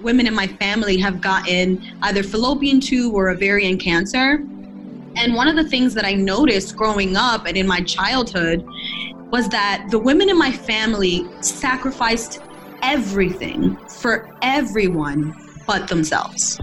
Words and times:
women 0.00 0.26
in 0.26 0.34
my 0.34 0.46
family 0.46 0.98
have 0.98 1.20
gotten 1.20 1.82
either 2.02 2.22
fallopian 2.22 2.80
tube 2.80 3.14
or 3.14 3.30
ovarian 3.30 3.78
cancer. 3.78 4.44
And 5.16 5.34
one 5.34 5.48
of 5.48 5.56
the 5.56 5.64
things 5.64 5.94
that 5.94 6.04
I 6.04 6.12
noticed 6.12 6.76
growing 6.76 7.16
up 7.16 7.46
and 7.46 7.56
in 7.56 7.66
my 7.66 7.80
childhood 7.80 8.66
was 9.30 9.48
that 9.48 9.86
the 9.90 9.98
women 9.98 10.28
in 10.28 10.38
my 10.38 10.52
family 10.52 11.26
sacrificed 11.40 12.40
everything 12.82 13.76
for 13.88 14.30
everyone 14.42 15.34
but 15.66 15.88
themselves. 15.88 16.58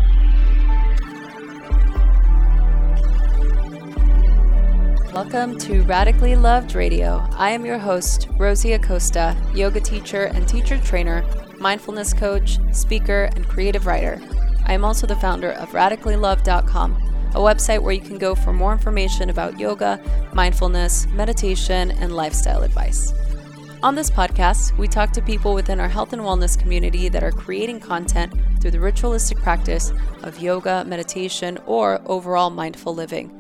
Welcome 5.12 5.58
to 5.60 5.82
Radically 5.84 6.36
Loved 6.36 6.76
Radio. 6.76 7.28
I 7.32 7.50
am 7.50 7.66
your 7.66 7.80
host, 7.80 8.28
Rosie 8.38 8.74
Acosta, 8.74 9.36
yoga 9.54 9.80
teacher 9.80 10.26
and 10.26 10.48
teacher 10.48 10.78
trainer, 10.80 11.24
mindfulness 11.64 12.14
coach, 12.14 12.60
speaker, 12.74 13.30
and 13.38 13.48
creative 13.48 13.88
writer. 13.88 14.22
I 14.66 14.74
am 14.74 14.84
also 14.84 15.08
the 15.08 15.16
founder 15.16 15.54
of 15.54 15.70
radicallyloved.com, 15.70 16.92
a 17.32 17.40
website 17.40 17.82
where 17.82 17.94
you 17.94 18.02
can 18.02 18.18
go 18.18 18.36
for 18.36 18.52
more 18.52 18.74
information 18.74 19.30
about 19.30 19.58
yoga, 19.58 20.00
mindfulness, 20.34 21.08
meditation, 21.08 21.92
and 21.92 22.14
lifestyle 22.14 22.64
advice. 22.64 23.14
On 23.82 23.96
this 23.96 24.10
podcast, 24.10 24.78
we 24.78 24.90
talk 24.90 25.12
to 25.12 25.22
people 25.22 25.54
within 25.54 25.80
our 25.80 25.88
health 25.88 26.12
and 26.12 26.22
wellness 26.22 26.60
community 26.60 27.08
that 27.08 27.24
are 27.24 27.32
creating 27.32 27.80
content 27.80 28.34
through 28.60 28.72
the 28.72 28.80
ritualistic 28.80 29.38
practice 29.38 29.94
of 30.22 30.40
yoga, 30.40 30.84
meditation, 30.86 31.58
or 31.66 32.02
overall 32.06 32.50
mindful 32.50 32.94
living. 32.94 33.32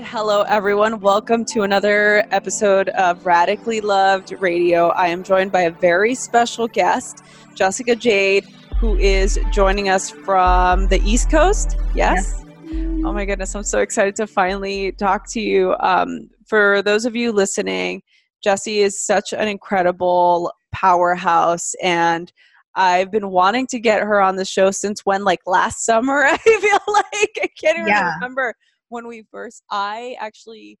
Hello, 0.02 0.42
everyone. 0.42 1.00
Welcome 1.00 1.44
to 1.46 1.62
another 1.62 2.24
episode 2.30 2.88
of 2.90 3.26
Radically 3.26 3.82
Loved 3.82 4.32
Radio. 4.40 4.88
I 4.88 5.08
am 5.08 5.22
joined 5.22 5.52
by 5.52 5.62
a 5.62 5.70
very 5.70 6.14
special 6.14 6.66
guest, 6.66 7.22
Jessica 7.54 7.94
Jade, 7.94 8.44
who 8.78 8.96
is 8.96 9.38
joining 9.52 9.90
us 9.90 10.08
from 10.08 10.88
the 10.88 11.02
East 11.04 11.30
Coast. 11.30 11.76
Yes? 11.94 12.42
yes. 12.64 13.02
Oh 13.04 13.12
my 13.12 13.26
goodness, 13.26 13.54
I'm 13.54 13.62
so 13.62 13.80
excited 13.80 14.16
to 14.16 14.26
finally 14.26 14.92
talk 14.92 15.28
to 15.32 15.40
you. 15.40 15.76
Um, 15.80 16.30
for 16.46 16.80
those 16.80 17.04
of 17.04 17.14
you 17.14 17.30
listening, 17.30 18.02
Jessie 18.42 18.80
is 18.80 18.98
such 18.98 19.34
an 19.34 19.48
incredible 19.48 20.50
powerhouse 20.72 21.74
and 21.82 22.32
I've 22.74 23.10
been 23.10 23.30
wanting 23.30 23.66
to 23.68 23.78
get 23.78 24.02
her 24.02 24.20
on 24.20 24.36
the 24.36 24.44
show 24.44 24.70
since 24.70 25.04
when, 25.04 25.24
like 25.24 25.40
last 25.46 25.84
summer, 25.84 26.22
I 26.24 26.36
feel 26.38 26.94
like. 26.94 27.38
I 27.42 27.48
can't 27.60 27.78
even 27.78 27.88
yeah. 27.88 28.14
remember 28.14 28.54
when 28.90 29.06
we 29.06 29.24
first 29.30 29.62
i 29.70 30.14
actually 30.20 30.78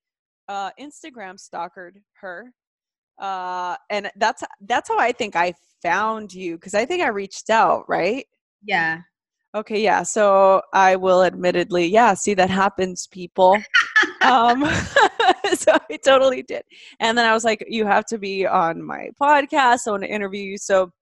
uh 0.48 0.70
instagram 0.78 1.36
stalkered 1.38 1.94
her 2.20 2.52
uh 3.20 3.76
and 3.90 4.10
that's 4.16 4.42
that's 4.62 4.88
how 4.88 4.98
i 4.98 5.10
think 5.12 5.34
i 5.36 5.52
found 5.82 6.32
you 6.32 6.56
because 6.56 6.74
i 6.74 6.84
think 6.84 7.02
i 7.02 7.08
reached 7.08 7.50
out 7.50 7.84
right? 7.88 8.26
Yeah. 8.62 9.00
Okay 9.54 9.80
yeah 9.82 10.02
so 10.02 10.62
i 10.74 10.94
will 10.96 11.22
admittedly 11.24 11.86
yeah 11.86 12.14
see 12.14 12.34
that 12.34 12.50
happens 12.50 13.08
people. 13.10 13.56
Um 14.20 14.64
so 15.54 15.76
i 15.90 15.96
totally 16.04 16.42
did. 16.42 16.62
And 17.00 17.16
then 17.16 17.26
i 17.26 17.32
was 17.32 17.44
like 17.44 17.64
you 17.68 17.86
have 17.86 18.04
to 18.06 18.18
be 18.18 18.46
on 18.46 18.82
my 18.82 19.08
podcast 19.20 19.88
i 19.88 19.90
want 19.90 20.02
to 20.02 20.08
interview 20.10 20.42
you. 20.42 20.58
So 20.58 20.92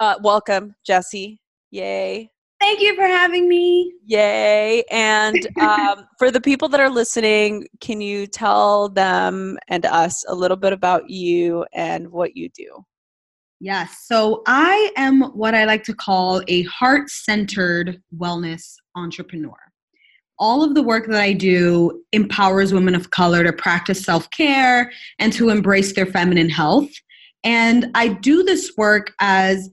uh 0.00 0.16
welcome 0.22 0.74
Jesse. 0.84 1.40
yay 1.70 2.30
Thank 2.62 2.80
you 2.80 2.94
for 2.94 3.02
having 3.02 3.48
me. 3.48 3.92
Yay. 4.06 4.84
And 4.88 5.48
um, 5.60 6.06
for 6.16 6.30
the 6.30 6.40
people 6.40 6.68
that 6.68 6.78
are 6.78 6.88
listening, 6.88 7.66
can 7.80 8.00
you 8.00 8.28
tell 8.28 8.88
them 8.88 9.58
and 9.66 9.84
us 9.84 10.24
a 10.28 10.34
little 10.36 10.56
bit 10.56 10.72
about 10.72 11.10
you 11.10 11.66
and 11.72 12.08
what 12.12 12.36
you 12.36 12.48
do? 12.50 12.84
Yes. 13.58 14.04
So 14.06 14.44
I 14.46 14.92
am 14.96 15.22
what 15.34 15.56
I 15.56 15.64
like 15.64 15.82
to 15.84 15.94
call 15.94 16.40
a 16.46 16.62
heart 16.62 17.10
centered 17.10 18.00
wellness 18.16 18.74
entrepreneur. 18.94 19.58
All 20.38 20.62
of 20.62 20.76
the 20.76 20.84
work 20.84 21.08
that 21.08 21.20
I 21.20 21.32
do 21.32 22.04
empowers 22.12 22.72
women 22.72 22.94
of 22.94 23.10
color 23.10 23.42
to 23.42 23.52
practice 23.52 24.04
self 24.04 24.30
care 24.30 24.92
and 25.18 25.32
to 25.32 25.50
embrace 25.50 25.96
their 25.96 26.06
feminine 26.06 26.48
health. 26.48 26.90
And 27.42 27.90
I 27.96 28.06
do 28.06 28.44
this 28.44 28.72
work 28.76 29.12
as 29.20 29.68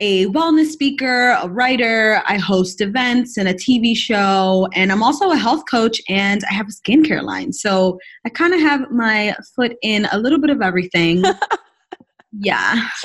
a 0.00 0.26
wellness 0.26 0.66
speaker, 0.66 1.30
a 1.42 1.48
writer. 1.48 2.22
I 2.26 2.36
host 2.36 2.80
events 2.80 3.38
and 3.38 3.48
a 3.48 3.54
TV 3.54 3.96
show, 3.96 4.68
and 4.74 4.92
I'm 4.92 5.02
also 5.02 5.30
a 5.30 5.36
health 5.36 5.64
coach 5.70 6.00
and 6.08 6.42
I 6.50 6.54
have 6.54 6.66
a 6.66 6.72
skincare 6.72 7.22
line. 7.22 7.52
So 7.52 7.98
I 8.24 8.28
kind 8.28 8.52
of 8.52 8.60
have 8.60 8.90
my 8.90 9.34
foot 9.54 9.76
in 9.82 10.06
a 10.12 10.18
little 10.18 10.38
bit 10.38 10.50
of 10.50 10.60
everything. 10.60 11.24
yeah. 12.32 12.88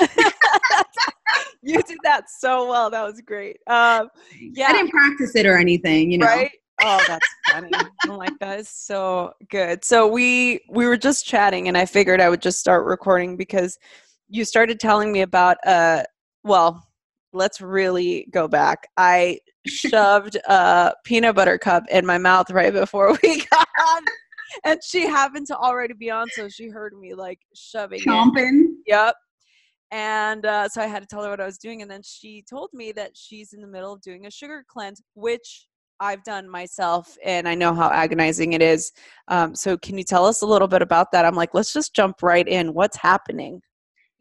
you 1.62 1.82
did 1.82 1.98
that 2.04 2.24
so 2.28 2.68
well. 2.68 2.90
That 2.90 3.02
was 3.02 3.20
great. 3.22 3.58
Um, 3.66 4.08
yeah. 4.38 4.66
I 4.68 4.72
didn't 4.72 4.90
practice 4.90 5.34
it 5.34 5.46
or 5.46 5.56
anything, 5.56 6.10
you 6.10 6.18
know. 6.18 6.26
Right? 6.26 6.50
Oh, 6.84 7.02
that's 7.06 7.26
funny. 7.48 7.70
I'm 8.02 8.16
like, 8.16 8.38
that 8.40 8.58
is 8.58 8.68
so 8.68 9.32
good. 9.50 9.84
So 9.84 10.06
we 10.08 10.60
we 10.68 10.86
were 10.86 10.96
just 10.96 11.24
chatting 11.24 11.68
and 11.68 11.78
I 11.78 11.86
figured 11.86 12.20
I 12.20 12.28
would 12.28 12.42
just 12.42 12.58
start 12.58 12.86
recording 12.86 13.36
because 13.36 13.78
you 14.28 14.44
started 14.44 14.80
telling 14.80 15.12
me 15.12 15.20
about 15.20 15.58
a 15.64 16.04
well, 16.44 16.86
let's 17.32 17.60
really 17.60 18.26
go 18.30 18.48
back. 18.48 18.88
I 18.96 19.38
shoved 19.66 20.36
a 20.48 20.94
peanut 21.04 21.34
butter 21.34 21.58
cup 21.58 21.84
in 21.90 22.04
my 22.06 22.18
mouth 22.18 22.50
right 22.50 22.72
before 22.72 23.16
we 23.22 23.44
got 23.46 23.68
on. 23.88 24.04
And 24.64 24.80
she 24.84 25.06
happened 25.06 25.46
to 25.46 25.56
already 25.56 25.94
be 25.94 26.10
on, 26.10 26.26
so 26.32 26.48
she 26.48 26.68
heard 26.68 26.92
me 26.92 27.14
like 27.14 27.38
shoving 27.54 28.00
Chomping. 28.00 28.64
It. 28.64 28.70
Yep. 28.86 29.14
And 29.90 30.44
uh, 30.46 30.68
so 30.68 30.82
I 30.82 30.86
had 30.86 31.00
to 31.02 31.06
tell 31.06 31.22
her 31.22 31.30
what 31.30 31.40
I 31.40 31.46
was 31.46 31.58
doing. 31.58 31.82
And 31.82 31.90
then 31.90 32.02
she 32.02 32.44
told 32.48 32.70
me 32.72 32.92
that 32.92 33.12
she's 33.14 33.52
in 33.52 33.60
the 33.60 33.66
middle 33.66 33.92
of 33.92 34.02
doing 34.02 34.26
a 34.26 34.30
sugar 34.30 34.64
cleanse, 34.68 35.02
which 35.14 35.68
I've 36.00 36.24
done 36.24 36.48
myself 36.48 37.16
and 37.24 37.48
I 37.48 37.54
know 37.54 37.74
how 37.74 37.88
agonizing 37.88 38.54
it 38.54 38.62
is. 38.62 38.92
Um, 39.28 39.54
so, 39.54 39.78
can 39.78 39.96
you 39.96 40.04
tell 40.04 40.26
us 40.26 40.42
a 40.42 40.46
little 40.46 40.68
bit 40.68 40.82
about 40.82 41.12
that? 41.12 41.24
I'm 41.24 41.36
like, 41.36 41.54
let's 41.54 41.72
just 41.72 41.94
jump 41.94 42.22
right 42.22 42.46
in. 42.46 42.74
What's 42.74 42.96
happening? 42.96 43.62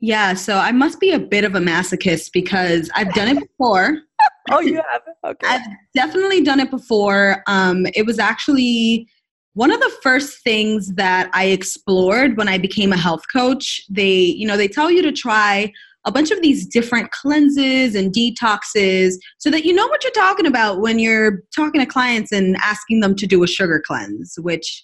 Yeah, 0.02 0.34
so 0.34 0.58
I 0.58 0.72
must 0.72 1.00
be 1.00 1.12
a 1.12 1.20
bit 1.20 1.44
of 1.44 1.54
a 1.54 1.60
masochist 1.60 2.32
because 2.34 2.90
I've 2.96 3.14
done 3.14 3.38
it 3.38 3.40
before. 3.40 4.00
oh, 4.52 4.60
you 4.60 4.82
have? 4.92 5.02
Okay. 5.24 5.48
I've 5.48 5.66
definitely 5.94 6.42
done 6.42 6.60
it 6.60 6.72
before. 6.72 7.44
Um, 7.46 7.86
it 7.94 8.08
was 8.08 8.18
actually 8.18 9.08
one 9.54 9.72
of 9.72 9.80
the 9.80 9.92
first 10.02 10.44
things 10.44 10.96
that 10.96 11.30
I 11.34 11.46
explored 11.46 12.36
when 12.36 12.48
I 12.48 12.58
became 12.58 12.92
a 12.92 12.98
health 12.98 13.24
coach. 13.32 13.82
They, 13.90 14.16
you 14.16 14.48
know, 14.48 14.58
they 14.58 14.68
tell 14.68 14.90
you 14.90 15.04
to 15.04 15.12
try 15.12 15.72
a 16.06 16.12
bunch 16.12 16.32
of 16.32 16.42
these 16.42 16.66
different 16.66 17.12
cleanses 17.12 17.94
and 17.94 18.12
detoxes 18.12 19.14
so 19.38 19.52
that 19.52 19.66
you 19.66 19.74
know 19.74 19.86
what 19.88 20.04
you're 20.04 20.12
talking 20.14 20.48
about 20.48 20.82
when 20.82 20.98
you're 20.98 21.44
talking 21.56 21.80
to 21.80 21.86
clients 21.86 22.32
and 22.32 22.58
asking 22.64 23.02
them 23.02 23.16
to 23.16 23.28
do 23.28 23.44
a 23.44 23.48
sugar 23.48 23.84
cleanse, 23.86 24.36
which 24.40 24.84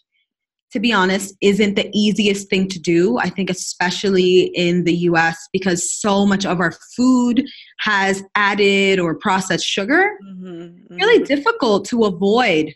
to 0.77 0.81
be 0.81 0.93
honest, 0.93 1.35
isn't 1.41 1.75
the 1.75 1.89
easiest 1.91 2.51
thing 2.51 2.67
to 2.67 2.79
do. 2.79 3.17
I 3.17 3.29
think, 3.29 3.49
especially 3.49 4.51
in 4.53 4.83
the 4.83 4.95
US, 5.09 5.35
because 5.51 5.91
so 5.91 6.23
much 6.23 6.45
of 6.45 6.59
our 6.59 6.71
food 6.95 7.43
has 7.79 8.21
added 8.35 8.99
or 8.99 9.15
processed 9.15 9.65
sugar. 9.65 10.11
Mm-hmm, 10.23 10.47
mm-hmm. 10.47 10.95
Really 10.95 11.23
difficult 11.23 11.85
to 11.85 12.03
avoid 12.03 12.75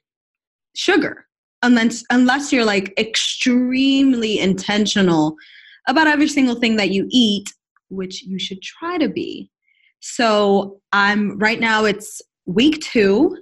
sugar 0.75 1.27
unless 1.61 2.03
unless 2.09 2.51
you're 2.51 2.65
like 2.65 2.91
extremely 2.97 4.39
intentional 4.39 5.35
about 5.87 6.07
every 6.07 6.27
single 6.27 6.55
thing 6.55 6.77
that 6.77 6.89
you 6.89 7.05
eat, 7.11 7.53
which 7.89 8.23
you 8.23 8.39
should 8.39 8.63
try 8.63 8.97
to 8.97 9.09
be. 9.09 9.51
So 9.99 10.81
I'm 10.91 11.37
right 11.37 11.59
now. 11.59 11.85
It's 11.85 12.19
week 12.47 12.81
two 12.81 13.37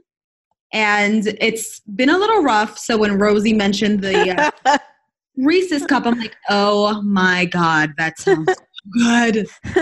and 0.73 1.27
it's 1.39 1.79
been 1.81 2.09
a 2.09 2.17
little 2.17 2.43
rough. 2.43 2.77
So 2.77 2.97
when 2.97 3.17
Rosie 3.17 3.53
mentioned 3.53 4.01
the 4.01 4.51
uh, 4.65 4.77
Reese's 5.37 5.85
cup, 5.85 6.05
I'm 6.05 6.19
like, 6.19 6.35
oh 6.49 7.01
my 7.01 7.45
god, 7.45 7.93
that 7.97 8.19
sounds 8.19 8.53
good. 8.93 9.47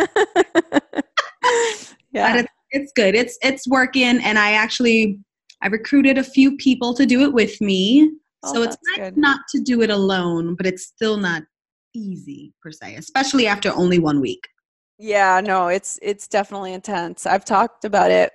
yeah, 2.12 2.38
it's, 2.38 2.50
it's 2.72 2.92
good. 2.96 3.16
It's 3.16 3.38
it's 3.42 3.68
working, 3.68 4.20
and 4.24 4.40
I 4.40 4.54
actually 4.54 5.20
I 5.62 5.68
recruited 5.68 6.18
a 6.18 6.24
few 6.24 6.56
people 6.58 6.94
to 6.94 7.06
do 7.06 7.22
it 7.22 7.34
with 7.34 7.60
me. 7.62 8.12
Oh, 8.44 8.54
so 8.54 8.62
it's 8.64 8.78
nice 8.98 9.14
not 9.16 9.42
to 9.50 9.62
do 9.62 9.82
it 9.82 9.90
alone, 9.90 10.56
but 10.56 10.66
it's 10.66 10.86
still 10.86 11.18
not 11.18 11.44
easy 11.94 12.54
per 12.62 12.72
se, 12.72 12.96
especially 12.96 13.48
after 13.48 13.74
only 13.74 14.00
one 14.00 14.22
week. 14.22 14.48
Yeah, 15.00 15.42
no, 15.44 15.68
it's 15.68 16.00
it's 16.02 16.28
definitely 16.28 16.74
intense. 16.74 17.26
I've 17.26 17.46
talked 17.46 17.86
about 17.86 18.12
it 18.12 18.32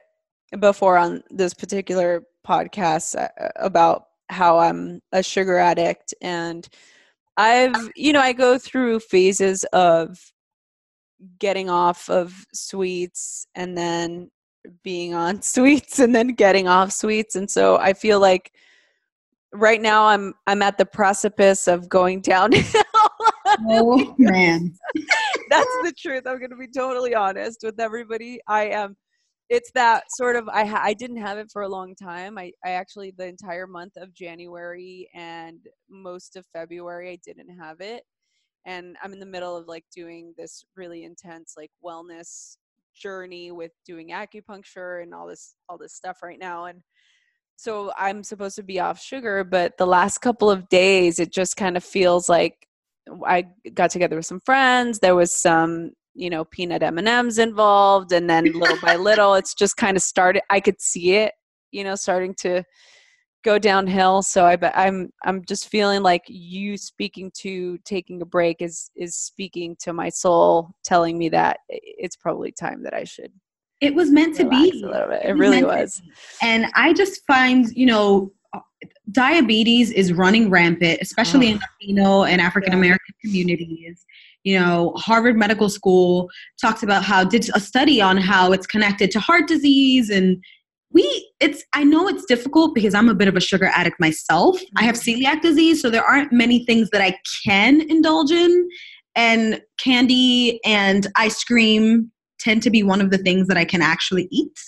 before 0.61 0.99
on 0.99 1.23
this 1.31 1.55
particular 1.55 2.23
podcast 2.47 3.17
uh, 3.21 3.49
about 3.57 4.07
how 4.29 4.59
I'm 4.59 5.01
a 5.13 5.23
sugar 5.23 5.59
addict 5.59 6.15
and 6.23 6.69
I've 7.37 7.91
you 7.97 8.13
know 8.13 8.21
I 8.21 8.33
go 8.33 8.59
through 8.59 9.01
phases 9.01 9.65
of 9.73 10.19
getting 11.39 11.71
off 11.71 12.09
of 12.11 12.35
sweets 12.53 13.47
and 13.55 13.77
then 13.77 14.31
being 14.83 15.15
on 15.15 15.43
sweets 15.43 15.99
and 15.99 16.15
then 16.15 16.29
getting 16.29 16.69
off 16.69 16.93
sweets 16.93 17.37
and 17.37 17.51
so 17.51 17.77
I 17.77 17.93
feel 17.93 18.21
like 18.21 18.53
right 19.53 19.81
now 19.81 20.07
I'm 20.07 20.35
I'm 20.47 20.63
at 20.63 20.79
the 20.79 20.87
precipice 20.87 21.69
of 21.69 21.89
going 21.89 22.21
downhill. 22.23 22.83
oh 23.69 24.15
man. 24.19 24.75
That's 25.51 25.77
the 25.83 25.93
truth. 25.97 26.23
I'm 26.27 26.39
going 26.39 26.51
to 26.51 26.57
be 26.57 26.69
totally 26.69 27.15
honest 27.15 27.59
with 27.63 27.79
everybody. 27.79 28.41
I 28.49 28.69
am 28.69 28.97
it's 29.53 29.71
that 29.73 30.05
sort 30.11 30.35
of 30.37 30.49
I 30.49 30.63
I 30.63 30.95
didn't 30.95 31.19
have 31.19 31.37
it 31.37 31.51
for 31.53 31.63
a 31.63 31.69
long 31.69 31.95
time. 31.95 32.39
I 32.39 32.53
I 32.65 32.71
actually 32.71 33.13
the 33.17 33.27
entire 33.27 33.67
month 33.67 33.93
of 33.99 34.15
January 34.15 35.11
and 35.15 35.59
most 35.91 36.37
of 36.37 36.47
February 36.55 37.11
I 37.11 37.19
didn't 37.25 37.51
have 37.59 37.81
it. 37.83 38.05
And 38.65 38.97
I'm 39.03 39.13
in 39.13 39.21
the 39.21 39.27
middle 39.27 39.55
of 39.57 39.67
like 39.69 39.85
doing 39.95 40.33
this 40.39 40.65
really 40.75 41.05
intense 41.05 41.55
like 41.57 41.71
wellness 41.85 42.57
journey 42.97 43.53
with 43.53 43.73
doing 43.85 44.09
acupuncture 44.11 45.03
and 45.03 45.13
all 45.13 45.27
this 45.27 45.55
all 45.69 45.77
this 45.77 45.95
stuff 45.95 46.23
right 46.23 46.39
now 46.39 46.67
and 46.67 46.83
so 47.57 47.93
I'm 47.97 48.25
supposed 48.25 48.57
to 48.57 48.63
be 48.63 48.81
off 48.81 49.01
sugar, 49.01 49.45
but 49.45 49.77
the 49.79 49.87
last 49.87 50.19
couple 50.19 50.51
of 50.51 50.69
days 50.69 51.21
it 51.21 51.31
just 51.33 51.57
kind 51.57 51.77
of 51.77 51.85
feels 51.85 52.29
like 52.29 52.67
I 53.27 53.45
got 53.75 53.91
together 53.91 54.17
with 54.17 54.27
some 54.27 54.41
friends. 54.41 54.99
There 54.99 55.15
was 55.15 55.33
some 55.35 55.93
you 56.15 56.31
know 56.31 56.45
peanut 56.45 56.83
m&ms 56.83 57.39
involved 57.39 58.13
and 58.13 58.29
then 58.29 58.45
little 58.53 58.79
by 58.83 58.97
little 59.11 59.35
it's 59.35 59.55
just 59.55 59.77
kind 59.77 59.97
of 59.97 60.03
started 60.03 60.43
i 60.51 60.61
could 60.61 60.81
see 60.81 61.15
it 61.15 61.33
you 61.71 61.83
know 61.83 61.95
starting 61.95 62.35
to 62.35 62.63
go 63.45 63.59
downhill 63.59 64.23
so 64.23 64.45
i 64.45 64.55
bet 64.55 64.73
i'm 64.77 65.11
i'm 65.25 65.45
just 65.45 65.69
feeling 65.69 66.03
like 66.03 66.23
you 66.29 66.77
speaking 66.77 67.31
to 67.35 67.77
taking 67.79 68.23
a 68.23 68.27
break 68.27 68.63
is 68.63 68.91
is 68.95 69.17
speaking 69.17 69.77
to 69.81 69.93
my 69.93 70.09
soul 70.09 70.71
telling 70.85 71.19
me 71.19 71.29
that 71.29 71.59
it's 71.69 72.17
probably 72.17 72.53
time 72.53 72.83
that 72.83 72.95
i 72.95 73.05
should 73.05 73.33
it 73.81 73.95
was 73.95 74.11
meant 74.11 74.37
to 74.37 74.49
be 74.49 74.71
a 74.71 74.87
little 74.87 75.09
bit 75.09 75.23
it, 75.25 75.31
it 75.31 75.33
really 75.33 75.65
was 75.65 76.03
and 76.41 76.67
i 76.75 76.93
just 76.93 77.23
find 77.27 77.71
you 77.75 77.87
know 77.87 78.31
diabetes 79.11 79.91
is 79.91 80.13
running 80.13 80.49
rampant 80.49 80.99
especially 81.01 81.49
oh. 81.49 81.51
in 81.53 81.61
latino 81.61 82.25
and 82.25 82.41
african 82.41 82.73
american. 82.75 83.02
Communities. 83.25 84.05
You 84.45 84.59
know 84.59 84.93
harvard 84.97 85.37
medical 85.37 85.69
school 85.69 86.29
talks 86.61 86.83
about 86.83 87.05
how 87.05 87.25
did 87.25 87.49
a 87.55 87.61
study 87.61 88.01
on 88.01 88.17
how 88.17 88.53
it's 88.53 88.67
connected 88.67 89.11
to 89.13 89.21
heart 89.21 89.47
disease 89.47 90.11
and 90.11 90.43
we 90.93 91.31
it's 91.41 91.65
i 91.73 91.85
know 91.85 92.09
it's 92.09 92.25
difficult 92.27 92.75
because 92.75 92.95
i'm 92.95 93.09
a 93.09 93.15
bit 93.15 93.29
of 93.29 93.37
a 93.37 93.41
sugar 93.41 93.67
addict 93.67 93.99
myself. 93.99 94.61
I 94.77 94.85
have 94.85 94.97
celiac 94.97 95.41
disease 95.43 95.81
so 95.81 95.91
there 95.91 96.05
aren't 96.05 96.33
many 96.33 96.65
things 96.65 96.91
that 96.91 97.01
i 97.01 97.17
can 97.47 97.81
indulge 97.91 98.31
in 98.31 98.69
and 99.15 99.61
candy 99.79 100.61
and 100.65 101.07
ice 101.17 101.43
cream 101.45 102.11
tend 102.41 102.63
to 102.63 102.71
be 102.71 102.83
one 102.83 103.01
of 103.01 103.11
the 103.11 103.19
things 103.19 103.49
that 103.49 103.57
i 103.57 103.65
can 103.65 103.83
actually 103.83 104.29
eat. 104.31 104.59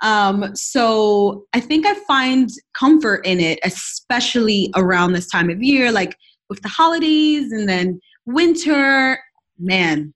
Um, 0.00 0.54
so 0.54 1.46
i 1.52 1.60
think 1.60 1.86
i 1.86 1.94
find 2.06 2.50
comfort 2.78 3.26
in 3.26 3.40
it 3.40 3.58
especially 3.64 4.70
around 4.74 5.12
this 5.12 5.28
time 5.28 5.50
of 5.50 5.62
year 5.62 5.92
like 5.92 6.16
with 6.54 6.62
the 6.62 6.68
holidays 6.68 7.50
and 7.52 7.68
then 7.68 8.00
winter, 8.26 9.18
man. 9.58 10.14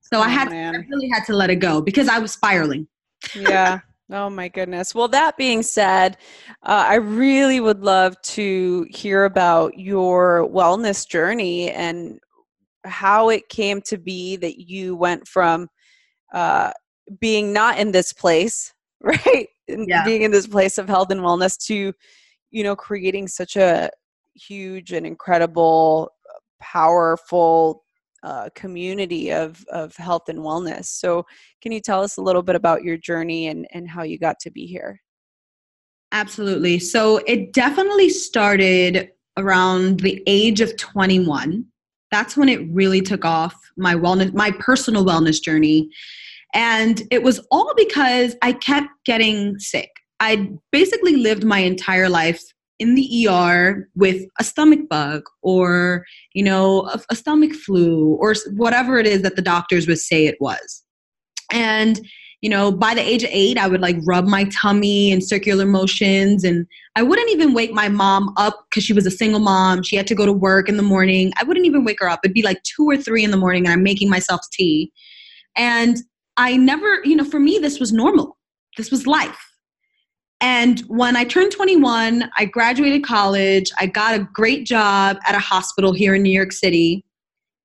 So 0.00 0.18
oh, 0.18 0.22
I 0.22 0.28
had 0.28 0.50
man. 0.50 0.74
I 0.74 0.78
really 0.88 1.08
had 1.08 1.24
to 1.24 1.34
let 1.34 1.50
it 1.50 1.56
go 1.56 1.80
because 1.80 2.08
I 2.08 2.18
was 2.18 2.32
spiraling. 2.32 2.88
yeah. 3.34 3.80
Oh 4.10 4.30
my 4.30 4.48
goodness. 4.48 4.94
Well, 4.94 5.08
that 5.08 5.36
being 5.36 5.62
said, 5.62 6.16
uh, 6.62 6.84
I 6.88 6.94
really 6.94 7.60
would 7.60 7.80
love 7.82 8.20
to 8.22 8.86
hear 8.88 9.24
about 9.24 9.76
your 9.78 10.48
wellness 10.48 11.06
journey 11.08 11.72
and 11.72 12.20
how 12.84 13.30
it 13.30 13.48
came 13.48 13.82
to 13.82 13.98
be 13.98 14.36
that 14.36 14.60
you 14.60 14.94
went 14.94 15.26
from 15.26 15.68
uh, 16.32 16.70
being 17.20 17.52
not 17.52 17.78
in 17.78 17.90
this 17.90 18.12
place, 18.12 18.72
right? 19.02 19.48
Yeah. 19.68 20.04
Being 20.04 20.22
in 20.22 20.30
this 20.30 20.46
place 20.46 20.78
of 20.78 20.88
health 20.88 21.10
and 21.10 21.20
wellness 21.20 21.58
to, 21.66 21.92
you 22.52 22.62
know, 22.62 22.76
creating 22.76 23.26
such 23.26 23.56
a 23.56 23.90
huge 24.36 24.92
and 24.92 25.06
incredible 25.06 26.12
powerful 26.60 27.84
uh, 28.22 28.48
community 28.54 29.30
of, 29.30 29.64
of 29.70 29.94
health 29.96 30.28
and 30.28 30.40
wellness. 30.40 30.86
So, 30.86 31.24
can 31.62 31.72
you 31.72 31.80
tell 31.80 32.02
us 32.02 32.16
a 32.16 32.22
little 32.22 32.42
bit 32.42 32.56
about 32.56 32.82
your 32.82 32.96
journey 32.96 33.48
and, 33.48 33.66
and 33.72 33.88
how 33.88 34.02
you 34.02 34.18
got 34.18 34.40
to 34.40 34.50
be 34.50 34.66
here? 34.66 35.00
Absolutely. 36.12 36.78
So, 36.78 37.18
it 37.26 37.52
definitely 37.52 38.08
started 38.08 39.10
around 39.36 40.00
the 40.00 40.22
age 40.26 40.60
of 40.60 40.76
21. 40.76 41.64
That's 42.10 42.36
when 42.36 42.48
it 42.48 42.66
really 42.70 43.00
took 43.00 43.24
off 43.24 43.54
my 43.76 43.94
wellness, 43.94 44.32
my 44.32 44.50
personal 44.58 45.04
wellness 45.04 45.40
journey. 45.40 45.90
And 46.54 47.02
it 47.10 47.22
was 47.22 47.38
all 47.50 47.74
because 47.76 48.34
I 48.42 48.52
kept 48.52 48.88
getting 49.04 49.58
sick. 49.58 49.90
I 50.20 50.50
basically 50.72 51.16
lived 51.16 51.44
my 51.44 51.58
entire 51.58 52.08
life 52.08 52.42
in 52.78 52.94
the 52.94 53.28
ER 53.28 53.88
with 53.94 54.22
a 54.38 54.44
stomach 54.44 54.88
bug 54.88 55.24
or, 55.42 56.04
you 56.34 56.42
know, 56.42 56.88
a, 56.88 57.00
a, 57.10 57.16
stomach 57.16 57.52
flu 57.52 58.16
or 58.20 58.34
whatever 58.54 58.98
it 58.98 59.06
is 59.06 59.22
that 59.22 59.36
the 59.36 59.42
doctors 59.42 59.86
would 59.86 59.98
say 59.98 60.26
it 60.26 60.36
was. 60.40 60.84
And, 61.50 62.00
you 62.42 62.50
know, 62.50 62.70
by 62.70 62.94
the 62.94 63.00
age 63.00 63.24
of 63.24 63.30
eight, 63.32 63.56
I 63.56 63.66
would 63.66 63.80
like 63.80 63.96
rub 64.04 64.26
my 64.26 64.44
tummy 64.44 65.10
in 65.10 65.22
circular 65.22 65.64
motions. 65.64 66.44
And 66.44 66.66
I 66.96 67.02
wouldn't 67.02 67.30
even 67.30 67.54
wake 67.54 67.72
my 67.72 67.88
mom 67.88 68.34
up 68.36 68.66
because 68.68 68.84
she 68.84 68.92
was 68.92 69.06
a 69.06 69.10
single 69.10 69.40
mom. 69.40 69.82
She 69.82 69.96
had 69.96 70.06
to 70.08 70.14
go 70.14 70.26
to 70.26 70.32
work 70.32 70.68
in 70.68 70.76
the 70.76 70.82
morning. 70.82 71.32
I 71.40 71.44
wouldn't 71.44 71.66
even 71.66 71.84
wake 71.84 72.00
her 72.00 72.08
up. 72.08 72.20
It'd 72.22 72.34
be 72.34 72.42
like 72.42 72.62
two 72.62 72.88
or 72.88 72.96
three 72.96 73.24
in 73.24 73.30
the 73.30 73.36
morning 73.38 73.64
and 73.64 73.72
I'm 73.72 73.82
making 73.82 74.10
myself 74.10 74.40
tea. 74.52 74.92
And 75.56 75.96
I 76.36 76.56
never, 76.56 77.00
you 77.04 77.16
know, 77.16 77.24
for 77.24 77.40
me, 77.40 77.58
this 77.58 77.80
was 77.80 77.92
normal. 77.92 78.36
This 78.76 78.90
was 78.90 79.06
life 79.06 79.55
and 80.40 80.80
when 80.88 81.16
I 81.16 81.24
turned 81.24 81.52
21, 81.52 82.30
I 82.36 82.44
graduated 82.44 83.04
college. 83.04 83.70
I 83.78 83.86
got 83.86 84.14
a 84.14 84.28
great 84.34 84.66
job 84.66 85.16
at 85.26 85.34
a 85.34 85.38
hospital 85.38 85.92
here 85.92 86.14
in 86.14 86.22
New 86.22 86.32
York 86.32 86.52
City. 86.52 87.04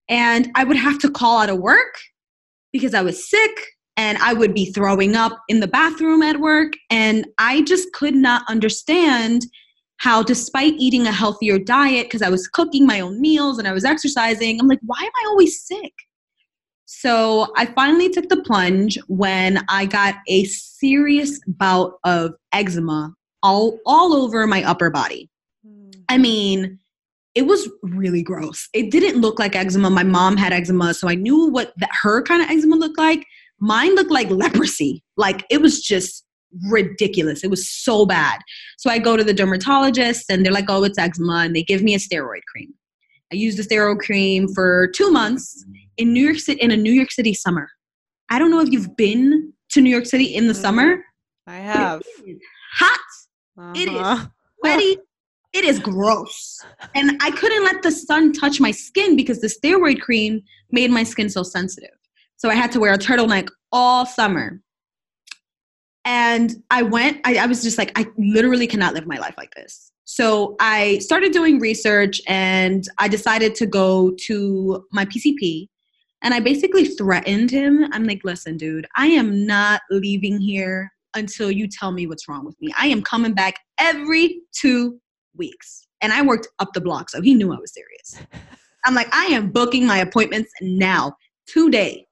And 0.08 0.50
I 0.56 0.64
would 0.64 0.78
have 0.78 1.00
to 1.00 1.10
call 1.10 1.40
out 1.40 1.50
of 1.50 1.60
work 1.60 1.96
because 2.72 2.94
I 2.94 3.02
was 3.02 3.30
sick 3.30 3.52
and 3.98 4.18
I 4.20 4.34
would 4.34 4.54
be 4.54 4.72
throwing 4.72 5.16
up 5.16 5.38
in 5.50 5.60
the 5.60 5.68
bathroom 5.68 6.22
at 6.22 6.40
work. 6.40 6.74
And 6.90 7.28
I 7.38 7.62
just 7.64 7.92
could 7.94 8.16
not 8.16 8.44
understand 8.50 9.46
how, 9.98 10.24
despite 10.24 10.74
eating 10.78 11.08
a 11.08 11.12
healthier 11.12 11.60
diet, 11.60 12.08
because 12.08 12.22
I 12.22 12.30
was 12.30 12.48
cooking 12.48 12.88
my 12.88 13.02
own 13.02 13.20
meals 13.20 13.60
and 13.60 13.68
I 13.68 13.74
was 13.74 13.86
exercising, 13.86 14.60
I'm 14.60 14.68
like, 14.68 14.80
why 14.84 15.00
am 15.00 15.12
I 15.24 15.28
always 15.28 15.62
sick? 15.62 15.94
So 16.94 17.48
I 17.56 17.68
finally 17.68 18.10
took 18.10 18.28
the 18.28 18.42
plunge 18.42 19.00
when 19.08 19.64
I 19.70 19.86
got 19.86 20.16
a 20.28 20.44
serious 20.44 21.40
bout 21.48 21.94
of 22.04 22.34
eczema 22.52 23.14
all, 23.42 23.80
all 23.86 24.14
over 24.14 24.46
my 24.46 24.62
upper 24.64 24.90
body. 24.90 25.30
I 26.10 26.18
hmm. 26.18 26.22
mean, 26.22 26.80
it 27.34 27.44
was 27.44 27.70
really 27.82 28.22
gross. 28.22 28.68
It 28.74 28.92
didn't 28.92 29.22
look 29.22 29.40
like 29.40 29.56
eczema. 29.56 29.90
My 29.90 30.04
mom 30.04 30.36
had 30.36 30.52
eczema, 30.52 30.94
so 30.94 31.08
I 31.08 31.16
knew 31.16 31.48
what 31.48 31.72
that 31.78 31.90
her 32.02 32.22
kind 32.24 32.44
of 32.44 32.50
eczema 32.50 32.76
looked 32.76 33.00
like. 33.00 33.26
Mine 33.62 33.96
looked 33.96 34.12
like 34.12 34.30
leprosy. 34.30 35.02
Like 35.16 35.46
it 35.50 35.62
was 35.62 35.82
just 35.82 36.26
ridiculous. 36.70 37.42
It 37.44 37.50
was 37.50 37.70
so 37.70 38.06
bad. 38.06 38.42
So 38.78 38.90
I 38.90 39.00
go 39.00 39.16
to 39.16 39.24
the 39.24 39.34
dermatologist 39.34 40.26
and 40.30 40.46
they're 40.46 40.52
like, 40.52 40.70
"Oh, 40.70 40.84
it's 40.84 40.98
eczema," 40.98 41.44
and 41.46 41.56
they 41.56 41.64
give 41.64 41.84
me 41.84 41.96
a 41.96 42.00
steroid 42.00 42.42
cream. 42.52 42.74
I 43.32 43.36
used 43.36 43.58
the 43.58 43.64
steroid 43.64 44.00
cream 44.00 44.50
for 44.54 44.90
two 44.94 45.10
months 45.10 45.66
in 45.98 46.14
New 46.14 46.24
York 46.24 46.40
City 46.40 46.62
in 46.62 46.72
a 46.72 46.78
New 46.78 46.92
York 46.92 47.12
City 47.12 47.34
summer. 47.34 47.70
I 48.30 48.40
don't 48.40 48.52
know 48.52 48.62
if 48.62 48.70
you've 48.70 48.96
been 48.96 49.54
to 49.70 49.82
New 49.82 49.90
York 49.90 50.06
City 50.06 50.36
in 50.36 50.48
the 50.48 50.54
Mm, 50.54 50.62
summer. 50.62 51.04
I 51.48 51.58
have. 51.58 52.02
Hot. 52.76 53.00
It 53.76 53.90
is 53.90 53.98
Uh-huh. 54.00 54.28
sweaty. 54.60 54.98
It 55.54 55.66
is 55.66 55.80
gross. 55.80 56.64
And 56.96 57.18
I 57.22 57.32
couldn't 57.32 57.64
let 57.64 57.84
the 57.84 57.92
sun 57.92 58.32
touch 58.34 58.60
my 58.60 58.72
skin 58.72 59.16
because 59.16 59.40
the 59.42 59.48
steroid 59.48 60.02
cream 60.02 60.42
made 60.72 60.92
my 60.92 61.04
skin 61.04 61.30
so 61.30 61.44
sensitive. 61.44 61.96
So 62.38 62.50
I 62.50 62.56
had 62.56 62.72
to 62.74 62.80
wear 62.80 62.94
a 62.94 62.98
turtleneck 62.98 63.50
all 63.72 64.06
summer. 64.06 64.62
And 66.04 66.56
I 66.72 66.82
went, 66.82 67.22
I, 67.26 67.38
I 67.38 67.46
was 67.46 67.62
just 67.62 67.78
like, 67.78 67.92
I 67.98 68.08
literally 68.18 68.66
cannot 68.68 68.94
live 68.94 69.06
my 69.06 69.20
life 69.20 69.36
like 69.38 69.54
this. 69.56 69.92
So 70.06 70.56
I 70.60 70.98
started 71.00 71.32
doing 71.32 71.60
research 71.60 72.22
and 72.28 72.84
I 72.98 73.08
decided 73.08 73.56
to 73.56 73.66
go 73.66 74.12
to 74.26 74.86
my 74.92 75.06
PCP. 75.06 75.70
And 76.22 76.34
I 76.34 76.40
basically 76.40 76.86
threatened 76.86 77.50
him. 77.50 77.88
I'm 77.92 78.06
like, 78.06 78.22
listen, 78.24 78.58
dude, 78.58 78.88
I 78.96 79.08
am 79.08 79.46
not 79.46 79.82
leaving 79.90 80.40
here 80.40 80.92
until 81.16 81.52
you 81.52 81.68
tell 81.68 81.92
me 81.92 82.08
what's 82.08 82.28
wrong 82.28 82.46
with 82.46 82.56
me. 82.62 82.74
I 82.78 82.88
am 82.88 83.02
coming 83.02 83.34
back 83.34 83.56
every 83.80 84.42
two 84.54 85.00
weeks. 85.36 85.88
And 86.02 86.14
I 86.14 86.22
worked 86.22 86.48
up 86.60 86.74
the 86.74 86.82
block, 86.82 87.10
so 87.10 87.22
he 87.22 87.34
knew 87.34 87.54
I 87.54 87.60
was 87.60 87.74
serious. 87.74 88.28
I'm 88.86 88.96
like, 88.96 89.14
I 89.14 89.26
am 89.26 89.52
booking 89.52 89.86
my 89.86 89.98
appointments 89.98 90.52
now, 90.62 91.16
today. 91.46 92.08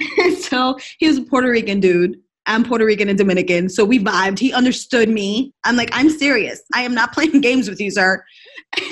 so 0.40 0.78
he 0.98 1.06
was 1.06 1.18
a 1.18 1.22
Puerto 1.22 1.50
Rican 1.50 1.80
dude. 1.80 2.16
I'm 2.46 2.64
Puerto 2.64 2.84
Rican 2.84 3.08
and 3.08 3.18
Dominican. 3.18 3.68
So 3.68 3.84
we 3.84 3.98
vibed. 3.98 4.38
He 4.38 4.52
understood 4.52 5.08
me. 5.08 5.52
I'm 5.64 5.76
like, 5.76 5.90
I'm 5.92 6.08
serious. 6.08 6.62
I 6.74 6.82
am 6.82 6.94
not 6.94 7.12
playing 7.14 7.40
games 7.40 7.68
with 7.68 7.80
you, 7.80 7.90
sir. 7.90 8.24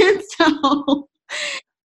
And 0.00 0.22
so 0.36 1.08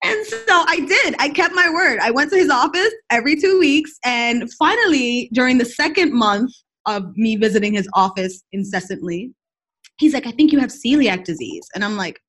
and 0.04 0.26
so 0.26 0.38
I 0.50 0.80
did. 0.88 1.16
I 1.20 1.30
kept 1.30 1.54
my 1.54 1.70
word. 1.70 2.00
I 2.00 2.12
went 2.12 2.30
to 2.32 2.38
his 2.38 2.50
office 2.50 2.94
every 3.10 3.36
two 3.36 3.60
weeks. 3.60 3.92
And 4.06 4.52
finally, 4.54 5.30
during 5.34 5.58
the 5.58 5.66
second 5.66 6.14
month 6.14 6.52
of 6.86 7.16
me 7.18 7.36
visiting 7.36 7.74
his 7.74 7.90
office 7.94 8.44
incessantly, 8.54 9.32
he's 9.98 10.14
like, 10.14 10.26
I 10.26 10.32
think 10.32 10.52
you 10.52 10.60
have 10.60 10.70
celiac 10.70 11.26
disease. 11.26 11.68
And 11.76 11.84
I'm 11.84 11.98
like, 11.98 12.20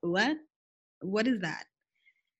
what? 0.00 0.36
What 1.00 1.28
is 1.28 1.40
that? 1.40 1.64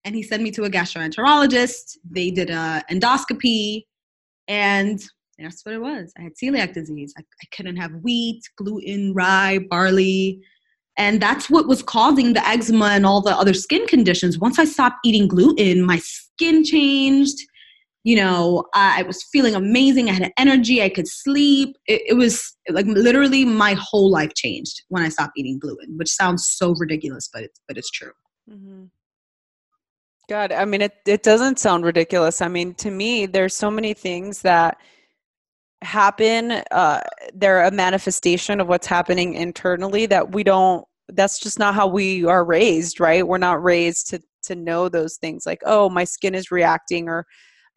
And 0.05 0.15
he 0.17 0.23
sent 0.25 0.43
me 0.43 0.51
to 0.53 0.65
a 0.65 0.71
gastroenterologist. 0.71 1.99
They 2.11 2.31
did 2.33 2.51
a 2.51 2.83
endoscopy, 2.91 3.85
and 4.49 5.01
that's 5.39 5.65
what 5.65 5.75
it 5.75 5.81
was. 5.81 6.13
I 6.19 6.23
had 6.23 6.33
celiac 6.43 6.73
disease. 6.73 7.15
I, 7.17 7.21
I 7.21 7.57
couldn't 7.57 7.77
have 7.77 7.93
wheat, 8.03 8.43
gluten, 8.57 9.15
rye, 9.15 9.61
barley. 9.71 10.43
And 10.99 11.21
that's 11.21 11.49
what 11.49 11.69
was 11.69 11.83
causing 11.83 12.35
the 12.35 12.47
eczema 12.47 12.87
and 12.87 13.07
all 13.07 13.23
the 13.23 13.37
other 13.37 13.55
skin 13.55 13.87
conditions. 13.87 14.39
Once 14.39 14.59
I 14.59 14.65
stopped 14.65 14.99
eating 15.05 15.27
gluten, 15.27 15.83
my 15.83 15.99
skin 15.99 16.65
changed. 16.65 17.39
You 18.05 18.17
know, 18.17 18.65
I 18.75 19.03
was 19.03 19.23
feeling 19.33 19.55
amazing. 19.55 20.11
I 20.11 20.15
had 20.15 20.33
energy. 20.37 20.83
I 20.83 20.89
could 20.89 21.07
sleep. 21.07 21.77
It, 21.87 22.03
it 22.09 22.15
was 22.15 22.57
like 22.69 22.87
literally 22.87 23.45
my 23.45 23.75
whole 23.79 24.11
life 24.11 24.35
changed 24.35 24.83
when 24.89 25.03
I 25.03 25.09
stopped 25.09 25.35
eating 25.37 25.59
gluten, 25.59 25.97
which 25.97 26.11
sounds 26.11 26.49
so 26.49 26.75
ridiculous, 26.79 27.29
but 27.33 27.45
it's 27.45 27.61
but 27.69 27.79
it's 27.79 27.91
true. 27.91 28.13
Mm-hmm. 28.51 28.85
God, 30.29 30.53
I 30.53 30.65
mean, 30.65 30.83
it, 30.83 30.95
it 31.07 31.23
doesn't 31.23 31.59
sound 31.59 31.85
ridiculous. 31.85 32.41
I 32.41 32.49
mean, 32.49 32.75
to 32.75 32.91
me, 32.91 33.27
there's 33.27 33.55
so 33.55 33.71
many 33.71 33.93
things 33.93 34.43
that 34.43 34.79
happen. 35.83 36.63
Uh, 36.71 37.01
they're 37.35 37.65
a 37.65 37.71
manifestation 37.71 38.61
of 38.61 38.69
what's 38.69 38.87
happening 38.87 39.35
internally 39.35 40.07
that 40.07 40.33
we 40.33 40.43
don't, 40.43 40.85
that's 41.09 41.39
just 41.39 41.59
not 41.59 41.75
how 41.75 41.87
we 41.87 42.25
are 42.25 42.45
raised, 42.45 43.01
right? 43.01 43.27
We're 43.27 43.39
not 43.39 43.63
raised 43.63 44.09
to, 44.11 44.23
to 44.45 44.55
know 44.55 44.89
those 44.89 45.17
things 45.17 45.45
like, 45.47 45.61
oh, 45.67 45.89
my 45.89 46.05
skin 46.05 46.35
is 46.35 46.51
reacting 46.51 47.09
or 47.09 47.27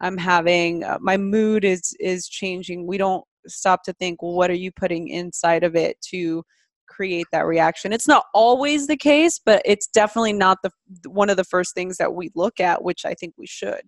I'm 0.00 0.16
having, 0.16 0.84
uh, 0.84 0.98
my 1.00 1.16
mood 1.16 1.64
is, 1.64 1.94
is 2.00 2.28
changing. 2.28 2.86
We 2.86 2.98
don't 2.98 3.24
stop 3.46 3.82
to 3.84 3.92
think, 3.94 4.22
well, 4.22 4.32
what 4.32 4.50
are 4.50 4.54
you 4.54 4.72
putting 4.72 5.08
inside 5.08 5.64
of 5.64 5.76
it 5.76 6.00
to 6.10 6.42
create 6.86 7.26
that 7.32 7.46
reaction. 7.46 7.92
It's 7.92 8.08
not 8.08 8.24
always 8.32 8.86
the 8.86 8.96
case, 8.96 9.40
but 9.44 9.62
it's 9.64 9.86
definitely 9.86 10.32
not 10.32 10.58
the 10.62 10.70
one 11.08 11.30
of 11.30 11.36
the 11.36 11.44
first 11.44 11.74
things 11.74 11.96
that 11.98 12.14
we 12.14 12.30
look 12.34 12.60
at, 12.60 12.82
which 12.82 13.04
I 13.04 13.14
think 13.14 13.34
we 13.36 13.46
should. 13.46 13.82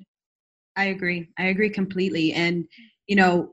I 0.76 0.86
agree. 0.86 1.28
I 1.38 1.46
agree 1.46 1.70
completely. 1.70 2.32
And, 2.32 2.66
you 3.06 3.16
know, 3.16 3.52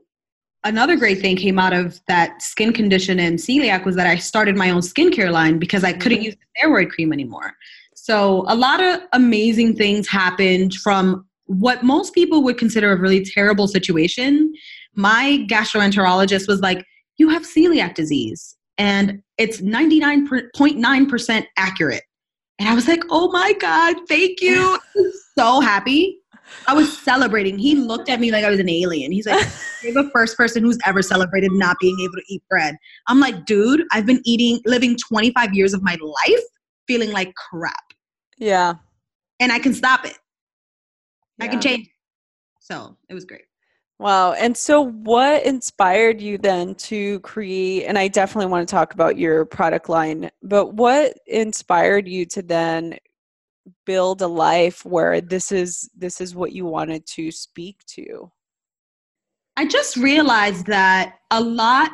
another 0.64 0.96
great 0.96 1.20
thing 1.20 1.36
came 1.36 1.58
out 1.58 1.72
of 1.72 2.00
that 2.08 2.42
skin 2.42 2.72
condition 2.72 3.20
and 3.20 3.38
celiac 3.38 3.84
was 3.84 3.96
that 3.96 4.06
I 4.06 4.16
started 4.16 4.56
my 4.56 4.70
own 4.70 4.80
skincare 4.80 5.30
line 5.30 5.58
because 5.58 5.84
I 5.84 5.92
couldn't 5.92 6.18
Mhm. 6.20 6.24
use 6.24 6.34
the 6.36 6.60
steroid 6.68 6.90
cream 6.90 7.12
anymore. 7.12 7.54
So 7.94 8.44
a 8.48 8.54
lot 8.54 8.82
of 8.82 9.00
amazing 9.12 9.76
things 9.76 10.08
happened 10.08 10.74
from 10.74 11.26
what 11.46 11.82
most 11.84 12.12
people 12.14 12.42
would 12.42 12.58
consider 12.58 12.92
a 12.92 12.96
really 13.00 13.24
terrible 13.24 13.68
situation. 13.68 14.52
My 14.94 15.44
gastroenterologist 15.48 16.48
was 16.48 16.60
like, 16.60 16.84
You 17.18 17.28
have 17.30 17.42
celiac 17.44 17.94
disease, 17.94 18.56
and 18.76 19.22
it's 19.38 19.60
99.9% 19.62 21.46
accurate. 21.56 22.02
And 22.58 22.68
I 22.68 22.74
was 22.74 22.86
like, 22.88 23.02
Oh 23.10 23.30
my 23.30 23.52
God, 23.54 23.96
thank 24.08 24.40
you. 24.40 24.78
So 25.38 25.60
happy. 25.60 26.18
I 26.66 26.74
was 26.74 26.98
celebrating. 26.98 27.58
He 27.58 27.74
looked 27.74 28.08
at 28.08 28.20
me 28.20 28.30
like 28.30 28.44
I 28.44 28.50
was 28.50 28.60
an 28.60 28.68
alien. 28.68 29.12
He's 29.12 29.26
like, 29.26 29.46
You're 29.82 29.94
the 29.94 30.10
first 30.12 30.36
person 30.36 30.62
who's 30.62 30.78
ever 30.86 31.02
celebrated 31.02 31.52
not 31.52 31.76
being 31.80 31.98
able 32.00 32.14
to 32.14 32.24
eat 32.28 32.42
bread. 32.48 32.76
I'm 33.06 33.20
like, 33.20 33.44
dude, 33.46 33.84
I've 33.92 34.06
been 34.06 34.20
eating, 34.24 34.60
living 34.66 34.96
25 34.96 35.54
years 35.54 35.74
of 35.74 35.82
my 35.82 35.96
life 36.00 36.44
feeling 36.86 37.12
like 37.12 37.32
crap. 37.34 37.74
Yeah. 38.38 38.74
And 39.40 39.52
I 39.52 39.58
can 39.58 39.74
stop 39.74 40.04
it. 40.04 40.18
I 41.40 41.48
can 41.48 41.60
change. 41.60 41.86
it. 41.86 41.92
So 42.60 42.96
it 43.08 43.14
was 43.14 43.24
great. 43.24 43.42
Wow. 43.98 44.32
And 44.32 44.56
so, 44.56 44.82
what 44.82 45.44
inspired 45.46 46.20
you 46.20 46.36
then 46.36 46.74
to 46.74 47.20
create? 47.20 47.86
And 47.86 47.98
I 47.98 48.08
definitely 48.08 48.50
want 48.50 48.68
to 48.68 48.70
talk 48.70 48.92
about 48.92 49.16
your 49.16 49.46
product 49.46 49.88
line, 49.88 50.30
but 50.42 50.74
what 50.74 51.14
inspired 51.26 52.06
you 52.06 52.26
to 52.26 52.42
then 52.42 52.98
build 53.84 54.22
a 54.22 54.26
life 54.26 54.84
where 54.84 55.20
this 55.20 55.52
is 55.52 55.88
this 55.96 56.20
is 56.20 56.34
what 56.34 56.52
you 56.52 56.66
wanted 56.66 57.06
to 57.06 57.30
speak 57.30 57.78
to? 57.94 58.30
I 59.56 59.66
just 59.66 59.96
realized 59.96 60.66
that 60.66 61.14
a 61.30 61.40
lot 61.40 61.90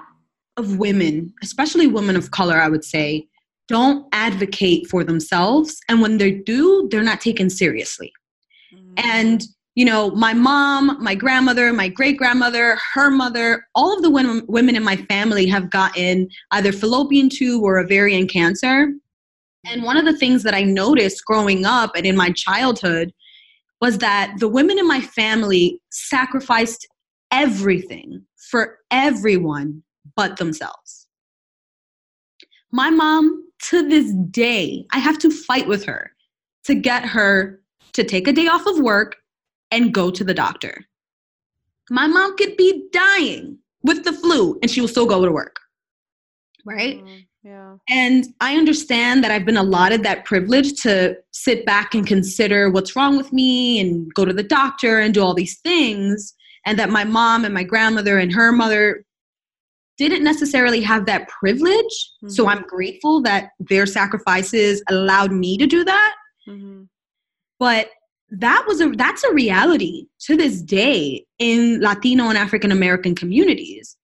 of 0.56 0.78
women, 0.78 1.32
especially 1.42 1.86
women 1.86 2.16
of 2.16 2.30
color, 2.30 2.56
I 2.56 2.68
would 2.68 2.84
say, 2.84 3.28
don't 3.68 4.06
advocate 4.12 4.88
for 4.88 5.04
themselves. 5.04 5.78
And 5.88 6.02
when 6.02 6.18
they 6.18 6.32
do, 6.32 6.88
they're 6.90 7.02
not 7.02 7.20
taken 7.20 7.48
seriously. 7.48 8.12
And, 8.96 9.40
mm. 9.40 9.46
you 9.74 9.84
know, 9.84 10.10
my 10.10 10.34
mom, 10.34 11.02
my 11.02 11.14
grandmother, 11.14 11.72
my 11.72 11.88
great 11.88 12.18
grandmother, 12.18 12.76
her 12.94 13.10
mother, 13.10 13.64
all 13.74 13.96
of 13.96 14.02
the 14.02 14.10
women, 14.10 14.42
women 14.48 14.76
in 14.76 14.82
my 14.82 14.96
family 14.96 15.46
have 15.46 15.70
gotten 15.70 16.28
either 16.50 16.72
fallopian 16.72 17.30
tube 17.30 17.62
or 17.62 17.78
ovarian 17.78 18.26
cancer. 18.26 18.92
And 19.64 19.82
one 19.82 19.96
of 19.96 20.04
the 20.04 20.16
things 20.16 20.42
that 20.42 20.54
I 20.54 20.62
noticed 20.62 21.24
growing 21.24 21.64
up 21.64 21.92
and 21.94 22.04
in 22.04 22.16
my 22.16 22.30
childhood 22.30 23.12
was 23.80 23.98
that 23.98 24.34
the 24.38 24.48
women 24.48 24.78
in 24.78 24.86
my 24.86 25.00
family 25.00 25.80
sacrificed 25.90 26.86
everything 27.30 28.24
for 28.50 28.78
everyone 28.90 29.82
but 30.16 30.36
themselves. 30.36 31.06
My 32.72 32.90
mom, 32.90 33.44
to 33.70 33.88
this 33.88 34.12
day, 34.30 34.86
I 34.92 34.98
have 34.98 35.18
to 35.18 35.30
fight 35.30 35.68
with 35.68 35.84
her 35.84 36.12
to 36.64 36.74
get 36.74 37.04
her 37.04 37.60
to 37.92 38.04
take 38.04 38.26
a 38.26 38.32
day 38.32 38.46
off 38.46 38.66
of 38.66 38.78
work 38.80 39.16
and 39.70 39.92
go 39.92 40.10
to 40.10 40.24
the 40.24 40.34
doctor. 40.34 40.84
My 41.90 42.06
mom 42.06 42.36
could 42.36 42.56
be 42.56 42.88
dying 42.92 43.58
with 43.82 44.04
the 44.04 44.12
flu 44.12 44.58
and 44.62 44.70
she 44.70 44.80
will 44.80 44.88
still 44.88 45.06
go 45.06 45.24
to 45.24 45.32
work. 45.32 45.56
Right? 46.64 47.04
Mm, 47.04 47.26
yeah. 47.42 47.76
And 47.88 48.26
I 48.40 48.56
understand 48.56 49.24
that 49.24 49.30
I've 49.30 49.44
been 49.44 49.56
allotted 49.56 50.02
that 50.04 50.24
privilege 50.24 50.80
to 50.82 51.16
sit 51.32 51.66
back 51.66 51.94
and 51.94 52.06
consider 52.06 52.70
what's 52.70 52.94
wrong 52.94 53.16
with 53.16 53.32
me 53.32 53.80
and 53.80 54.12
go 54.14 54.24
to 54.24 54.32
the 54.32 54.42
doctor 54.42 55.00
and 55.00 55.12
do 55.12 55.22
all 55.22 55.34
these 55.34 55.58
things. 55.60 56.34
And 56.64 56.78
that 56.78 56.90
my 56.90 57.02
mom 57.02 57.44
and 57.44 57.52
my 57.52 57.64
grandmother 57.64 58.18
and 58.18 58.32
her 58.32 58.52
mother 58.52 59.04
didn't 59.98 60.22
necessarily 60.24 60.80
have 60.80 61.06
that 61.06 61.28
privilege. 61.28 62.10
So 62.28 62.44
Mhm. 62.44 62.50
I'm 62.50 62.62
grateful 62.62 63.20
that 63.22 63.50
their 63.58 63.86
sacrifices 63.86 64.82
allowed 64.88 65.32
me 65.32 65.58
to 65.58 65.66
do 65.66 65.84
that. 65.84 66.14
Mhm. 66.48 66.88
But 67.58 67.90
that 68.30 68.64
was 68.66 68.80
a 68.80 68.88
that's 68.90 69.24
a 69.24 69.32
reality 69.32 70.06
to 70.20 70.36
this 70.36 70.62
day 70.62 71.26
in 71.38 71.80
Latino 71.80 72.28
and 72.28 72.38
African 72.38 72.72
American 72.72 73.14
communities. 73.14 73.96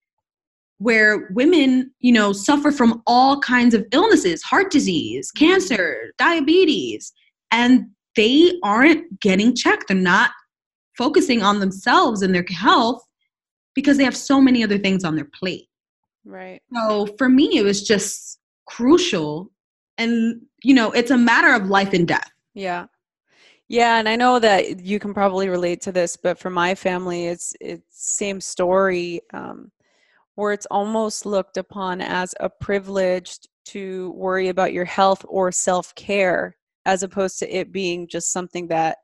Where 0.79 1.29
women, 1.33 1.91
you 1.99 2.11
know, 2.11 2.33
suffer 2.33 2.71
from 2.71 3.03
all 3.05 3.39
kinds 3.41 3.73
of 3.73 3.85
illnesses, 3.91 4.41
heart 4.43 4.71
disease, 4.71 5.31
Mm-hmm. 5.31 5.45
cancer, 5.45 6.13
diabetes, 6.17 7.13
and 7.51 7.85
they 8.15 8.59
aren't 8.63 9.19
getting 9.19 9.55
checked. 9.55 9.85
They're 9.87 9.97
not 9.97 10.31
focusing 10.97 11.43
on 11.43 11.59
themselves 11.59 12.21
and 12.21 12.33
their 12.35 12.45
health 12.49 13.01
because 13.75 13.97
they 13.97 14.03
have 14.03 14.17
so 14.17 14.41
many 14.41 14.63
other 14.63 14.77
things 14.77 15.03
on 15.03 15.15
their 15.15 15.29
plate. 15.33 15.67
Right. 16.25 16.61
So 16.73 17.07
for 17.17 17.29
me, 17.29 17.57
it 17.57 17.63
was 17.63 17.87
just 17.87 18.39
crucial. 18.65 19.51
And, 19.97 20.41
you 20.63 20.73
know, 20.73 20.91
it's 20.91 21.11
a 21.11 21.17
matter 21.17 21.53
of 21.53 21.69
life 21.69 21.93
and 21.93 22.07
death. 22.07 22.29
Yeah. 22.53 22.87
Yeah, 23.67 23.99
and 23.99 24.09
I 24.09 24.15
know 24.15 24.39
that 24.39 24.79
you 24.79 24.99
can 24.99 25.13
probably 25.13 25.47
relate 25.47 25.79
to 25.81 25.91
this, 25.91 26.17
but 26.17 26.39
for 26.39 26.49
my 26.49 26.73
family, 26.73 27.27
it's 27.27 27.53
it's 27.61 27.83
same 27.89 28.41
story, 28.41 29.21
um, 29.31 29.71
where 30.39 30.53
it's 30.53 30.67
almost 30.71 31.25
looked 31.25 31.57
upon 31.57 31.99
as 31.99 32.33
a 32.39 32.49
privilege 32.49 33.39
to 33.65 34.11
worry 34.11 34.47
about 34.47 34.71
your 34.71 34.85
health 34.85 35.25
or 35.27 35.51
self 35.51 35.93
care, 35.95 36.55
as 36.85 37.03
opposed 37.03 37.39
to 37.39 37.55
it 37.55 37.73
being 37.73 38.07
just 38.07 38.31
something 38.31 38.69
that 38.69 38.99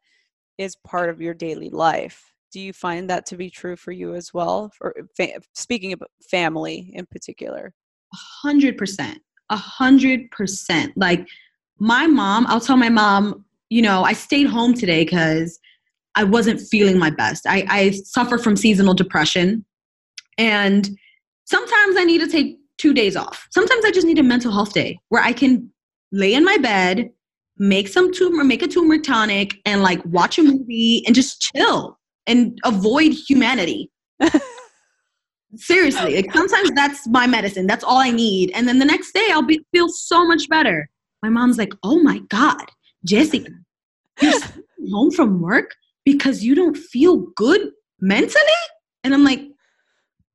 is 0.58 0.77
part 0.88 1.10
of 1.10 1.20
your 1.20 1.34
daily 1.34 1.70
life. 1.70 2.32
Do 2.54 2.62
you 2.62 2.72
find 2.72 3.10
that 3.10 3.25
to 3.27 3.36
be 3.36 3.50
true 3.50 3.75
for 3.75 3.92
you 3.92 4.15
as 4.15 4.34
well? 4.34 4.72
For 4.77 4.96
fa- 5.18 5.42
speaking 5.54 5.92
of 5.92 6.01
family 6.30 6.92
in 6.94 7.06
particular. 7.08 7.74
A 8.13 8.18
hundred 8.48 8.77
percent. 8.77 9.20
A 9.50 9.58
hundred 9.58 10.32
percent. 10.32 10.94
Like 10.96 11.27
my 11.80 12.08
mom, 12.08 12.48
I'll 12.48 12.62
tell 12.62 12.77
my 12.77 12.88
mom, 12.88 13.44
you 13.70 13.82
know, 13.82 14.06
I 14.06 14.13
stayed 14.13 14.48
home 14.48 14.74
today 14.74 15.04
because 15.04 15.60
I 16.15 16.24
wasn't 16.24 16.62
feeling 16.62 16.98
my 16.98 17.10
best. 17.10 17.46
I, 17.46 17.65
I 17.68 17.92
suffer 17.92 18.38
from 18.38 18.56
seasonal 18.56 18.94
depression. 18.94 19.65
And 20.38 20.98
sometimes 21.45 21.95
I 21.97 22.03
need 22.03 22.19
to 22.19 22.27
take 22.27 22.57
two 22.77 22.93
days 22.93 23.15
off. 23.15 23.47
Sometimes 23.51 23.85
I 23.85 23.91
just 23.91 24.05
need 24.05 24.19
a 24.19 24.23
mental 24.23 24.51
health 24.51 24.73
day 24.73 24.99
where 25.09 25.23
I 25.23 25.33
can 25.33 25.71
lay 26.11 26.33
in 26.33 26.43
my 26.43 26.57
bed, 26.57 27.09
make 27.57 27.87
some 27.87 28.13
tumor, 28.13 28.43
make 28.43 28.61
a 28.61 28.67
turmeric 28.67 29.03
tonic, 29.03 29.55
and 29.65 29.81
like 29.81 30.03
watch 30.05 30.37
a 30.37 30.43
movie 30.43 31.03
and 31.05 31.15
just 31.15 31.41
chill 31.41 31.97
and 32.27 32.59
avoid 32.65 33.13
humanity. 33.13 33.91
Seriously, 35.55 36.17
like 36.17 36.33
sometimes 36.33 36.71
that's 36.71 37.07
my 37.07 37.27
medicine. 37.27 37.65
That's 37.65 37.83
all 37.83 37.97
I 37.97 38.11
need. 38.11 38.51
And 38.53 38.67
then 38.67 38.79
the 38.79 38.85
next 38.85 39.13
day 39.13 39.27
I'll 39.31 39.41
be 39.41 39.65
feel 39.71 39.87
so 39.87 40.27
much 40.27 40.49
better. 40.49 40.89
My 41.23 41.29
mom's 41.29 41.57
like, 41.57 41.71
"Oh 41.81 42.01
my 42.01 42.19
god, 42.29 42.65
Jessica, 43.05 43.51
you're 44.21 44.33
home 44.91 45.11
from 45.11 45.41
work 45.41 45.73
because 46.03 46.43
you 46.43 46.55
don't 46.55 46.75
feel 46.75 47.27
good 47.37 47.71
mentally?" 48.01 48.43
And 49.05 49.13
I'm 49.13 49.23
like, 49.23 49.47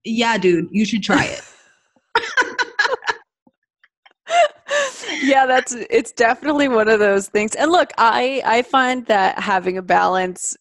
"Yeah, 0.04 0.38
dude, 0.38 0.68
you 0.70 0.84
should 0.84 1.02
try 1.02 1.24
it." 1.24 1.42
yeah 5.22 5.46
that's 5.46 5.74
it's 5.90 6.12
definitely 6.12 6.68
one 6.68 6.88
of 6.88 6.98
those 6.98 7.28
things. 7.28 7.54
And 7.54 7.70
look 7.70 7.90
i 7.98 8.42
i 8.44 8.62
find 8.62 9.06
that 9.06 9.38
having 9.38 9.78
a 9.78 9.82
balance 9.82 10.56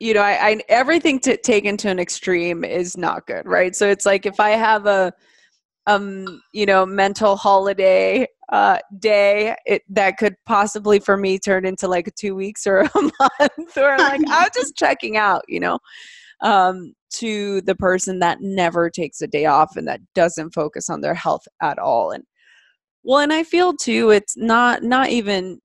you 0.00 0.14
know 0.14 0.22
i, 0.22 0.50
I 0.50 0.60
everything 0.68 1.20
to 1.20 1.36
taken 1.36 1.76
to 1.78 1.88
an 1.88 1.98
extreme 1.98 2.64
is 2.64 2.96
not 2.96 3.26
good 3.26 3.46
right? 3.46 3.74
So 3.74 3.88
it's 3.88 4.06
like 4.06 4.26
if 4.26 4.40
i 4.40 4.50
have 4.50 4.86
a 4.86 5.12
um 5.86 6.40
you 6.52 6.66
know 6.66 6.86
mental 6.86 7.36
holiday 7.36 8.26
uh 8.50 8.78
day 8.98 9.54
it 9.66 9.82
that 9.90 10.16
could 10.16 10.34
possibly 10.46 10.98
for 10.98 11.16
me 11.16 11.38
turn 11.38 11.64
into 11.64 11.88
like 11.88 12.12
two 12.14 12.34
weeks 12.34 12.66
or 12.66 12.80
a 12.80 12.90
month 13.02 13.76
or 13.76 13.98
like 13.98 14.20
i'm 14.28 14.48
just 14.54 14.76
checking 14.76 15.16
out 15.16 15.42
you 15.48 15.60
know? 15.60 15.78
Um 16.40 16.94
to 17.18 17.60
the 17.62 17.74
person 17.74 18.18
that 18.20 18.38
never 18.40 18.90
takes 18.90 19.20
a 19.22 19.26
day 19.26 19.46
off 19.46 19.76
and 19.76 19.86
that 19.88 20.00
doesn't 20.14 20.54
focus 20.54 20.90
on 20.90 21.00
their 21.00 21.14
health 21.14 21.42
at 21.62 21.78
all 21.78 22.10
and 22.12 22.24
well, 23.04 23.18
and 23.20 23.32
I 23.32 23.42
feel 23.44 23.74
too, 23.74 24.10
it's 24.10 24.36
not 24.36 24.82
not 24.82 25.10
even 25.10 25.60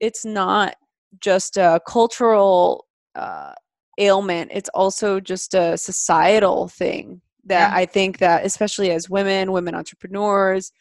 it's 0.00 0.24
not 0.24 0.74
just 1.20 1.56
a 1.56 1.80
cultural 1.86 2.86
uh, 3.14 3.52
ailment. 3.98 4.50
It's 4.54 4.70
also 4.74 5.20
just 5.20 5.54
a 5.54 5.76
societal 5.78 6.68
thing 6.68 7.20
that 7.44 7.70
Yeah. 7.70 7.76
I 7.76 7.86
think 7.86 8.18
that, 8.18 8.44
especially 8.44 8.90
as 8.90 9.08
women, 9.10 9.52
women 9.52 9.74
entrepreneurs, 9.74 10.72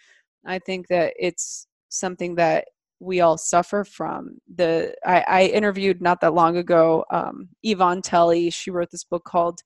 I 0.46 0.60
think 0.60 0.88
that 0.88 1.14
it's 1.20 1.68
something 1.90 2.36
that 2.36 2.66
we 3.00 3.22
all 3.22 3.38
suffer 3.38 3.84
from. 3.84 4.38
The 4.54 4.94
I, 5.06 5.24
I 5.28 5.44
interviewed 5.46 6.02
not 6.02 6.22
that 6.22 6.34
long 6.34 6.58
ago 6.58 7.06
um, 7.12 7.50
Yvonne 7.64 8.02
Tally. 8.02 8.50
She 8.50 8.72
wrote 8.72 8.92
this 8.92 9.04
book 9.04 9.24
called 9.26 9.62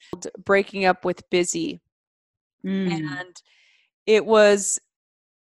"Breaking 0.45 0.85
Up 0.85 1.05
with 1.05 1.29
Busy," 1.29 1.81
Mm. 2.65 2.91
and 2.91 3.41
it 4.05 4.25
was 4.25 4.79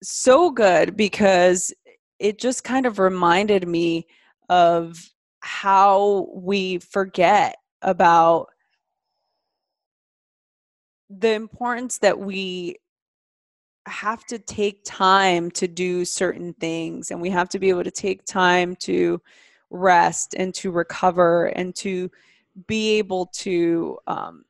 so 0.02 0.50
good 0.50 0.96
because 0.96 1.72
it 2.18 2.38
just 2.38 2.64
kind 2.64 2.86
of 2.86 2.98
reminded 2.98 3.66
me 3.66 4.06
of 4.48 5.10
how 5.40 6.28
we 6.34 6.78
forget 6.78 7.56
about 7.82 8.48
the 11.10 11.32
importance 11.32 11.98
that 11.98 12.18
we 12.18 12.76
have 13.88 14.24
to 14.26 14.38
take 14.38 14.82
time 14.84 15.50
to 15.52 15.66
do 15.66 16.04
certain 16.04 16.52
things 16.54 17.10
and 17.10 17.20
we 17.20 17.30
have 17.30 17.48
to 17.48 17.58
be 17.58 17.68
able 17.68 17.84
to 17.84 17.90
take 17.90 18.24
time 18.24 18.76
to 18.76 19.20
rest 19.70 20.34
and 20.38 20.54
to 20.54 20.70
recover 20.70 21.46
and 21.46 21.74
to 21.74 22.10
be 22.66 22.98
able 22.98 23.26
to 23.26 23.98
um, 24.06 24.44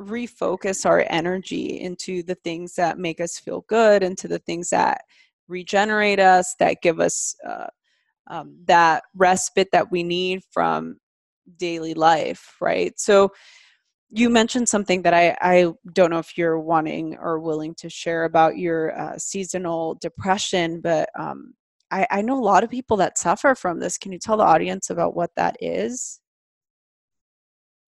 refocus 0.00 0.86
our 0.86 1.04
energy 1.10 1.80
into 1.80 2.22
the 2.22 2.34
things 2.36 2.74
that 2.74 2.98
make 2.98 3.20
us 3.20 3.38
feel 3.38 3.64
good 3.68 4.02
into 4.02 4.28
the 4.28 4.38
things 4.40 4.70
that 4.70 5.02
regenerate 5.48 6.20
us 6.20 6.54
that 6.58 6.80
give 6.82 7.00
us 7.00 7.36
uh, 7.46 7.66
um, 8.28 8.56
that 8.64 9.02
respite 9.14 9.68
that 9.72 9.90
we 9.90 10.02
need 10.02 10.42
from 10.50 10.98
daily 11.58 11.94
life 11.94 12.56
right? 12.60 12.98
So 12.98 13.32
you 14.12 14.28
mentioned 14.28 14.68
something 14.68 15.02
that 15.02 15.14
I, 15.14 15.36
I 15.40 15.72
don't 15.92 16.10
know 16.10 16.18
if 16.18 16.36
you're 16.36 16.58
wanting 16.58 17.16
or 17.20 17.38
willing 17.38 17.74
to 17.76 17.88
share 17.88 18.24
about 18.24 18.58
your 18.58 18.98
uh, 18.98 19.18
seasonal 19.18 19.96
depression 20.00 20.80
but 20.80 21.08
um, 21.18 21.54
I, 21.90 22.06
I 22.10 22.22
know 22.22 22.38
a 22.38 22.42
lot 22.42 22.64
of 22.64 22.70
people 22.70 22.96
that 22.98 23.18
suffer 23.18 23.54
from 23.54 23.80
this 23.80 23.98
can 23.98 24.12
you 24.12 24.18
tell 24.18 24.36
the 24.36 24.44
audience 24.44 24.90
about 24.90 25.14
what 25.14 25.30
that 25.36 25.56
is 25.60 26.20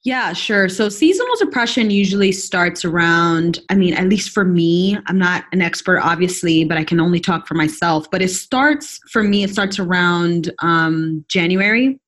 Yeah, 0.04 0.32
sure. 0.32 0.68
So 0.68 0.88
seasonal 0.88 1.36
depression 1.38 1.88
usually 1.88 2.32
starts 2.32 2.84
around, 2.84 3.60
I 3.70 3.76
mean, 3.76 3.94
at 3.94 4.08
least 4.08 4.30
for 4.30 4.44
me, 4.44 4.98
I'm 5.06 5.16
not 5.18 5.44
an 5.52 5.62
expert, 5.62 6.00
obviously, 6.00 6.64
but 6.64 6.76
I 6.76 6.82
can 6.82 6.98
only 6.98 7.20
talk 7.20 7.46
for 7.46 7.54
myself. 7.54 8.10
But 8.10 8.20
it 8.20 8.30
starts, 8.30 8.98
for 9.12 9.22
me, 9.22 9.44
it 9.44 9.50
starts 9.50 9.78
around 9.78 10.50
um, 10.58 11.24
January. 11.28 12.00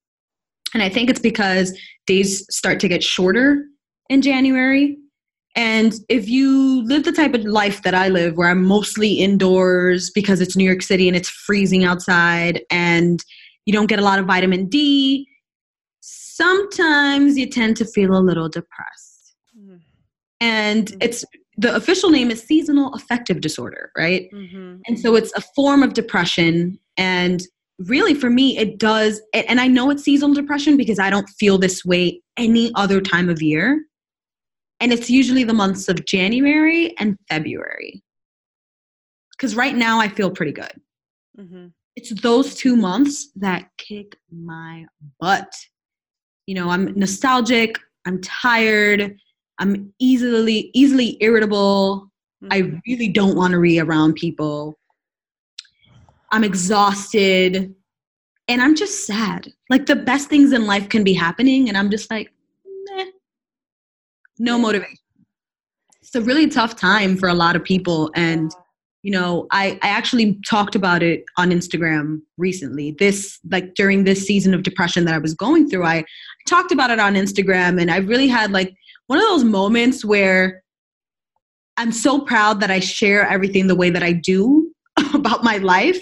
And 0.75 0.83
I 0.83 0.89
think 0.89 1.09
it's 1.09 1.21
because 1.21 1.79
days 2.09 2.45
start 2.51 2.81
to 2.81 2.89
get 2.89 3.01
shorter 3.01 3.65
in 4.09 4.23
January. 4.23 4.97
And 5.57 5.95
if 6.09 6.29
you 6.29 6.83
live 6.85 7.05
the 7.05 7.13
type 7.13 7.33
of 7.35 7.45
life 7.45 7.83
that 7.85 7.95
I 7.95 8.09
live, 8.09 8.37
where 8.37 8.49
I'm 8.49 8.65
mostly 8.65 9.13
indoors 9.13 10.11
because 10.11 10.41
it's 10.41 10.57
New 10.57 10.65
York 10.65 10.83
City 10.83 11.07
and 11.07 11.17
it's 11.17 11.29
freezing 11.29 11.85
outside, 11.85 12.63
and 12.71 13.25
you 13.67 13.73
don't 13.73 13.87
get 13.87 14.01
a 14.01 14.03
lot 14.03 14.19
of 14.19 14.27
vitamin 14.27 14.69
D, 14.69 15.29
sometimes 16.01 17.39
you 17.39 17.49
tend 17.49 17.77
to 17.77 17.85
feel 17.85 18.17
a 18.17 18.21
little 18.21 18.49
depressed. 18.49 19.35
And 20.41 20.89
Mhm. 20.89 20.97
it's 21.01 21.25
the 21.57 21.75
official 21.75 22.11
name 22.11 22.31
is 22.33 22.43
seasonal 22.43 22.93
affective 22.95 23.41
disorder, 23.41 23.93
right? 23.97 24.29
mm-hmm. 24.35 24.79
And 24.87 24.99
so 24.99 25.15
it's 25.15 25.33
a 25.37 25.41
form 25.55 25.85
of 25.85 25.95
depression. 25.95 26.79
And 26.97 27.41
really, 27.79 28.13
for 28.13 28.29
me, 28.29 28.59
it 28.59 28.79
does. 28.79 29.23
And 29.33 29.61
I 29.61 29.69
know 29.69 29.91
it's 29.91 30.03
seasonal 30.03 30.35
depression 30.35 30.77
because 30.77 30.99
I 30.99 31.11
don't 31.11 31.29
feel 31.39 31.59
this 31.59 31.85
way 31.85 32.21
any 32.37 32.73
other 32.75 33.01
time 33.01 33.29
of 33.29 33.41
year. 33.41 33.85
And 34.81 34.93
it's 34.93 35.09
usually 35.09 35.45
the 35.45 35.53
months 35.53 35.89
of 35.89 36.05
January 36.05 36.95
and 36.99 37.17
February. 37.29 38.03
Because 39.33 39.57
right 39.57 39.75
now 39.75 40.01
I 40.01 40.09
feel 40.09 40.31
pretty 40.31 40.53
good. 40.53 40.73
Mm-hmm. 41.39 41.67
It's 41.97 42.11
those 42.21 42.55
two 42.55 42.77
months 42.77 43.31
that 43.37 43.69
kick 43.79 44.17
my 44.31 44.87
butt. 45.21 45.55
You 46.47 46.57
know, 46.57 46.71
I'm 46.71 46.93
nostalgic, 46.95 47.79
I'm 48.07 48.21
tired, 48.21 49.17
I'm 49.59 49.93
easily 49.99 50.71
easily 50.75 51.17
irritable. 51.21 52.11
I 52.51 52.79
really 52.87 53.09
don't 53.09 53.37
want 53.37 53.53
to 53.53 53.61
be 53.61 53.81
around 53.81 54.15
people. 54.15 54.79
I'm 56.31 56.45
exhausted 56.45 57.75
and 58.49 58.63
I'm 58.63 58.75
just 58.75 59.07
sad. 59.07 59.51
Like 59.71 59.87
the 59.87 59.97
best 59.97 60.29
things 60.29 60.53
in 60.53 60.67
life 60.67 60.89
can 60.89 61.05
be 61.05 61.15
happening 61.15 61.69
and 61.69 61.79
I'm 61.79 61.91
just 61.91 62.11
like, 62.11 62.33
meh. 62.91 63.07
No 64.39 64.59
motivation. 64.59 64.99
It's 66.03 66.15
a 66.15 66.23
really 66.23 66.49
tough 66.49 66.77
time 66.77 67.17
for 67.17 67.29
a 67.29 67.35
lot 67.35 67.57
of 67.57 67.65
people 67.65 68.11
and 68.15 68.51
you 69.03 69.11
know 69.11 69.47
I, 69.51 69.79
I 69.83 69.89
actually 69.89 70.39
talked 70.49 70.75
about 70.75 71.03
it 71.03 71.25
on 71.37 71.51
instagram 71.51 72.21
recently 72.39 72.93
this 72.93 73.39
like 73.51 73.75
during 73.75 74.05
this 74.05 74.27
season 74.27 74.55
of 74.55 74.63
depression 74.63 75.05
that 75.05 75.15
i 75.15 75.19
was 75.19 75.35
going 75.35 75.69
through 75.69 75.85
i 75.85 76.05
talked 76.49 76.73
about 76.73 76.91
it 76.91 76.99
on 76.99 77.15
instagram 77.15 77.81
and 77.81 77.91
i 77.91 77.99
really 77.99 78.29
had 78.29 78.53
like 78.53 78.73
one 79.09 79.19
of 79.19 79.25
those 79.25 79.45
moments 79.45 80.05
where 80.05 80.63
I'm 81.77 81.93
so 81.93 82.21
proud 82.21 82.61
that 82.61 82.71
I 82.71 82.81
share 82.81 83.27
everything 83.27 83.67
the 83.67 83.75
way 83.75 83.91
that 83.91 84.03
I 84.03 84.13
do 84.13 84.73
about 85.15 85.43
my 85.43 85.59
life 85.59 86.01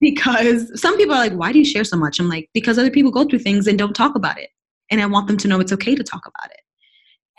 because 0.00 0.80
some 0.80 0.96
people 0.96 1.14
are 1.14 1.18
like, 1.18 1.32
why 1.32 1.52
do 1.52 1.58
you 1.58 1.64
share 1.64 1.84
so 1.84 1.96
much? 1.96 2.20
I'm 2.20 2.28
like, 2.28 2.48
because 2.52 2.78
other 2.78 2.90
people 2.90 3.10
go 3.10 3.24
through 3.24 3.40
things 3.40 3.66
and 3.66 3.78
don't 3.78 3.94
talk 3.94 4.14
about 4.14 4.38
it. 4.38 4.50
And 4.90 5.00
I 5.00 5.06
want 5.06 5.26
them 5.26 5.36
to 5.38 5.48
know 5.48 5.60
it's 5.60 5.72
okay 5.72 5.94
to 5.94 6.04
talk 6.04 6.26
about 6.26 6.50
it. 6.50 6.60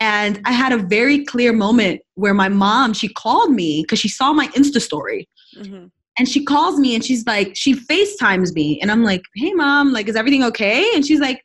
And 0.00 0.40
I 0.44 0.52
had 0.52 0.72
a 0.72 0.78
very 0.78 1.24
clear 1.24 1.52
moment 1.52 2.02
where 2.14 2.34
my 2.34 2.48
mom, 2.48 2.92
she 2.92 3.08
called 3.08 3.52
me 3.52 3.82
because 3.82 3.98
she 3.98 4.08
saw 4.08 4.32
my 4.32 4.48
Insta 4.48 4.80
story. 4.80 5.28
Mm-hmm. 5.56 5.86
And 6.18 6.28
she 6.28 6.44
calls 6.44 6.78
me 6.78 6.94
and 6.94 7.04
she's 7.04 7.26
like, 7.26 7.52
she 7.54 7.74
FaceTimes 7.74 8.54
me. 8.54 8.80
And 8.80 8.90
I'm 8.90 9.02
like, 9.04 9.22
hey, 9.34 9.52
mom, 9.52 9.92
like, 9.92 10.08
is 10.08 10.16
everything 10.16 10.44
okay? 10.44 10.86
And 10.94 11.04
she's 11.04 11.20
like, 11.20 11.42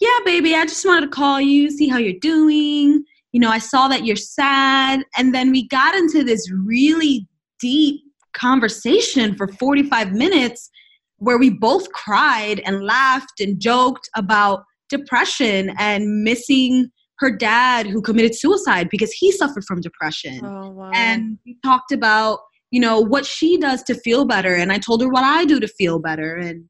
yeah, 0.00 0.18
baby, 0.24 0.54
I 0.54 0.64
just 0.64 0.84
wanted 0.84 1.06
to 1.06 1.12
call 1.12 1.40
you, 1.40 1.70
see 1.70 1.88
how 1.88 1.98
you're 1.98 2.20
doing. 2.20 3.04
You 3.32 3.40
know, 3.40 3.50
I 3.50 3.58
saw 3.58 3.88
that 3.88 4.04
you're 4.04 4.16
sad. 4.16 5.02
And 5.16 5.34
then 5.34 5.50
we 5.50 5.66
got 5.68 5.94
into 5.94 6.22
this 6.22 6.50
really 6.52 7.26
deep 7.60 8.02
conversation 8.32 9.34
for 9.36 9.48
45 9.48 10.12
minutes 10.12 10.70
where 11.18 11.38
we 11.38 11.50
both 11.50 11.90
cried 11.92 12.60
and 12.60 12.84
laughed 12.84 13.40
and 13.40 13.58
joked 13.58 14.08
about 14.14 14.64
depression 14.88 15.74
and 15.78 16.22
missing 16.22 16.90
her 17.18 17.30
dad 17.30 17.86
who 17.86 18.02
committed 18.02 18.34
suicide 18.34 18.88
because 18.90 19.12
he 19.12 19.32
suffered 19.32 19.64
from 19.64 19.80
depression. 19.80 20.40
Oh, 20.44 20.70
wow. 20.70 20.90
And 20.94 21.38
we 21.46 21.56
talked 21.64 21.92
about, 21.92 22.40
you 22.70 22.80
know, 22.80 23.00
what 23.00 23.24
she 23.24 23.56
does 23.58 23.82
to 23.84 23.94
feel 23.94 24.24
better. 24.24 24.54
And 24.54 24.72
I 24.72 24.78
told 24.78 25.00
her 25.02 25.08
what 25.08 25.24
I 25.24 25.44
do 25.44 25.58
to 25.60 25.68
feel 25.68 25.98
better. 25.98 26.36
And 26.36 26.64